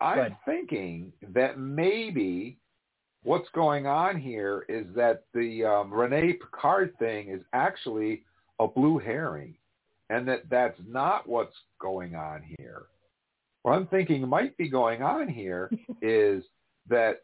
[0.00, 2.58] I'm thinking that maybe
[3.22, 8.22] what's going on here is that the um, Rene Picard thing is actually
[8.58, 9.54] a blue herring,
[10.10, 12.86] and that that's not what's going on here.
[13.62, 15.70] What I'm thinking might be going on here
[16.02, 16.42] is
[16.88, 17.22] that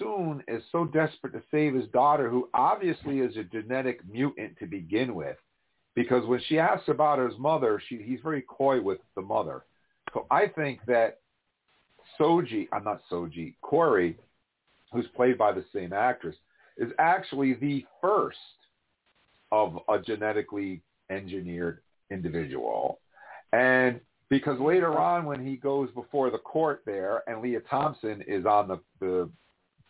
[0.00, 4.66] Soong is so desperate to save his daughter, who obviously is a genetic mutant to
[4.66, 5.36] begin with,
[5.94, 9.64] because when she asks about his mother, she, he's very coy with the mother.
[10.12, 11.20] So I think that
[12.18, 14.16] Soji, I'm not Soji, Corey,
[14.92, 16.36] who's played by the same actress,
[16.76, 18.36] is actually the first
[19.52, 21.80] of a genetically engineered
[22.10, 23.00] individual.
[23.52, 28.44] And because later on when he goes before the court there and Lea Thompson is
[28.44, 29.30] on the, the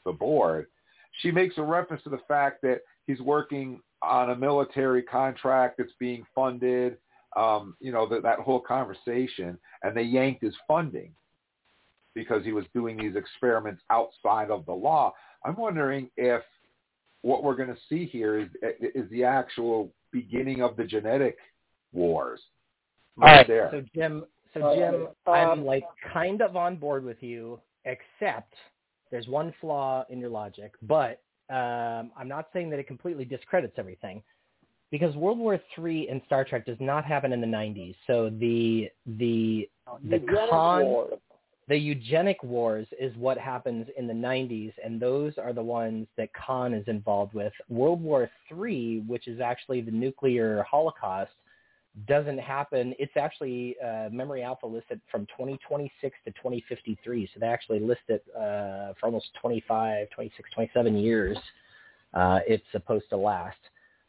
[0.06, 0.66] the board,
[1.20, 5.92] she makes a reference to the fact that he's working on a military contract that's
[5.98, 6.96] being funded,
[7.36, 11.12] um, you know, that, that whole conversation, and they yanked his funding
[12.14, 15.12] because he was doing these experiments outside of the law.
[15.44, 16.42] I'm wondering if
[17.22, 18.48] what we're going to see here is
[18.94, 21.36] is the actual beginning of the genetic
[21.92, 22.40] wars.
[23.20, 23.68] All right, there.
[23.72, 24.24] so Jim,
[24.54, 28.54] so Jim, I'm like kind of on board with you, except
[29.10, 33.74] there's one flaw in your logic, but um, I'm not saying that it completely discredits
[33.78, 34.22] everything
[34.90, 37.94] because World War III in Star Trek does not happen in the 90s.
[38.06, 39.68] So the the
[40.08, 40.20] the
[40.50, 41.06] con
[41.68, 46.28] the eugenic wars is what happens in the 90s, and those are the ones that
[46.32, 47.52] Khan is involved with.
[47.68, 51.32] World War III, which is actually the nuclear holocaust,
[52.06, 52.94] doesn't happen.
[52.98, 57.31] It's actually uh, Memory Alpha listed from 2026 to 2053.
[57.32, 61.39] So they actually list it uh, for almost 25, 26, 27 years.
[62.12, 63.56] Uh, it's supposed to last.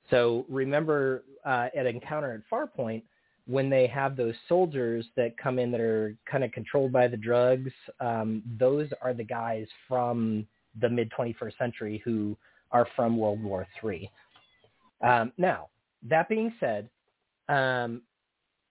[0.10, 3.04] So remember uh, at Encounter at Farpoint,
[3.46, 7.16] when they have those soldiers that come in that are kind of controlled by the
[7.16, 10.46] drugs, um, those are the guys from
[10.82, 12.36] the mid 21st century who
[12.72, 14.12] are from World War III.
[15.02, 15.70] Um, now,
[16.04, 16.90] that being said,
[17.50, 18.02] um,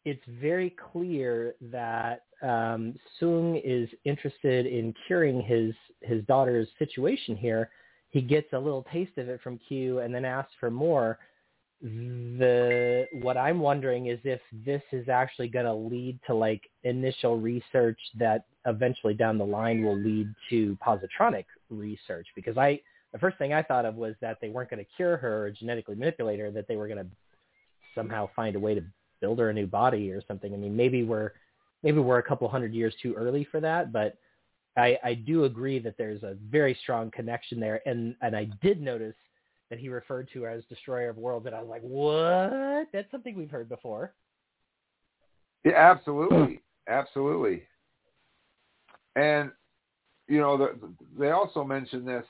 [0.05, 7.71] it's very clear that um, Soong is interested in curing his his daughter's situation here.
[8.11, 11.19] He gets a little taste of it from Q and then asks for more.
[11.83, 17.39] The what I'm wondering is if this is actually going to lead to like initial
[17.39, 22.27] research that eventually down the line will lead to positronic research.
[22.35, 22.81] Because I
[23.13, 25.51] the first thing I thought of was that they weren't going to cure her or
[25.51, 27.07] genetically manipulate her, that they were going to
[27.97, 28.85] somehow find a way to
[29.21, 30.55] build her a new body or something.
[30.55, 31.33] I mean, maybe we're
[31.83, 34.17] maybe we're a couple hundred years too early for that, but
[34.77, 37.81] I, I do agree that there's a very strong connection there.
[37.87, 39.17] And and I did notice
[39.71, 42.87] that he referred to her as Destroyer of Worlds, and I was like, what?
[42.93, 44.15] That's something we've heard before.
[45.65, 47.65] Yeah, absolutely, absolutely.
[49.17, 49.51] And
[50.29, 50.79] you know, the,
[51.19, 52.25] they also mentioned this.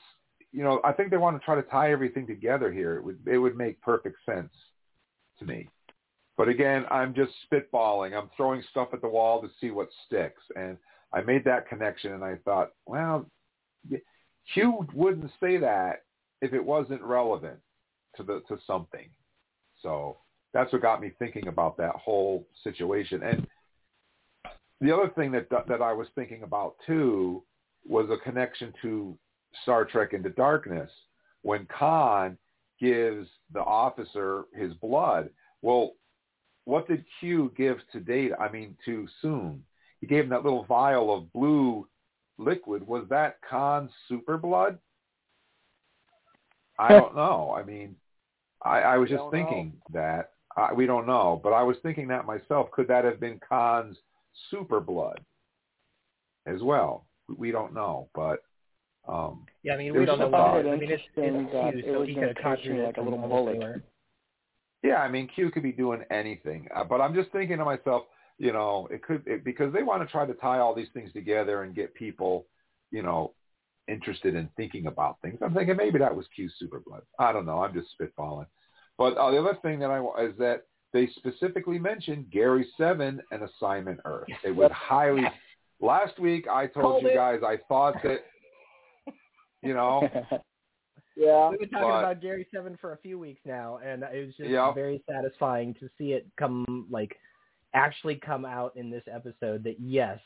[0.53, 2.95] You know, I think they want to try to tie everything together here.
[2.95, 4.51] It would it would make perfect sense
[5.39, 5.69] to me.
[6.37, 8.15] But again, I'm just spitballing.
[8.15, 10.41] I'm throwing stuff at the wall to see what sticks.
[10.55, 10.77] And
[11.13, 13.25] I made that connection and I thought, well,
[14.53, 16.03] Q wouldn't say that
[16.41, 17.59] if it wasn't relevant
[18.15, 19.09] to the to something.
[19.81, 20.17] So
[20.53, 23.23] that's what got me thinking about that whole situation.
[23.23, 23.47] And
[24.79, 27.43] the other thing that that I was thinking about too
[27.85, 29.17] was a connection to
[29.63, 30.91] Star Trek Into Darkness
[31.41, 32.37] when Khan
[32.79, 35.29] gives the officer his blood.
[35.61, 35.93] Well,
[36.65, 38.37] what did Q give to Data?
[38.39, 39.59] I mean, to Soong.
[40.01, 41.87] He gave him that little vial of blue
[42.37, 42.85] liquid.
[42.85, 44.77] Was that Khan's super blood?
[46.77, 47.55] I don't know.
[47.57, 47.95] I mean,
[48.61, 50.01] I, I was just thinking know.
[50.01, 50.31] that.
[50.55, 52.71] I, we don't know, but I was thinking that myself.
[52.71, 53.97] Could that have been Khan's
[54.49, 55.19] super blood
[56.45, 57.05] as well?
[57.35, 58.39] We don't know, but
[59.07, 60.27] um, yeah, I mean, we don't know.
[60.27, 62.69] What, I mean, it's, it's that Q, it so was he could to have taste
[62.69, 63.81] like a little almost bullet.
[64.83, 68.03] Yeah, I mean, Q could be doing anything, uh, but I'm just thinking to myself,
[68.37, 71.11] you know, it could it, because they want to try to tie all these things
[71.13, 72.45] together and get people,
[72.91, 73.33] you know,
[73.87, 75.39] interested in thinking about things.
[75.41, 77.01] I'm thinking maybe that was Q's super blood.
[77.17, 77.63] I don't know.
[77.63, 78.47] I'm just spitballing.
[78.97, 80.63] But uh, the other thing that I is that
[80.93, 84.29] they specifically mentioned Gary Seven and Assignment Earth.
[84.43, 85.23] It was highly.
[85.79, 87.15] Last week I told Called you it.
[87.15, 88.19] guys I thought that,
[89.61, 90.07] you know,
[91.15, 91.49] yeah.
[91.49, 94.35] We've been talking But- about Gary Seven for a few weeks now, and it was
[94.35, 94.75] just Yep.
[94.75, 97.15] very satisfying to see it come like
[97.73, 99.63] actually come out in this episode.
[99.63, 100.19] That yes,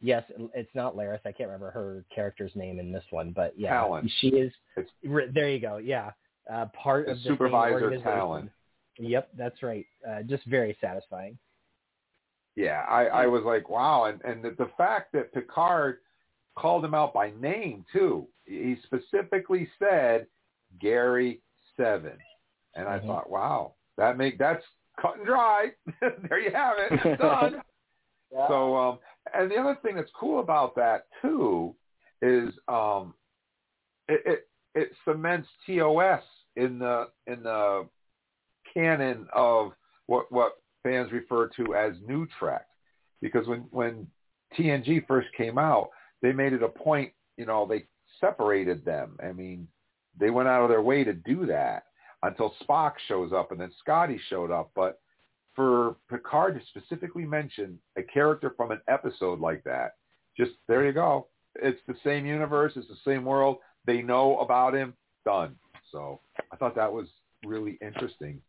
[0.00, 0.24] yes,
[0.54, 1.20] it's not Laris.
[1.24, 4.08] I can't remember her character's name in this one, but yeah, Tallinn.
[4.20, 4.52] she is.
[4.76, 5.76] It's- re- There you go.
[5.78, 6.10] Yeah,
[6.52, 8.10] uh, part The of the supervisor organization.
[8.10, 8.50] Tallinn.
[8.98, 9.86] Yep, that's right.
[10.08, 11.38] Uh, just very satisfying.
[12.56, 15.98] yeah, I, I was like, wow, and and the, the fact that Picard
[16.56, 18.26] called him out by name too.
[18.50, 20.26] He specifically said
[20.80, 21.40] Gary
[21.76, 22.18] Seven,
[22.74, 23.06] and I Mhm.
[23.06, 24.64] thought, wow, that make that's
[25.00, 25.72] cut and dry.
[26.00, 27.62] there you have it, done.
[28.32, 28.46] Yeah.
[28.46, 29.00] So, um,
[29.34, 31.74] and the other thing that's cool about that too
[32.22, 33.12] is um,
[34.08, 36.22] it, it it cements TOS
[36.54, 37.88] in the in the
[38.72, 39.72] canon of
[40.06, 42.68] what what fans refer to as new Trek,
[43.20, 44.06] because when when
[44.56, 45.90] TNG first came out,
[46.22, 47.84] they made it a point, you know, they
[48.20, 49.16] separated them.
[49.22, 49.66] I mean,
[50.18, 51.84] they went out of their way to do that
[52.22, 55.00] until Spock shows up and then Scotty showed up, but
[55.56, 59.96] for Picard to specifically mention a character from an episode like that,
[60.36, 61.26] just there you go.
[61.56, 63.58] It's the same universe, it's the same world.
[63.86, 64.94] They know about him.
[65.24, 65.56] Done.
[65.92, 66.20] So
[66.52, 67.08] I thought that was
[67.44, 68.40] really interesting.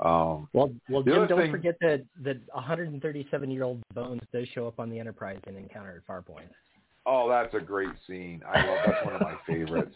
[0.00, 4.66] Um, Well, well, Jim, don't thing- forget that the 137 year old Bones does show
[4.68, 6.48] up on the Enterprise in Encounter at Farpoint.
[7.06, 8.42] Oh, that's a great scene.
[8.46, 9.94] I love that's one of my favorites.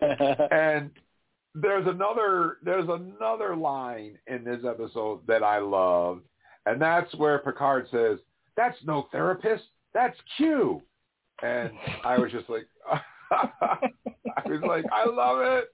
[0.50, 0.90] and
[1.54, 6.20] there's another there's another line in this episode that I love,
[6.66, 8.18] and that's where Picard says,
[8.56, 10.82] "That's no therapist, that's Q,"
[11.42, 11.70] and
[12.04, 12.66] I was just like,
[13.30, 15.68] I was like, I love it.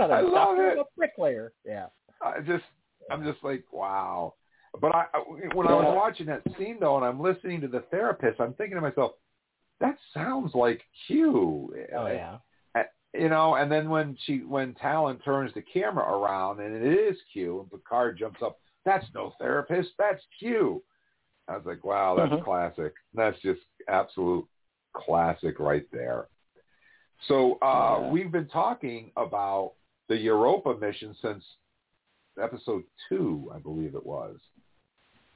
[0.00, 0.78] I love it.
[0.78, 1.52] a bricklayer.
[1.64, 1.86] Yeah.
[2.20, 2.64] I just
[3.10, 4.34] I'm just like wow.
[4.80, 7.80] But I I- when I was watching that scene though, and I'm listening to the
[7.90, 9.12] therapist, I'm thinking to myself,
[9.82, 11.74] that sounds like Q.
[11.94, 12.38] Oh yeah.
[13.14, 17.18] You know, and then when she when Tallinn turns the camera around and it is
[17.30, 20.82] Q, and Picard jumps up, that's no therapist, that's Q.
[21.46, 22.42] I was like, wow, that's Mhm.
[22.42, 22.94] classic.
[23.12, 24.46] That's just absolute
[24.94, 26.28] classic right there.
[27.28, 28.10] So uh, Yeah.
[28.10, 29.74] we've been talking about
[30.08, 31.44] the Europa mission since
[32.40, 34.38] episode two, I believe it was,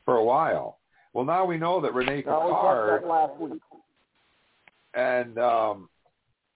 [0.06, 0.78] for a while.
[1.12, 3.62] Well, now we know that Renee No, we talked Picard that last week.
[4.97, 5.89] And um,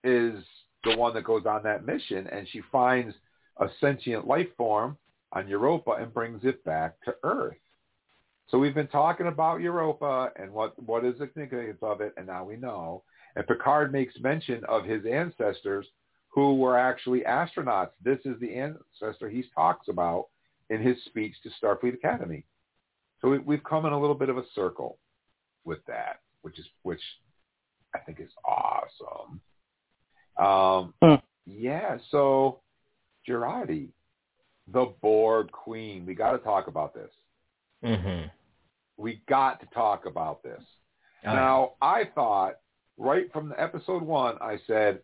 [0.02, 0.42] is
[0.84, 3.14] the one that goes on that mission, and she finds
[3.58, 4.96] a sentient life form
[5.32, 7.56] on Europa and brings it back to Earth.
[8.48, 12.26] So we've been talking about Europa and what what is the significance of it, and
[12.26, 13.04] now we know.
[13.36, 15.86] And Picard makes mention of his ancestors
[16.28, 17.90] who were actually astronauts.
[18.02, 20.26] This is the ancestor he talks about
[20.68, 22.44] in his speech to Starfleet Academy.
[23.20, 24.98] So we, we've come in a little bit of a circle
[25.64, 27.02] with that, which is which
[27.94, 29.40] I think is awesome.
[30.36, 30.94] Um,
[31.46, 32.60] Yeah, so
[33.28, 33.88] Girardi,
[34.72, 36.06] the Borg Queen.
[36.06, 37.10] We got to talk about this.
[37.84, 38.28] Mm-hmm.
[38.96, 40.62] We got to talk about this.
[41.26, 42.56] Oh, now, I thought
[42.96, 45.00] right from the episode one, I said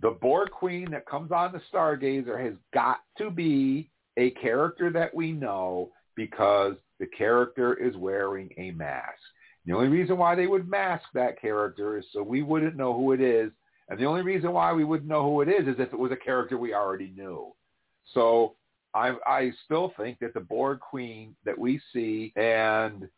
[0.00, 5.14] the Borg Queen that comes on the Stargazer has got to be a character that
[5.14, 9.18] we know because the character is wearing a mask.
[9.68, 13.12] The only reason why they would mask that character is so we wouldn't know who
[13.12, 13.52] it is.
[13.90, 16.10] And the only reason why we wouldn't know who it is is if it was
[16.10, 17.52] a character we already knew.
[18.14, 18.54] So
[18.94, 23.10] I, I still think that the Borg Queen that we see, and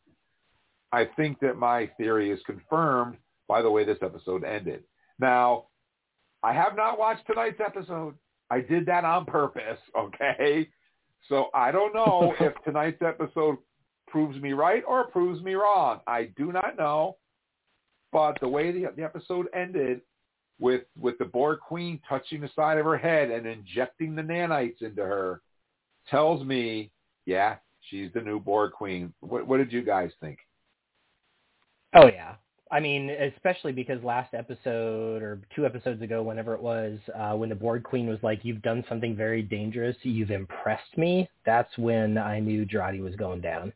[0.91, 3.17] I think that my theory is confirmed
[3.47, 4.83] by the way this episode ended.
[5.21, 5.67] Now,
[6.43, 8.17] I have not watched tonight's episode.
[8.51, 10.69] I did that on purpose, okay?
[11.29, 13.59] So I don't know if tonight's episode
[14.11, 16.01] proves me right or proves me wrong.
[16.07, 17.17] I do not know.
[18.13, 20.01] But the way the, the episode ended
[20.59, 24.83] with with the Borg Queen touching the side of her head and injecting the nanites
[24.83, 25.41] into her
[26.09, 26.91] tells me,
[27.25, 27.57] yeah,
[27.89, 29.13] she's the new Borg Queen.
[29.21, 30.39] What, what did you guys think?
[31.95, 32.35] Oh yeah.
[32.73, 37.49] I mean, especially because last episode or two episodes ago, whenever it was, uh, when
[37.49, 39.97] the Borg Queen was like, "You've done something very dangerous.
[40.03, 43.73] You've impressed me." That's when I knew Girardi was going down.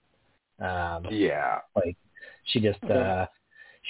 [0.60, 1.60] Um, Yeah.
[1.74, 1.97] like
[2.44, 3.26] she just uh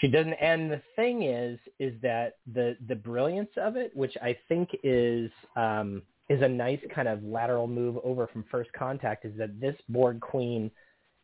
[0.01, 4.37] she doesn't and the thing is is that the the brilliance of it which i
[4.49, 9.37] think is um is a nice kind of lateral move over from first contact is
[9.37, 10.71] that this Borg queen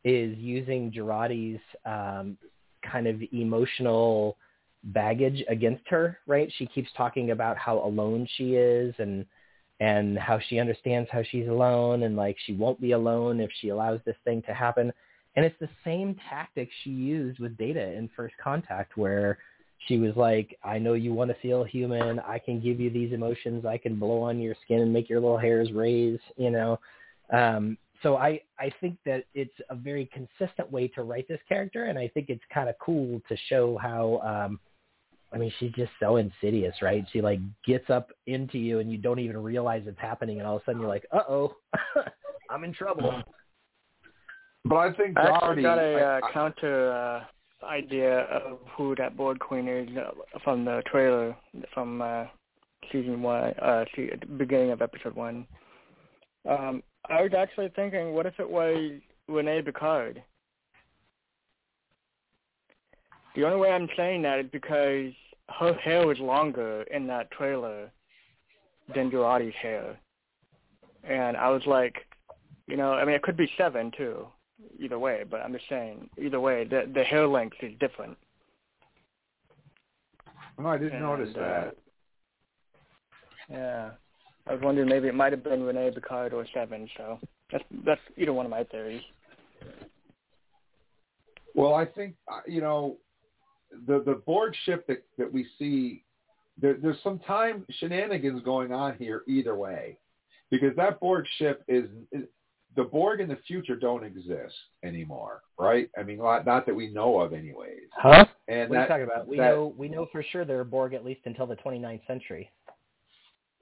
[0.04, 2.36] is using Girardi's um
[2.84, 4.36] kind of emotional
[4.84, 9.24] baggage against her right she keeps talking about how alone she is and
[9.80, 13.70] and how she understands how she's alone and like she won't be alone if she
[13.70, 14.92] allows this thing to happen.
[15.36, 19.38] And it's the same tactic she used with Data in First Contact where
[19.86, 22.18] she was like, I know you want to feel human.
[22.20, 23.64] I can give you these emotions.
[23.64, 26.78] I can blow on your skin and make your little hairs raise, you know.
[27.32, 31.84] Um, so I, I think that it's a very consistent way to write this character,
[31.84, 34.60] and I think it's kind of cool to show how, um,
[35.32, 37.04] I mean, she's just so insidious, right?
[37.12, 40.56] She like gets up into you, and you don't even realize it's happening, and all
[40.56, 41.56] of a sudden you're like, uh oh,
[42.50, 43.22] I'm in trouble.
[44.64, 48.94] But I think I actually Doherty, got a I- uh, counter uh, idea of who
[48.96, 50.10] that Borg Queen is uh,
[50.44, 51.36] from the trailer
[51.74, 52.24] from uh,
[52.92, 55.46] season one, uh, se- at the beginning of episode one.
[56.48, 58.92] Um, I was actually thinking, what if it was
[59.28, 60.22] Renee Picard?
[63.36, 65.12] The only way I'm saying that is because
[65.58, 67.90] her hair was longer in that trailer
[68.94, 69.98] than Girardi's hair,
[71.04, 71.94] and I was like,
[72.66, 74.26] you know, I mean, it could be seven too,
[74.78, 75.24] either way.
[75.28, 78.16] But I'm just saying, either way, the the hair length is different.
[80.58, 81.76] no, I didn't And, notice uh, that.
[83.50, 83.90] Yeah.
[84.46, 87.18] I was wondering maybe it might have been Renee Picard or Seven, so
[87.52, 89.02] that's that's either one of my theories.
[91.54, 92.96] Well, I think uh, you know
[93.86, 96.04] the the Borg ship that that we see.
[96.60, 99.96] There, there's some time shenanigans going on here either way,
[100.50, 102.24] because that Borg ship is, is
[102.76, 105.90] the Borg in the future don't exist anymore, right?
[105.98, 107.88] I mean, not, not that we know of, anyways.
[107.92, 108.24] Huh?
[108.48, 109.26] And what are you talking about?
[109.28, 112.06] We that- know we know for sure there are Borg at least until the 29th
[112.06, 112.50] century.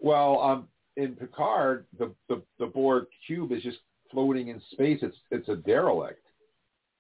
[0.01, 3.79] Well, um, in Picard, the, the the Borg cube is just
[4.11, 4.99] floating in space.
[5.03, 6.23] It's it's a derelict.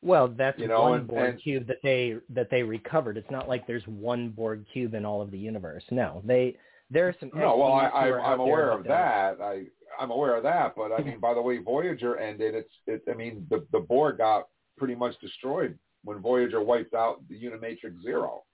[0.01, 3.17] Well, that's You know, one and- Borg and- cube that they that they recovered.
[3.17, 5.85] It's not like there's one Borg cube in all of the universe.
[5.91, 6.57] No, they
[6.91, 7.31] there are some.
[7.35, 8.89] No, well, I, I I'm aware of don't.
[8.89, 9.41] that.
[9.41, 9.65] I
[9.99, 13.03] I'm aware of that, but I mean, by the way Voyager ended, it's it.
[13.11, 18.01] I mean, the the Borg got pretty much destroyed when Voyager wiped out the Unimatrix
[18.03, 18.45] Zero.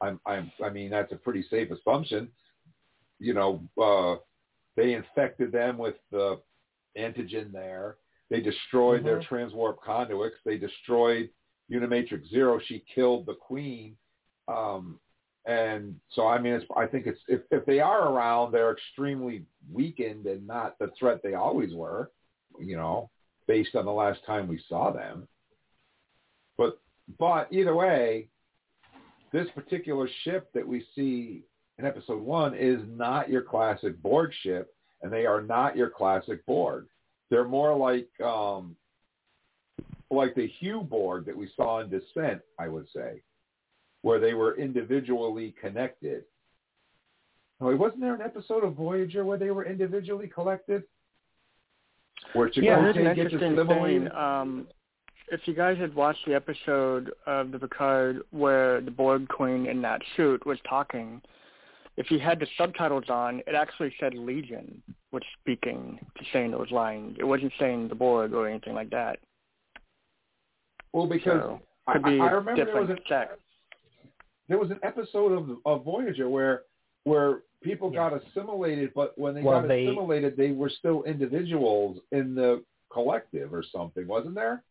[0.00, 2.28] I'm I'm I mean, that's a pretty safe assumption.
[3.18, 4.16] You know, uh,
[4.76, 6.40] they infected them with the
[6.96, 7.96] antigen there.
[8.30, 9.26] They destroyed their Mhm.
[9.28, 10.36] transwarp conduits.
[10.44, 11.30] They destroyed
[11.70, 12.58] Unimatrix Zero.
[12.60, 13.96] She killed the Queen.
[14.48, 14.98] Um,
[15.46, 19.44] and so, I mean, it's, I think it's if, if they are around, they're extremely
[19.72, 22.10] weakened and not the threat they always were.
[22.58, 23.10] You know,
[23.46, 25.26] based on the last time we saw them.
[26.58, 26.78] But
[27.18, 28.28] but either way,
[29.32, 31.42] this particular ship that we see
[31.78, 36.44] in episode one is not your classic Borg ship, and they are not your classic
[36.44, 36.86] Borg.
[37.30, 38.76] They're more like um,
[40.10, 43.22] like the Hugh Borg that we saw in Descent, I would say,
[44.02, 46.24] where they were individually connected.
[47.60, 50.82] Oh, wasn't there an episode of Voyager where they were individually collected?
[52.32, 54.10] Where yeah, here's an interesting thing.
[54.12, 54.66] Um,
[55.30, 59.82] if you guys had watched the episode of the Picard where the Borg Queen in
[59.82, 61.20] that suit was talking,
[61.96, 64.82] if you had the subtitles on, it actually said Legion
[65.12, 65.98] was speaking
[66.32, 67.16] saying those lines.
[67.18, 69.18] It wasn't saying the Borg or anything like that.
[70.92, 73.32] Well, because So, I, could be I remember there was different an sex.
[74.50, 76.62] There was an episode of of Voyager where
[77.04, 81.98] where people got assimilated, but when they Well, got they- assimilated, they were still individuals
[82.12, 82.62] in the
[82.92, 84.62] collective or something, wasn't there?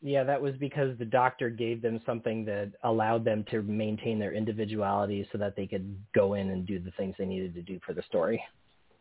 [0.00, 4.32] Yeah, that was because the doctor gave them something that allowed them to maintain their
[4.32, 7.78] individuality so that they could go in and do the things they needed to do
[7.84, 8.42] for the story.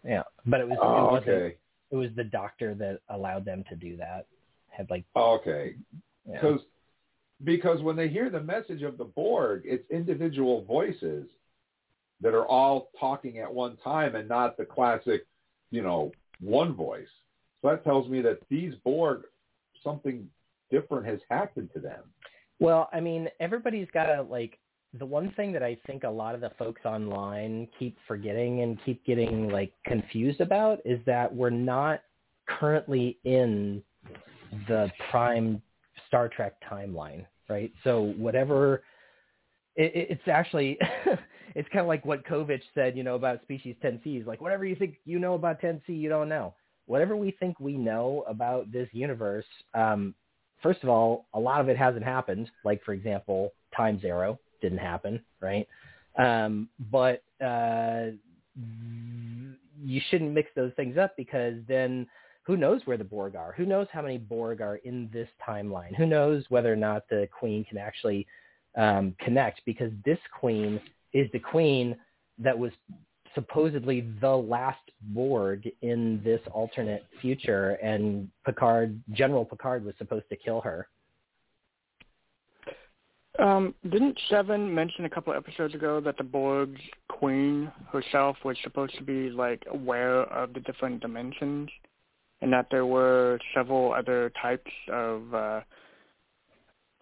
[0.03, 1.55] Yeah, but it was Oh, it wasn't okay.
[1.91, 4.25] it was the doctor that allowed them to do that.
[4.69, 5.75] Had like oh, Okay.
[6.27, 6.33] yeah.
[6.41, 6.61] Because
[7.43, 11.27] because when they hear the message of the Borg, it's individual voices
[12.21, 15.25] that are all talking at one time and not the classic,
[15.69, 17.07] you know, one voice.
[17.61, 19.23] So that tells me that these Borg,
[19.83, 20.27] something
[20.71, 22.01] different has happened to them.
[22.59, 24.57] Well, I mean, everybody's got to like
[24.97, 28.79] the one thing that I think a lot of the folks online keep forgetting and
[28.83, 32.01] keep getting like confused about is that we're not
[32.47, 33.83] currently in
[34.67, 35.61] the prime
[36.07, 37.71] Star Trek timeline, right?
[37.83, 38.83] So whatever
[39.75, 40.77] it, it- it's actually
[41.55, 44.25] it's kind of like what Kovich said, you know, about species 10C.
[44.25, 46.53] Like whatever you think you know about 10C, you don't know.
[46.85, 50.15] Whatever we think we know about this universe, um,
[50.63, 52.49] first of all, a lot of it hasn't happened.
[52.63, 55.67] Like for example, Time Zero didn't happen, right?
[56.17, 58.07] Um, but uh,
[59.83, 62.07] you shouldn't mix those things up because then
[62.47, 63.53] who knows where the Borg are?
[63.57, 65.93] Who knows how many Borg are in this timeline?
[65.95, 68.25] Who knows whether or not the Queen can actually
[68.77, 69.61] um, connect?
[69.65, 70.79] Because this Queen
[71.11, 71.97] is the Queen
[72.39, 72.71] that was
[73.35, 80.37] supposedly the last Borg in this alternate future, and Picard, General Picard, was supposed to
[80.37, 80.87] kill her.
[83.39, 86.75] Um, didn't Seven mention a couple episodes ago that the Borg
[87.09, 91.69] queen herself was supposed to be like aware of the different dimensions,
[92.41, 95.61] and that there were several other types of uh,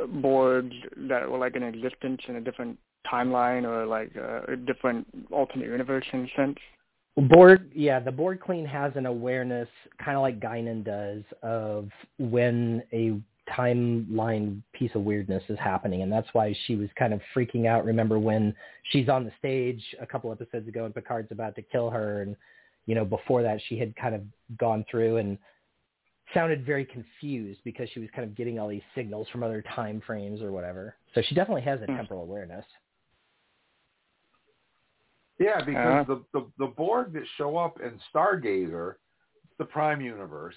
[0.01, 0.73] Borgs
[1.07, 2.77] that were like in existence in a different
[3.11, 6.57] timeline or like uh, a different alternate universe in a sense?
[7.17, 9.69] Board, yeah, the Borg Queen has an awareness,
[10.03, 13.17] kind of like Guinan does, of when a
[13.57, 17.85] timeline piece of weirdness is happening, and that's why she was kind of freaking out.
[17.85, 18.53] Remember when
[18.91, 22.35] she's on the stage a couple episodes ago, and Picard's about to kill her, and
[22.85, 24.21] you know before that she had kind of
[24.57, 25.37] gone through and
[26.33, 30.01] sounded very confused because she was kind of getting all these signals from other time
[30.05, 30.95] frames or whatever.
[31.13, 31.95] So she definitely has a hmm.
[31.95, 32.65] temporal awareness.
[35.37, 36.15] Yeah, because uh-huh.
[36.33, 38.95] the, the the Borg that show up in Stargazer,
[39.57, 40.55] the Prime Universe,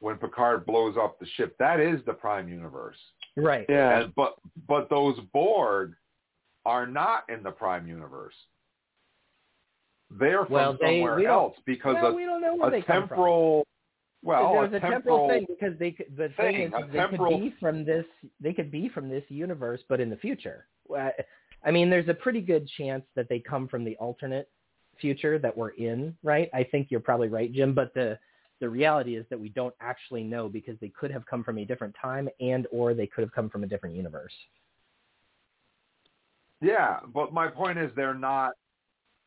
[0.00, 2.98] when Picard blows up the ship, that is the Prime Universe.
[3.36, 3.64] Right.
[3.68, 4.00] Yeah.
[4.00, 4.36] And, but
[4.68, 5.94] but those Borg
[6.66, 8.34] are not in the Prime Universe.
[10.18, 13.00] They're from Well, they- somewhere else because well, a, we don't know where a from.
[13.08, 13.66] temporal.
[14.22, 17.32] Well, there's a a temporal, thing because they could, the thing thing, is they temporal-
[17.32, 18.06] could be from this
[18.40, 20.66] they could be from this universe but in the future.
[21.66, 24.48] I mean there's a pretty good chance that they come from the alternate
[25.00, 26.48] future that we're in, right?
[26.54, 28.18] I think you're probably right, Jim, but the
[28.60, 31.64] the reality is that we don't actually know because they could have come from a
[31.64, 34.32] different time and or they could have come from a different universe.
[36.62, 38.52] Yeah, but my point is they're not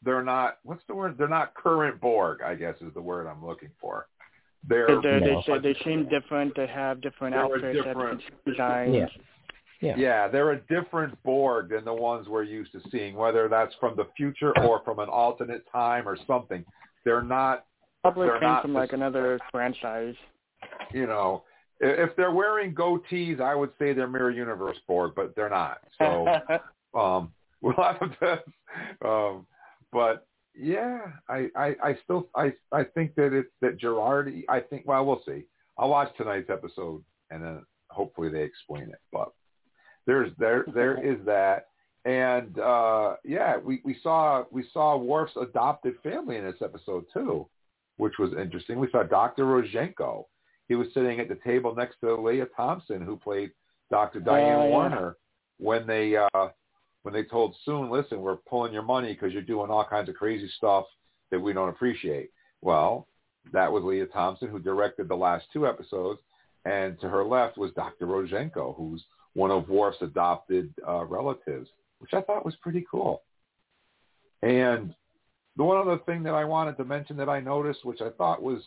[0.07, 1.17] they're not what's the word?
[1.17, 4.07] They're not current Borg, I guess is the word I'm looking for.
[4.67, 6.55] They're They, they, they, they seem different.
[6.55, 9.11] They have different They're outfits, they have different- different designs.
[9.81, 9.95] Yeah.
[9.95, 13.95] Yeah, they're a different Borg than the ones we're used to seeing, whether that's from
[13.95, 16.65] the future or from an alternate time or something.
[17.05, 17.65] They're not,
[18.01, 20.15] Probably they're came not from like another franchise.
[20.91, 21.43] you know,
[21.79, 25.77] if they're wearing goatees, I would say they're Mirror Universe Borg, but they're not.
[25.99, 26.25] So,
[26.99, 27.31] um,
[27.61, 29.45] we'll have to, um,
[29.91, 30.99] but yeah,
[31.30, 35.22] I, I, I still, I, I think that it's that Jurati, I think, well, we'll
[35.26, 35.43] see.
[35.77, 39.34] I'll watch tonight's episode and then hopefully they explain it, but
[40.05, 41.68] there's, there, there is that.
[42.05, 47.47] And, uh, yeah, we, we saw, we saw Worf's adopted family in this episode too,
[47.97, 48.80] which was interesting.
[48.80, 49.43] We saw Dr.
[49.43, 50.26] Rozhenko.
[50.69, 53.51] He was sitting at the table next to Lea Thompson, who played
[53.91, 54.19] Dr.
[54.19, 54.69] Diane Oh, yeah.
[54.69, 55.18] Warner
[55.59, 56.47] when they, uh,
[57.07, 60.15] when they told Soong, listen, we're pulling your money because you're doing all kinds of
[60.15, 60.84] crazy stuff
[61.31, 62.31] that we don't appreciate.
[62.61, 63.07] Well,
[63.53, 66.19] that was Lea Thompson who directed the last two episodes,
[66.65, 68.07] and to her left was Dr.
[68.07, 69.01] Rozhenko, who's
[69.35, 71.69] one of Worf's adopted uh, relatives,
[71.99, 73.21] which I thought was pretty cool.
[74.41, 74.93] And
[75.55, 78.43] the one other thing that I wanted to mention that I noticed, which I thought
[78.43, 78.63] was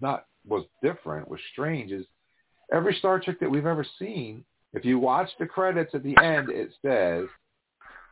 [0.00, 2.06] not was different, was strange, is
[2.72, 6.50] every Star Trek that we've ever seen, if you watch the credits at the end,
[6.50, 7.26] it says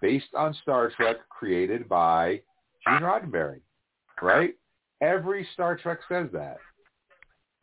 [0.01, 2.41] based on Star Trek created by
[2.87, 3.61] Gene Roddenberry,
[4.23, 4.55] right?
[5.01, 6.59] Every Star Trek says that.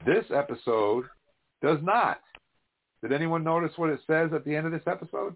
[0.06, 1.06] This episode
[1.62, 2.20] does not.
[3.02, 5.36] Did anyone notice what it says at the end of this episode?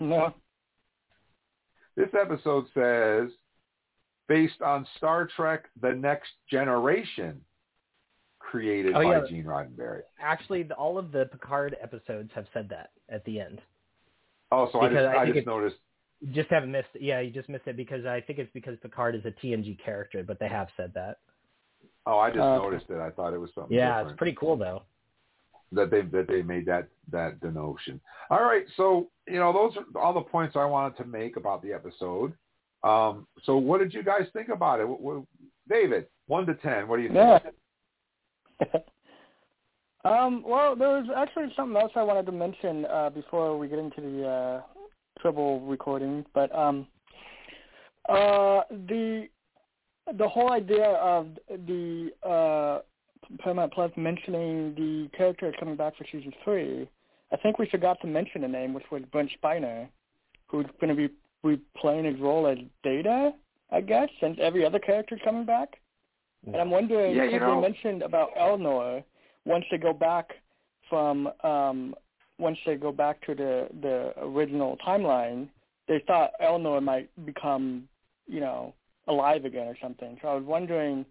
[0.00, 0.34] No.
[1.96, 3.30] This episode says,
[4.28, 7.40] based on Star Trek The Next Generation,
[8.54, 9.26] created Oh, by yeah.
[9.28, 10.02] Gene Roddenberry.
[10.20, 13.60] Actually, the, all of the Picard episodes have said that at the end.
[14.52, 15.76] Oh, so I just, I I just it- noticed.
[16.32, 16.88] Just haven't missed.
[16.98, 20.22] Yeah, you just missed it because I think it's because Picard is a TNG character,
[20.22, 21.18] but they have said that.
[22.06, 22.98] Oh, I just Uh, noticed it.
[22.98, 24.10] I thought it was something Yeah, different.
[24.10, 24.82] it's pretty cool though.
[25.72, 28.00] that they that they made that that denotion.
[28.30, 31.60] All right, so you know those are all the points I wanted to make about
[31.62, 32.32] the episode.
[32.84, 34.88] Um, so what did you guys think about it?
[34.88, 35.24] What, what,
[35.68, 37.18] David, one to ten, what do you think?
[37.18, 37.38] Yeah.
[40.04, 43.78] um, well, there was actually something else I wanted to mention uh, before we get
[43.78, 44.62] into the uh,
[45.20, 46.86] triple recording, but um,
[48.08, 49.28] uh, the
[50.18, 52.80] the whole idea of the uh,
[53.38, 56.88] Paramount Plus mentioning the character coming back for season three,
[57.32, 59.88] I think we forgot to mention a name, which was Brent Spiner,
[60.46, 61.14] who's going to be
[61.44, 63.32] replaying his role as Data,
[63.72, 65.78] I guess, since every other character coming back.
[66.46, 69.02] And I'm wondering, Yeah, you know- they mentioned about Elnor,
[69.44, 70.36] once they go back
[70.88, 71.94] from, um,
[72.38, 75.48] once they go back to the the original timeline,
[75.86, 77.88] they thought Elnor might become,
[78.26, 78.74] you know,
[79.06, 80.18] alive again or something.
[80.20, 81.04] So I was wondering,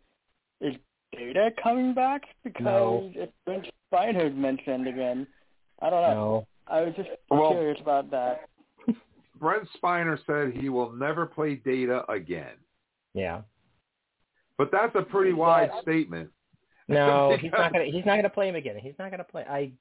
[0.60, 0.76] is
[1.11, 2.23] Data coming back?
[2.43, 3.11] Because No.
[3.14, 5.27] if Brent Spiner is mentioned again,
[5.80, 6.14] I don't know.
[6.15, 6.47] No.
[6.68, 8.49] I was just Well- curious about that.
[9.35, 12.55] Brent Spiner said he will never play Data again.
[13.14, 13.41] Yeah.
[14.57, 16.30] But that's a pretty wide statement.
[16.88, 17.85] No, he's not gonna.
[17.85, 18.77] He's not gonna play him again.
[18.81, 19.43] He's not gonna play.
[19.49, 19.71] I,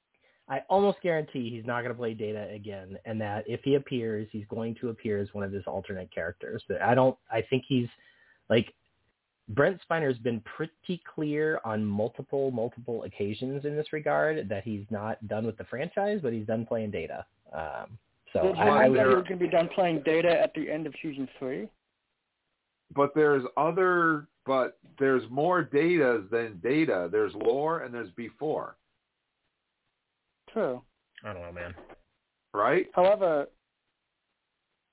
[0.49, 2.97] I almost guarantee he's not gonna play Data again.
[3.05, 6.63] And that if he appears, he's going to appear as one of his alternate characters.
[6.67, 7.17] But I don't.
[7.31, 7.87] I think he's
[8.49, 8.73] like
[9.49, 15.25] Brent Spiner's been pretty clear on multiple, multiple occasions in this regard that he's not
[15.27, 17.25] done with the franchise, but he's done playing Data.
[17.51, 17.97] Um,
[18.31, 20.53] so Did I, I mean would, that you're going to be done playing Data at
[20.55, 21.67] the end of season three?
[22.95, 27.09] But there's other, but there's more data than Data.
[27.11, 28.71] There's Lore and there's B4,
[30.51, 30.81] True.
[31.23, 31.73] I don't know, man.
[32.53, 32.87] right?
[32.93, 33.47] However,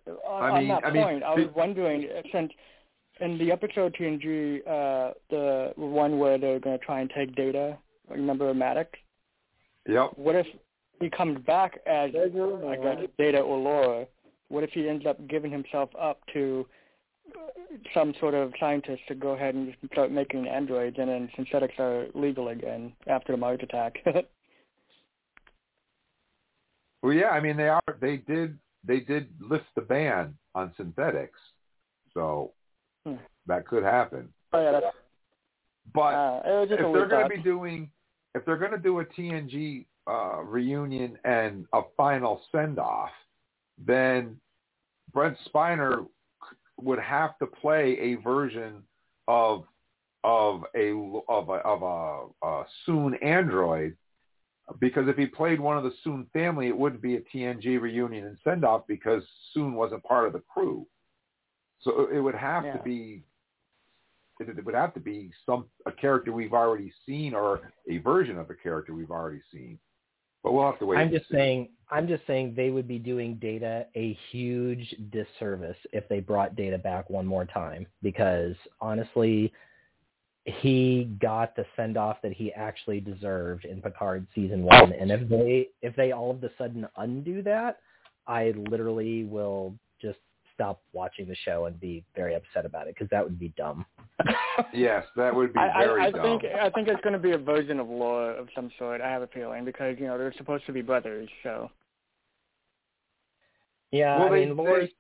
[0.07, 2.53] on, I on mean- that I mean, point, I was wondering uh, since
[3.21, 7.77] in the episode TNG, uh, the one where they're going to try and take data,
[8.09, 8.91] remember Maddox?
[9.87, 10.13] Yep.
[10.17, 10.47] What if
[11.01, 12.29] he comes back as I
[12.77, 14.07] guess Data or Lore?
[14.49, 16.67] What if he ends up giving himself up to
[17.95, 22.07] some sort of scientist to go ahead and start making androids, and then synthetics are
[22.15, 23.99] legal again after the Mars attack?
[27.03, 27.31] Well, yeah.
[27.31, 27.81] I mean, they are.
[28.01, 28.59] They did.
[28.87, 31.39] They did lift the ban on synthetics,
[32.15, 32.53] so
[33.07, 33.15] Hmm.
[33.47, 34.29] that could happen.
[34.53, 34.97] oh yeah, that's,
[35.95, 37.91] But uh, it was if they're going to be doing,
[38.35, 43.11] if they're going to do a TNG uh, reunion and a final send off,
[43.79, 44.39] then
[45.15, 46.07] Brent Spiner
[46.83, 48.83] would have to play a version
[49.29, 49.65] of
[50.23, 50.91] of a
[51.29, 53.97] of a of a, a Soong android
[54.79, 58.27] because if he played one of the Soong family, it wouldn't be a TNG reunion
[58.27, 59.23] and send off because
[59.57, 60.87] Soong wasn't part of the crew.
[61.81, 62.77] So it would have Yeah.
[62.77, 63.25] to be
[64.39, 68.39] it it would have to be some a character we've already seen or a version
[68.39, 69.79] of a character we've already seen.
[70.43, 70.99] But we'll have to wait.
[70.99, 71.35] I'm just see.
[71.35, 71.69] saying.
[71.91, 76.79] I'm just saying they would be doing Data a huge disservice if they brought Data
[76.79, 79.53] back one more time because honestly,
[80.45, 84.93] he got the send off that he actually deserved in Picard season one.
[84.93, 87.79] And if they if they all of a sudden undo that,
[88.27, 90.19] I literally will just
[90.61, 93.85] stop watching the show and be very upset about it because that would be dumb.
[94.75, 96.23] Yes, that would be I, very I, I dumb.
[96.23, 99.01] think I think it's going to be a version of Lore of some sort.
[99.01, 101.31] I have a feeling because you know they're supposed to be brothers.
[101.43, 101.71] So
[103.91, 104.91] Yeah, Well, I they- mean, Lore's.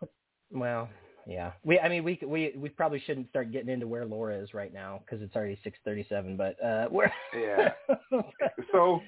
[0.50, 0.88] Well,
[1.26, 1.52] yeah.
[1.64, 4.72] We, I mean, we we we probably shouldn't start getting into where Lore is right
[4.72, 6.36] now because it's already six thirty-seven.
[6.36, 7.70] But uh, we're Yeah.
[8.72, 9.00] So,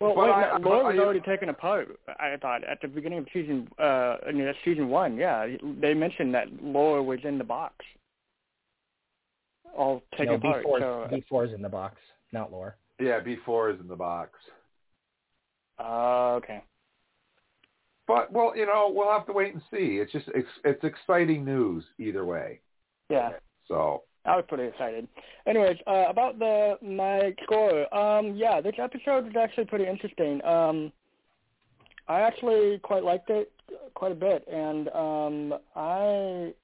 [0.00, 1.88] well, wait, I- no, but Lore was I- already taken apart.
[2.20, 5.16] I thought at the beginning of season uh I mean, that's season one.
[5.16, 5.46] Yeah,
[5.80, 7.84] they mentioned that Lore was in the box,
[9.76, 10.64] all taken no, apart.
[10.64, 11.96] B4, So, B4's in the box,
[12.32, 12.76] not Lore.
[13.00, 14.38] yeah, B4 is in the box.
[15.80, 16.62] uh, okay.
[18.08, 19.98] But well, you know, we'll have to wait and see.
[19.98, 22.60] It's just it's it's exciting news either way.
[23.10, 23.32] Yeah.
[23.68, 25.06] So I was pretty excited.
[25.46, 27.94] Anyways, uh, about the my score.
[27.94, 30.42] Um, yeah, this episode was actually pretty interesting.
[30.44, 30.90] Um,
[32.08, 33.52] I actually quite liked it
[33.94, 36.54] quite a bit, and um, I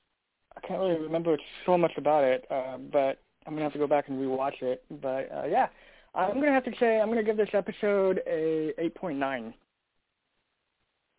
[0.56, 3.86] I can't really remember so much about it, uh, but I'm gonna have to go
[3.86, 4.82] back and rewatch it.
[5.02, 5.68] But uh, yeah,
[6.14, 9.52] I'm gonna have to say I'm gonna give this episode a 8.9.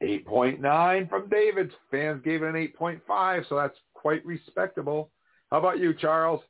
[0.01, 1.71] 8.9 from David.
[1.89, 5.09] Fans gave it an 8.5, so that's quite respectable.
[5.51, 6.41] How about you, Charles?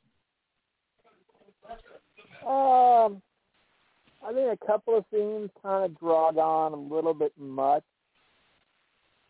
[2.46, 3.22] Um,
[4.24, 7.84] I think a couple of scenes kind of drag on a little bit much.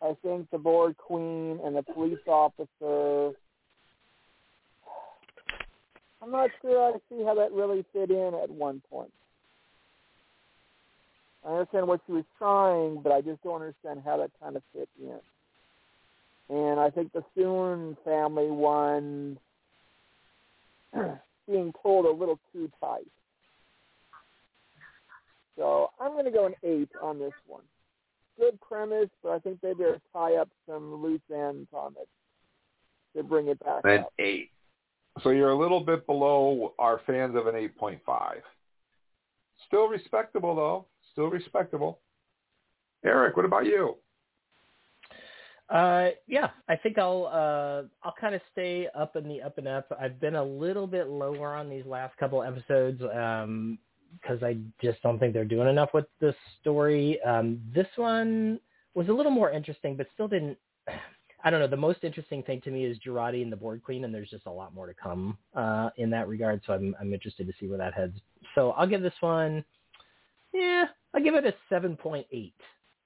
[0.01, 3.35] I think the Borg Queen and the police officer.
[6.21, 9.13] I'm not sure I see how that really fit in at one point.
[11.45, 14.63] I understand what she was trying, but I just don't understand how that kind of
[14.73, 15.19] fit in.
[16.49, 19.37] And I think the Soong family one
[21.49, 23.07] being pulled a little too tight.
[25.57, 27.63] So I'm going to go an eight on this one.
[28.39, 32.07] Good premise, but I think they better tie up some loose ends on it
[33.17, 34.13] to bring it back An up.
[34.19, 34.49] 8.
[35.23, 37.99] So you're a little bit below our fans of an 8.5.
[39.65, 40.85] Still respectable, though.
[41.17, 41.97] Still respectable.
[43.03, 43.95] Eric, what about you?
[45.67, 49.67] Uh, yeah, I think I'll uh, I'll kind of stay up in the up and
[49.67, 49.87] up.
[49.99, 53.79] I've been a little bit lower on these last couple episodes um,
[54.21, 57.19] because I just don't think they're doing enough with the story.
[57.23, 58.59] Um, this one
[58.93, 60.59] was a little more interesting, but still didn't.
[61.43, 61.67] I don't know.
[61.67, 64.45] The most interesting thing to me is Jurati and the Borg Queen, and there's just
[64.45, 66.61] a lot more to come uh, in that regard.
[66.67, 68.19] So I'm I'm interested to see where that heads.
[68.53, 69.65] So I'll give this one.
[70.53, 70.85] Yeah,
[71.17, 72.53] I'll give it a seven point eight.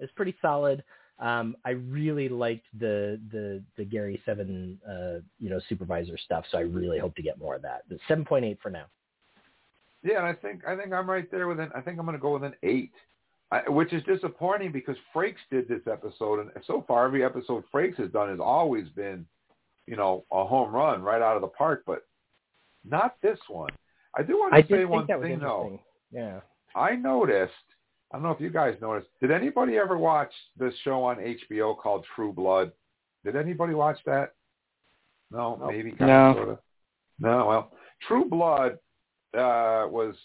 [0.02, 0.84] It's pretty solid.
[1.20, 6.58] Um, I really liked the the the Gary Seven uh, you know supervisor stuff, so
[6.58, 7.84] I really hope to get more of that.
[7.88, 8.86] But seven point eight for now.
[10.04, 11.72] Yeah, and I think I think I'm right there with an.
[11.74, 12.92] I think I'm going to go with an eight,
[13.50, 17.96] I, which is disappointing because Frakes did this episode, and so far every episode Frakes
[17.98, 19.26] has done has always been,
[19.88, 21.84] you know, a home run right out of the park.
[21.88, 22.06] But
[22.84, 23.72] not this one.
[24.18, 25.80] I do want to I say one think that was thing though.
[26.12, 26.42] Yeah.
[26.76, 27.54] I noticed.
[28.12, 29.08] I don't know if you guys noticed.
[29.22, 32.72] Did anybody ever watch this show on HBO called True Blood?
[33.24, 34.34] Did anybody watch that?
[35.32, 36.30] No, maybe kind No.
[36.32, 36.60] of sort of.
[37.20, 37.72] No, well,
[38.08, 38.74] True Blood
[39.34, 40.16] uh, was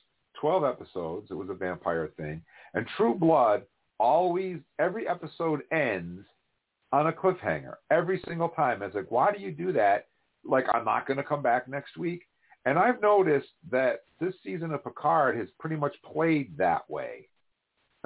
[0.41, 1.31] 12 episodes.
[1.31, 2.43] It was a vampire thing,
[2.75, 3.63] and True Blood
[3.99, 6.27] always every episode ends
[6.93, 8.83] on a cliffhanger every single time.
[8.83, 10.09] It's like, why do you do that?
[10.45, 12.23] Like, I'm not going to come back next week.
[12.65, 17.29] And I've noticed that this season of Picard has pretty much played that way.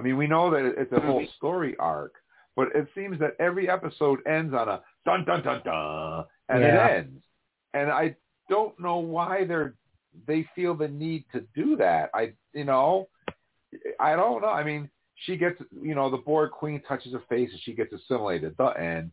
[0.01, 2.15] I mean, we know that it's a whole story arc,
[2.57, 6.87] but it seems that every episode ends on a dun dun dun dun, and Yeah.
[6.87, 7.23] it ends.
[7.75, 8.17] And I
[8.49, 9.75] don't know why they're
[10.27, 12.09] they feel the need to do that.
[12.15, 13.09] I you know,
[14.01, 14.49] I don't know.
[14.49, 14.89] I mean,
[15.27, 18.55] she gets you know the Borg Queen touches her face and she gets assimilated.
[18.57, 19.11] The end.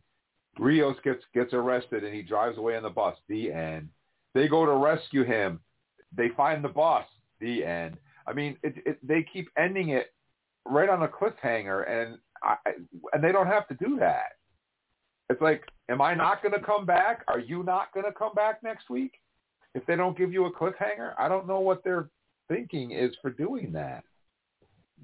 [0.58, 3.14] Rios gets gets arrested and he drives away on the bus.
[3.28, 3.90] The end.
[4.32, 5.60] They go to rescue him.
[6.16, 7.04] They find the boss.
[7.40, 7.98] The end.
[8.26, 10.12] I mean, it, it, they keep ending it
[10.68, 12.56] right on a cliffhanger, and I,
[13.12, 14.32] and they don't have to do that.
[15.30, 17.24] It's like, am I not going to come back?
[17.28, 19.12] Are you not going to come back next week?
[19.74, 22.08] If they don't give you a cliffhanger, I don't know what their
[22.48, 24.04] thinking is for doing that.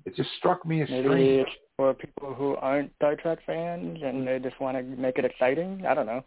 [0.07, 1.41] It just struck me as Maybe strange.
[1.47, 5.24] it's for people who aren't Star Trek fans and they just want to make it
[5.24, 5.85] exciting.
[5.86, 6.24] I don't know.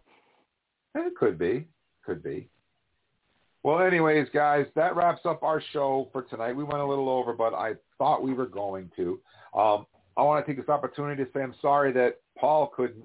[0.96, 1.68] It could be.
[2.06, 2.50] Could be.
[3.68, 6.56] Well, anyways, guys, that wraps up our show for tonight.
[6.56, 9.20] We went a little over, but I thought we were going to.
[9.54, 9.86] Um,
[10.16, 13.04] I want to take this opportunity to say I'm sorry that Paul couldn't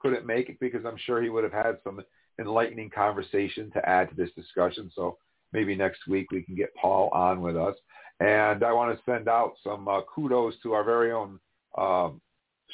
[0.00, 2.00] couldn't make it because I'm sure he would have had some
[2.40, 4.90] enlightening conversation to add to this discussion.
[4.94, 5.18] So
[5.52, 7.74] maybe next week we can get Paul on with us.
[8.20, 11.38] And I want to send out some uh, kudos to our very own
[11.76, 12.22] um,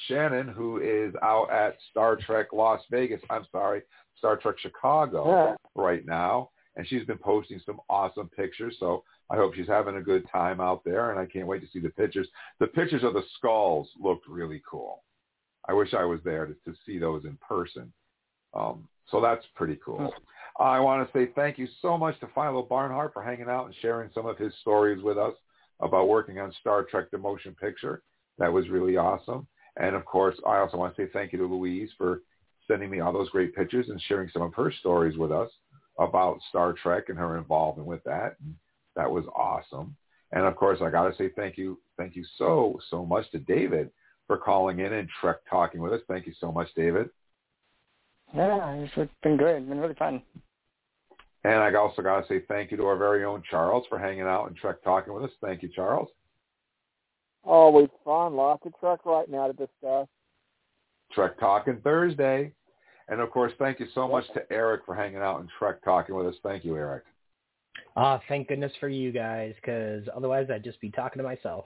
[0.07, 3.23] Shannon, who is out at Star Trek Las Vegas.
[3.29, 3.83] I'm sorry,
[4.19, 5.57] Star Trek Chicago Yeah.
[5.75, 8.77] right now, and she's been posting some awesome pictures.
[8.81, 11.69] So I hope she's having a good time out there, and I can't wait to
[11.73, 12.29] see the pictures.
[12.61, 15.03] The pictures of the skulls looked really cool.
[15.69, 17.93] I wish I was there to, to see those in person.
[18.55, 20.13] Um, so that's pretty cool.
[20.61, 23.75] I want to say thank you so much to Philo Barnhart for hanging out and
[23.81, 25.35] sharing some of his stories with us
[25.81, 28.03] about working on Star Trek The Motion Picture.
[28.39, 29.47] That was really awesome.
[29.77, 32.21] And of course, I also want to say thank you to Louise for
[32.69, 35.51] sending me all those great pictures and sharing some of her stories with us
[35.99, 38.37] about Star Trek and her involvement with that.
[38.43, 38.55] And
[38.97, 39.97] that was awesome.
[40.33, 43.39] And of course, I got to say thank you, thank you so, so much to
[43.39, 43.91] David
[44.27, 46.01] for calling in and Trek talking with us.
[46.09, 47.09] Thank you so much, David.
[48.35, 49.57] Yeah, it's been good.
[49.57, 50.23] It's been really fun.
[51.45, 54.23] And I also got to say thank you to our very own Charles for hanging
[54.23, 55.31] out and Trek talking with us.
[55.43, 56.09] Thank you, Charles.
[57.45, 58.35] Always fun.
[58.35, 60.09] Lots of truck right now to discuss.
[61.13, 62.53] Trek Talking Thursday.
[63.09, 66.15] And of course, thank you so much to Eric for hanging out and Trek talking
[66.15, 66.35] with us.
[66.43, 67.05] Thank you, Eric.
[67.97, 71.65] Ah, thank goodness for you guys, because otherwise I'd just be talking to myself.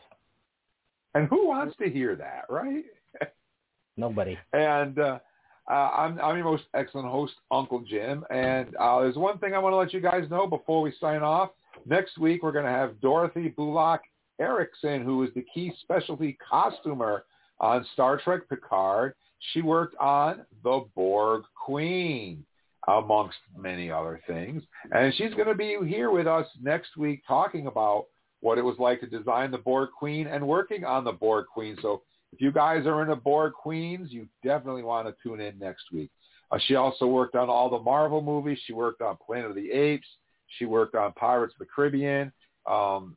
[1.15, 2.85] And who wants to hear that, right?
[3.97, 4.39] Nobody.
[4.53, 5.19] And uh,
[5.71, 8.25] uh, I'm, I'm your most excellent host, Uncle Jim.
[8.31, 11.23] And uh, there's one thing I want to let you guys know before we sign
[11.23, 11.51] off.
[11.87, 14.03] Next week, we're going to have Dorothy Bullock
[14.41, 17.25] Erickson, who is the key specialty costumer
[17.61, 19.15] on Star Trek Picard.
[19.53, 22.45] She worked on The Borg Queen,
[22.89, 24.63] amongst many other things.
[24.93, 28.07] And she's going to be here with us next week talking about
[28.41, 31.77] what it was like to design the Borg Queen and working on the Borg Queen.
[31.83, 32.03] So
[32.33, 36.11] if you guys are into Borg Queens, you definitely want to tune in next week.
[36.51, 38.59] Uh, she also worked on all the Marvel movies.
[38.65, 40.07] She worked on Planet of the Apes.
[40.59, 42.33] She worked on Pirates of the Caribbean.
[42.67, 43.17] Um,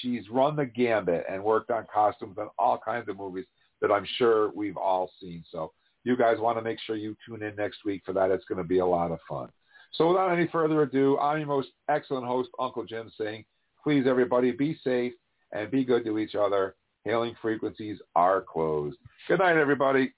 [0.00, 3.44] she's run the gambit and worked on costumes on all kinds of movies
[3.80, 5.44] that I'm sure we've all seen.
[5.50, 5.72] So
[6.04, 8.30] you guys want to make sure you tune in next week for that.
[8.30, 9.48] It's going to be a lot of fun.
[9.92, 13.44] So without any further ado, I'm your most excellent host, Uncle Jim, saying,
[13.82, 15.12] please everybody be safe
[15.52, 16.74] and be good to each other.
[17.04, 18.98] Hailing frequencies are closed.
[19.28, 20.12] Good night, everybody.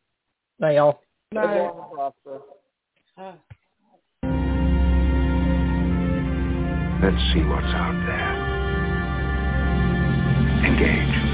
[0.59, 1.01] Night, y'all.
[1.33, 1.71] Night.
[7.03, 8.51] Let's see what's out there.
[10.67, 11.30] Engage.